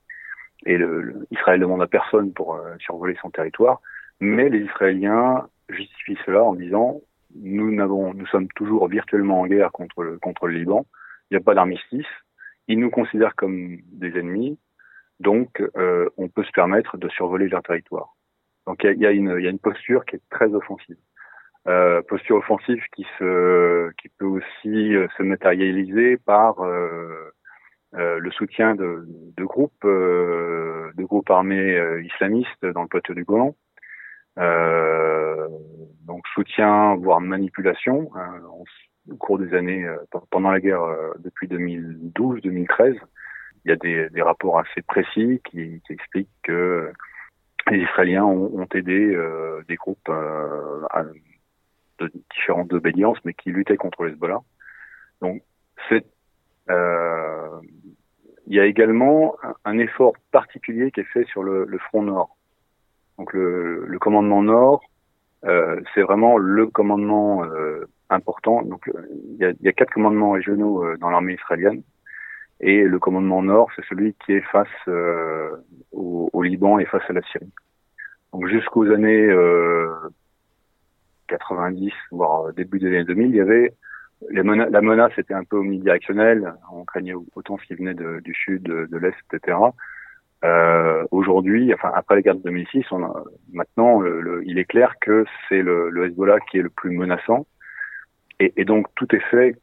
[0.66, 3.82] et le, Israël demande à personne pour euh, survoler son territoire.
[4.20, 7.02] Mais les Israéliens justifie cela en disant
[7.38, 10.86] nous sommes toujours virtuellement en guerre contre le, Liban.
[11.30, 12.06] Il n'y a pas d'armistice.
[12.68, 14.58] Ils nous considèrent comme des ennemis.
[15.20, 18.16] Donc, euh, on peut se permettre de survoler leur territoire.
[18.68, 20.98] Donc, il y a une posture qui est très offensive.
[21.68, 27.34] Euh, posture offensive qui se, qui peut aussi euh, se matérialiser par euh,
[27.96, 33.24] euh, le soutien de, de groupes, euh, de groupes armés islamistes dans le plateau du
[33.24, 33.56] Golan,
[34.38, 35.48] euh,
[36.06, 38.42] donc soutien, voire manipulation, hein,
[39.10, 39.98] au cours des années, euh,
[40.30, 42.98] pendant la guerre euh, depuis 2012-2013.
[43.66, 46.92] Il y a des, des, rapports assez précis qui, qui, expliquent que
[47.72, 50.12] les Israéliens ont, ont aidé euh, des groupes
[52.00, 54.42] de différentes obédiences, mais qui luttaient contre les Hezbollah.
[55.22, 55.42] Donc,
[55.90, 56.06] c'est
[56.70, 57.62] euh,
[58.48, 62.38] il y a également un, effort particulier qui est fait sur le, le front nord.
[63.18, 64.84] Donc le, le commandement Nord,
[65.46, 68.62] euh, c'est vraiment le commandement euh, important.
[68.62, 68.90] Donc
[69.32, 71.82] il y a, y a, quatre commandements régionaux euh, dans l'armée israélienne.
[72.60, 77.14] Et le commandement Nord, c'est celui qui est face au, au, Liban et face à
[77.14, 77.52] la Syrie.
[78.32, 79.28] Donc jusqu'aux années
[81.28, 83.74] 90, voire début des années 2000, il y avait
[84.32, 84.44] la
[84.82, 86.54] menace était un peu omnidirectionnelle.
[86.72, 89.58] On craignait autant ce qui venait de, du sud, de, de l'est, etc.
[90.44, 93.24] Euh, Aujourd'hui, enfin après la guerre de 2006, on a,
[93.54, 94.04] maintenant,
[94.44, 97.48] il est clair que c'est le, Hezbollah qui est le plus menaçant,
[98.40, 99.56] et, donc tout est fait,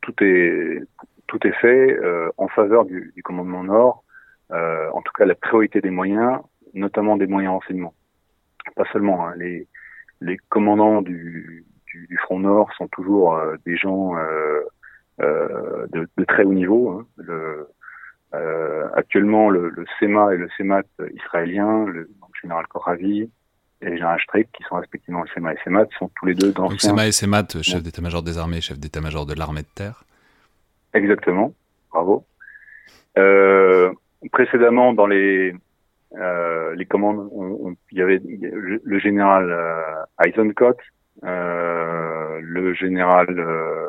[0.00, 0.80] tout est
[1.26, 4.04] tout est fait euh, en faveur du, commandement Nord.
[4.52, 6.38] Euh, en tout cas, la priorité des moyens,
[6.74, 7.94] notamment des moyens renseignement.
[8.76, 9.66] Pas seulement hein, les
[10.24, 14.60] les commandants du, du, du, Front Nord sont toujours euh, des gens euh,
[15.20, 16.90] euh, de, de, très haut niveau.
[16.90, 17.06] Hein.
[17.16, 17.68] Le,
[18.94, 20.82] actuellement, le, le, SEMA et le SEMAT
[21.14, 22.10] israélien, le,
[22.42, 23.30] général Koravi
[23.80, 26.52] et le général Strick, qui sont respectivement le SEMA et SEMAT, sont tous les deux
[26.52, 30.04] dans Donc SEMA et SEMAT, chef d'état-major des armées, chef d'état-major de l'armée de terre.
[30.94, 31.54] Exactement,
[31.90, 32.24] bravo.
[33.18, 33.92] Euh,
[34.32, 35.54] précédemment, dans les
[36.16, 37.28] euh, les commandes,
[37.90, 40.76] il y avait le général euh, Eisenkot,
[41.24, 43.88] euh, le général euh,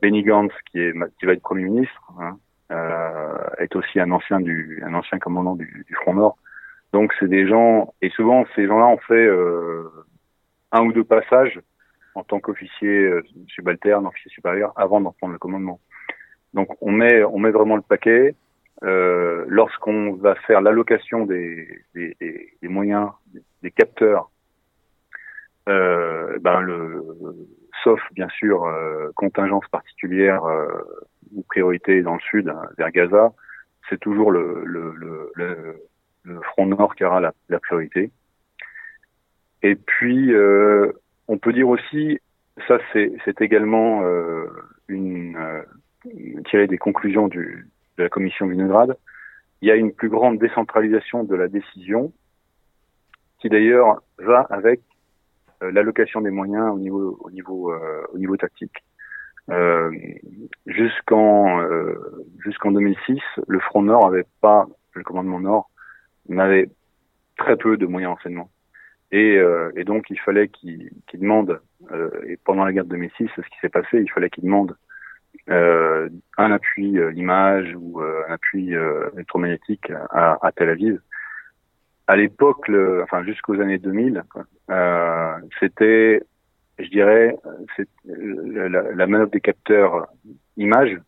[0.00, 2.38] Benny Gantz, qui, est, qui va être Premier ministre, hein,
[2.70, 6.36] euh, est aussi un ancien du un ancien commandant du, du Front Nord.
[6.92, 9.90] Donc c'est des gens et souvent ces gens-là ont fait euh,
[10.72, 11.60] un ou deux passages
[12.14, 15.80] en tant qu'officier euh, subalterne, officier supérieur avant d'en prendre le commandement.
[16.54, 18.34] Donc on met on met vraiment le paquet.
[18.82, 22.16] Euh, lorsqu'on va faire l'allocation des, des,
[22.60, 23.10] des, moyens,
[23.62, 24.30] des, capteurs,
[25.68, 27.02] euh, ben le,
[27.82, 30.66] sauf bien sûr euh, contingence particulière euh,
[31.34, 33.32] ou priorité dans le sud, hein, vers Gaza,
[33.88, 34.92] c'est toujours le, le,
[35.34, 38.10] le, front nord qui aura la, la priorité.
[39.62, 40.92] Et puis, euh,
[41.28, 42.18] on peut dire aussi,
[42.66, 44.02] ça c'est également
[44.88, 45.38] une
[46.44, 47.66] tiré des conclusions du,
[47.98, 48.96] de la commission Vinograd,
[49.60, 52.12] il y a une plus grande décentralisation de la décision,
[53.38, 54.80] qui d'ailleurs va avec
[55.62, 58.84] euh, l'allocation des moyens au niveau au niveau euh, au niveau tactique.
[59.50, 59.90] Euh,
[60.66, 61.94] jusqu'en euh,
[62.38, 65.70] jusqu'en 2006, le Front Nord avait pas le commandement Nord
[66.28, 66.70] n'avait
[67.36, 68.50] très peu de moyens d'enseignement.
[69.12, 71.60] Et, euh, et, donc il fallait qu'il qu demande,
[71.92, 74.76] euh, et pendant la guerre de 2006, ce qui s'est passé, il fallait qu'il demande
[75.50, 76.08] euh,
[76.38, 78.72] un appui image ou un appui
[79.14, 81.00] électromagnétique à, à, Tel Aviv.
[82.06, 82.70] À l'époque,
[83.02, 84.22] enfin jusqu'aux années 2000,
[85.60, 86.22] c'était
[86.78, 87.36] je dirais,
[87.76, 90.08] c'est la, la, manœuvre des capteurs
[90.56, 90.98] images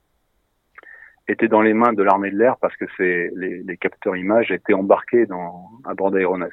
[1.28, 4.50] était dans les mains de l'armée de l'air parce que c'est les, les, capteurs images
[4.50, 6.52] étaient embarqués dans à bord d'aéronefs.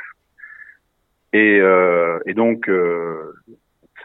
[1.31, 3.33] Et, euh, et donc euh,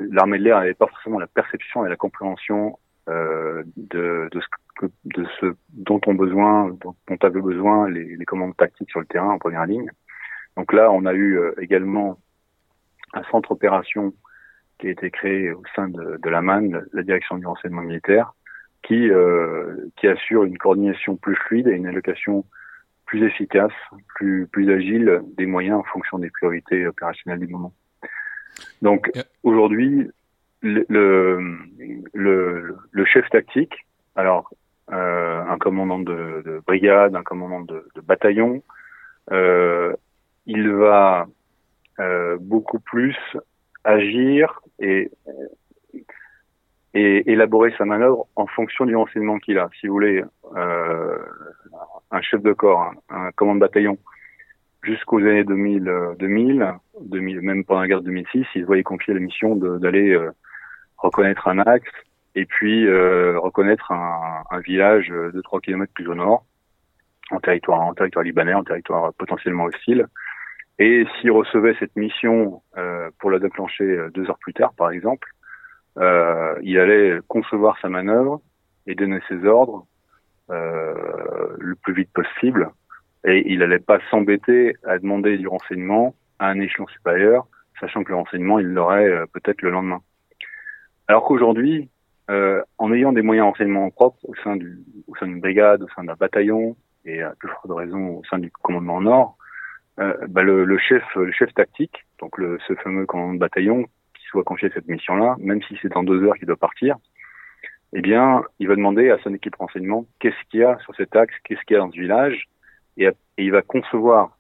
[0.01, 4.47] l'armée de l'air n'avait pas forcément la perception et la compréhension euh, de, de, ce
[4.79, 9.01] que, de ce dont ont besoin, dont, dont avaient besoin les, les, commandes tactiques sur
[9.01, 9.91] le terrain en première ligne.
[10.57, 12.19] Donc là, on a eu euh, également
[13.15, 14.13] un centre opération
[14.79, 18.35] qui a été créé au sein de, de la MAN, la direction du renseignement militaire,
[18.83, 22.45] qui, euh, qui assure une coordination plus fluide et une allocation
[23.07, 23.73] plus efficace,
[24.17, 27.73] plus, plus agile des moyens en fonction des priorités opérationnelles du moment.
[28.83, 29.11] Donc
[29.43, 30.11] aujourd'hui,
[30.61, 30.87] le,
[32.13, 33.87] le, le, chef tactique,
[34.17, 34.51] alors
[34.91, 38.63] euh, un commandant de, de, brigade, un commandant de, de bataillon,
[39.31, 39.95] euh,
[40.47, 41.27] il va
[42.01, 43.17] euh, beaucoup plus
[43.85, 45.11] agir et,
[46.95, 49.69] et élaborer sa manœuvre en fonction du renseignement qu'il a.
[49.81, 50.25] Si vous voulez,
[50.57, 51.19] euh,
[52.11, 53.99] un chef de corps, un, commandant de bataillon,
[54.83, 59.21] jusqu'aux années 2000, 2000, 2000, même pendant la guerre de 2006, il voyait confier la
[59.21, 60.31] mission d'aller euh,
[60.99, 61.91] reconnaître un axe
[62.35, 66.45] et puis euh, reconnaître un, village de 3 km plus au nord,
[67.31, 70.07] en territoire, en territoire libanais, en territoire potentiellement hostile.
[70.79, 74.91] Et s'il recevait cette mission euh, pour la déclencher euh, deux heures plus tard, par
[74.91, 75.29] exemple,
[75.99, 78.41] euh, il allait concevoir sa manœuvre
[78.87, 79.87] et donner ses ordres
[80.51, 80.95] euh,
[81.59, 82.71] le plus vite possible.
[83.25, 87.47] Et il n'allait pas s'embêter à demander du renseignement à un échelon supérieur,
[87.81, 90.01] sachant que le renseignement, il l'aurait euh, peut-être le lendemain.
[91.09, 91.89] Alors qu'aujourd'hui,
[92.31, 95.89] euh, en ayant des moyens renseignement propres au sein du, au sein d'une brigade, au
[95.97, 96.77] sein d'un bataillon,
[97.07, 99.39] et à plus forte raison au sein du commandement Nord,
[99.99, 104.25] euh, bah le, chef, le chef tactique, donc le, ce fameux commandant de bataillon qui
[104.27, 106.97] soit confié à cette mission-là, même si c'est dans deux heures qu'il doit partir,
[107.95, 111.17] eh bien, il va demander à son équipe renseignement qu'est-ce qu'il y a sur cet
[111.17, 112.49] axe, qu'est-ce qu'il y a dans ce village,
[112.99, 113.09] et,
[113.39, 114.37] il va concevoir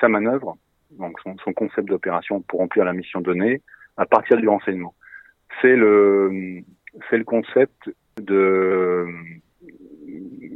[0.00, 0.56] sa manœuvre
[0.92, 3.60] donc son concept d'opération pour remplir la mission donnée,
[3.98, 4.94] à partir du renseignement.
[5.60, 6.62] C'est le,
[7.08, 7.90] c'est le concept
[8.20, 9.06] de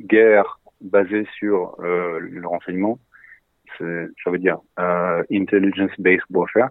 [0.04, 2.98] guerre basée sur euh, le renseignement,
[3.78, 6.70] ça veut dire euh, intelligence-based warfare,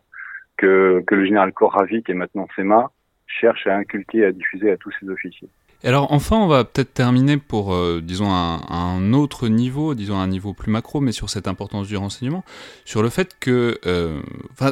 [0.58, 2.92] que, que le général Koravik et maintenant SEMA
[3.28, 5.50] cherchent à inculquer et à diffuser à tous ses officiers
[5.90, 10.54] alors enfin, on va peut-être terminer pour, euh, disons, un, autre niveau, disons un niveau
[10.54, 12.44] plus macro, mais sur cette importance du renseignement,
[12.86, 14.22] sur le fait que, euh,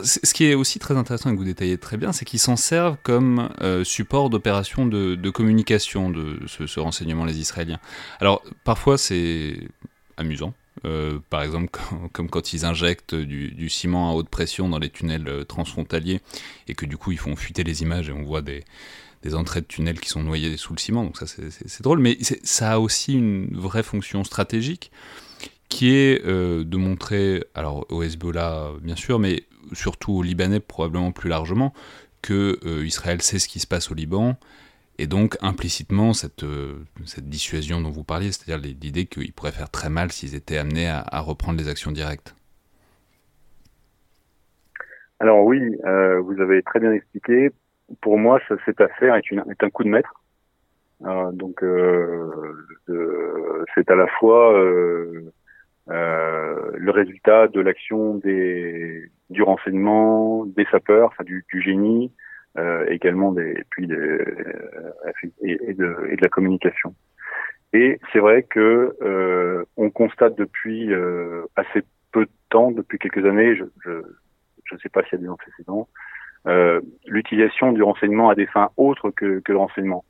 [0.03, 2.56] ce qui est aussi très intéressant et que vous détaillez très bien, c'est qu'ils s'en
[2.56, 7.80] servent comme euh, support d'opération de, communication de ce, renseignement, les Israéliens.
[8.19, 9.57] Alors parfois c'est
[10.18, 10.53] amusant.
[10.86, 11.77] Euh, par exemple,
[12.14, 16.22] comme quand ils injectent du, du, ciment à haute pression dans les tunnels transfrontaliers
[16.68, 18.64] et que du coup ils font fuiter les images et on voit des,
[19.24, 22.18] des entrées de tunnels qui sont noyées sous le ciment, donc ça c'est drôle, mais
[22.44, 24.91] ça a aussi une vraie fonction stratégique
[25.70, 31.12] qui est euh, de montrer, alors au Hezbollah bien sûr, mais surtout aux Libanais probablement
[31.12, 31.74] plus largement,
[32.22, 34.36] que euh, Israël sait ce qui se passe au Liban,
[34.98, 36.80] et donc implicitement cette, euh,
[37.20, 41.06] dissuasion dont vous parliez, c'est-à-dire l'idée qu'ils pourraient faire très mal s'ils étaient amenés à,
[41.08, 42.36] à, reprendre les actions directes.
[45.22, 45.60] Alors oui,
[46.24, 47.52] vous avez très bien expliqué
[48.02, 50.14] pour moi, ça, cette affaire est, une, est un coup de maître.
[51.06, 52.30] Euh, donc, euh,
[53.76, 55.32] c'est à la fois euh,
[55.90, 62.11] euh, le résultat de l'action des du renseignement, des sapeurs, enfin du, du génie,
[62.57, 63.95] euh, également des puis des,
[65.41, 66.95] et, et, de, et de la communication.
[67.74, 68.95] Et c'est vrai que
[69.78, 70.91] on constate depuis
[71.56, 73.91] assez peu de temps, depuis quelques années, je je
[74.66, 75.88] je ne sais pas s'il y a des antécédents,
[76.48, 80.06] euh, l'utilisation du renseignement à des fins autres que, que le renseignement.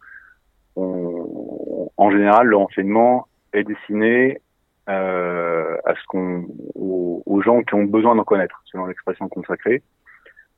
[0.76, 4.42] On, en général, le renseignement est destiné
[4.90, 6.46] euh, à ce qu'on
[6.76, 9.82] aux, gens qui ont besoin d'en connaître, selon l'expression consacrée.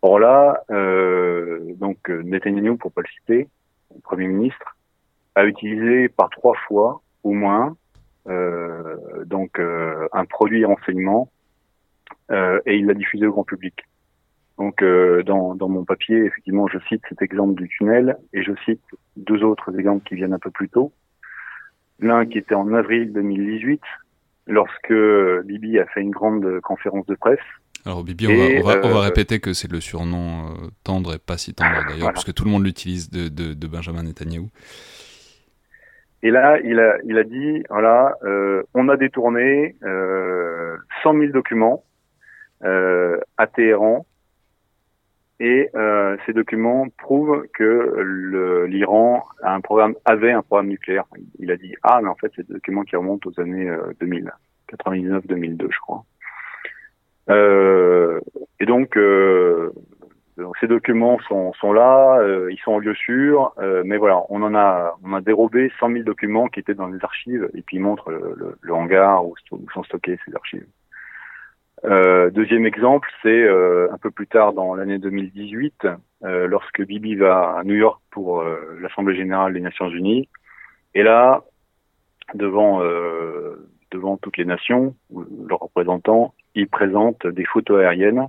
[0.01, 3.47] Or là, euh, donc Netanyahu, pour pas le citer,
[3.93, 4.75] le Premier ministre,
[5.35, 7.75] a utilisé par trois fois au moins
[8.27, 11.31] euh, donc euh, un produit renseignement
[12.29, 13.73] euh, et il l'a diffusé au grand public.
[14.61, 18.51] Donc euh, dans, dans, mon papier, effectivement, je cite cet exemple du tunnel et je
[18.63, 18.83] cite
[19.17, 20.93] deux autres exemples qui viennent un peu plus tôt.
[21.99, 23.81] L'un qui était en avril 2018,
[24.45, 24.93] lorsque
[25.45, 27.39] Bibi a fait une grande conférence de presse.
[27.87, 31.15] Alors Bibi, on, va, on, va, on va, répéter que c'est le surnom euh, tendre
[31.15, 32.13] et pas si tendre d'ailleurs, voilà.
[32.13, 34.45] parce que tout le monde l'utilise de, de, de, Benjamin Netanyahu.
[36.21, 41.83] Et là, il a, il a dit, voilà, euh, on a détourné 100 000 documents
[42.63, 44.05] à Téhéran
[45.41, 49.25] et euh, ces documents prouvent que l'Iran
[50.05, 51.05] avait un programme nucléaire.
[51.39, 53.91] Il a dit ah mais en fait c'est des documents qui remontent aux années euh,
[53.99, 54.31] 2000,
[54.71, 56.05] 99-2002 je crois.
[57.29, 58.19] Euh,
[58.59, 59.71] et donc, euh,
[60.59, 64.55] ces documents sont, là, euh, ils sont en lieu sûr, euh, mais voilà on en
[64.55, 67.81] a on a dérobé 100 000 documents qui étaient dans les archives et puis ils
[67.81, 70.65] montrent le, le, hangar où, où sont stockés ces archives.
[71.83, 75.87] Euh, deuxième exemple, c'est euh, un peu plus tard dans l'année 2018,
[76.23, 80.29] euh, lorsque Bibi va à New York pour euh, l'Assemblée générale des Nations Unies.
[80.93, 81.43] Et là,
[82.35, 84.95] devant euh, devant toutes les nations,
[85.47, 88.27] leurs représentants, il présente des photos aériennes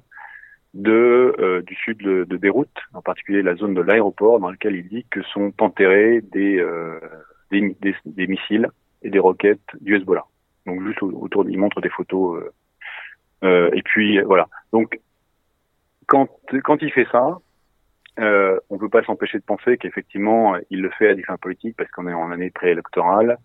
[0.75, 4.89] de du sud de, de, Beyrouth, en particulier la zone de l'aéroport, dans laquelle il
[4.89, 6.65] dit que sont enterrés des,
[7.51, 8.69] des, des, des, missiles
[9.03, 10.25] et des roquettes du Hezbollah.
[10.65, 12.43] Donc juste autour, il montre des photos
[13.43, 14.49] euh, et puis voilà.
[14.73, 15.01] Donc
[16.07, 16.29] quand
[16.63, 17.39] quand il fait ça,
[18.19, 21.77] euh, on peut pas s'empêcher de penser qu'effectivement il le fait à des fins politiques
[21.77, 23.39] parce qu'on est en année préélectorale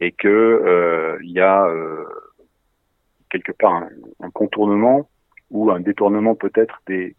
[0.00, 2.04] et que euh, il y a euh,
[3.30, 3.84] quelque part
[4.20, 5.08] un, contournement
[5.50, 7.16] ou un détournement peut-être des,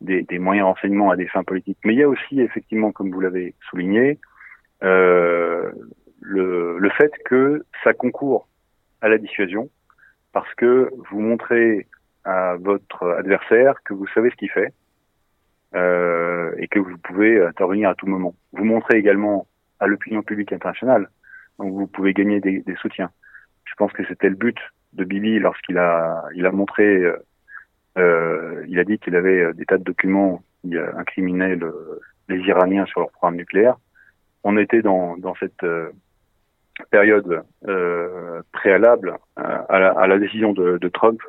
[0.00, 1.78] des, des moyens renseignements à des fins politiques.
[1.84, 4.18] Mais il y a aussi effectivement, comme vous l'avez souligné,
[4.82, 5.70] euh,
[6.20, 8.48] le, le fait que ça concourt
[9.00, 9.68] à la dissuasion,
[10.32, 11.86] parce que vous montrez
[12.24, 14.72] à votre adversaire que vous savez ce qu'il fait
[15.74, 18.34] euh, et que vous pouvez intervenir à tout moment.
[18.52, 19.46] Vous montrez également
[19.80, 21.08] à l'opinion publique internationale,
[21.58, 23.10] donc vous pouvez gagner des, des, soutiens.
[23.64, 24.58] Je pense que c'était le but
[24.92, 27.02] de Bibi lorsqu'il a, il a montré,
[27.98, 32.86] euh, il a dit qu'il avait des tas de documents qui incriminaient le, les Iraniens
[32.86, 33.76] sur leur programme nucléaire.
[34.44, 35.90] On était dans, dans cette euh,
[36.86, 41.20] période euh, préalable à la, décision de, Trump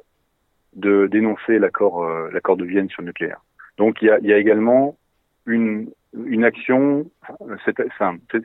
[0.75, 3.41] de dénoncer l'accord euh, l'accord de Vienne sur le nucléaire.
[3.77, 4.97] Donc il y a, également
[5.45, 5.91] une,
[6.43, 7.09] action,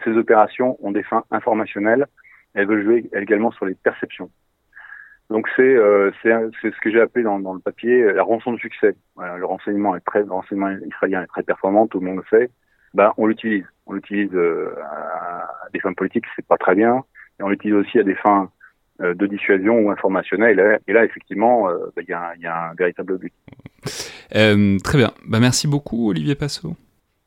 [0.04, 2.06] ces opérations ont des fins informationnelles,
[2.54, 4.30] elles veulent jouer également sur les perceptions.
[5.30, 5.76] Donc c'est
[6.22, 8.94] c'est ce que j'ai appelé dans, le papier la rançon de succès.
[9.18, 12.50] le renseignement israélien est très performant, tout le monde le sait.
[12.94, 17.04] Ben on l'utilise, on l'utilise à des fins politiques, c'est pas très bien,
[17.38, 18.50] et on l'utilise aussi à des fins
[19.00, 20.80] euh, de dissuasion ou informationnelle.
[20.88, 23.32] Et là, effectivement, euh, bah, il y, a un véritable but.
[24.34, 25.12] Euh, très bien.
[25.24, 26.74] Bah, merci beaucoup, Olivier Passot.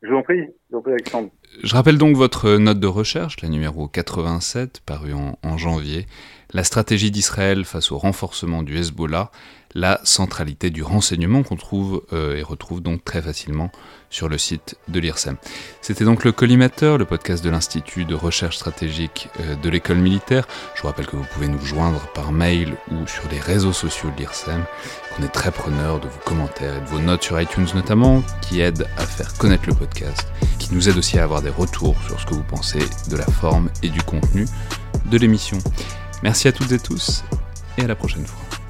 [0.02, 1.30] Je vous en prie, je vous en prie, Alexandre.
[1.64, 6.08] Je rappelle donc votre note de recherche, la numéro 87, parue en, janvier.
[6.54, 9.32] La stratégie d'Israël face au renforcement du Hezbollah,
[9.76, 13.72] la centralité du renseignement qu'on trouve euh, et retrouve donc très facilement
[14.10, 15.38] sur le site de l'IRSEM.
[15.82, 20.48] C'était donc le Collimateur, le podcast de l'Institut de recherche stratégique euh, de l'école militaire.
[20.76, 24.10] Je vous rappelle que vous pouvez nous joindre par mail ou sur les réseaux sociaux
[24.12, 24.64] de l'IRSEM.
[25.20, 28.60] On est très preneur de vos commentaires et de vos notes sur iTunes notamment, qui
[28.60, 30.28] aident à faire connaître le podcast,
[30.60, 33.70] qui nous aident aussi à des retours sur ce que vous pensez de la forme
[33.84, 34.46] et du contenu
[35.06, 35.58] de l'émission.
[36.24, 37.24] Merci à toutes et tous
[37.78, 38.61] et à la prochaine fois.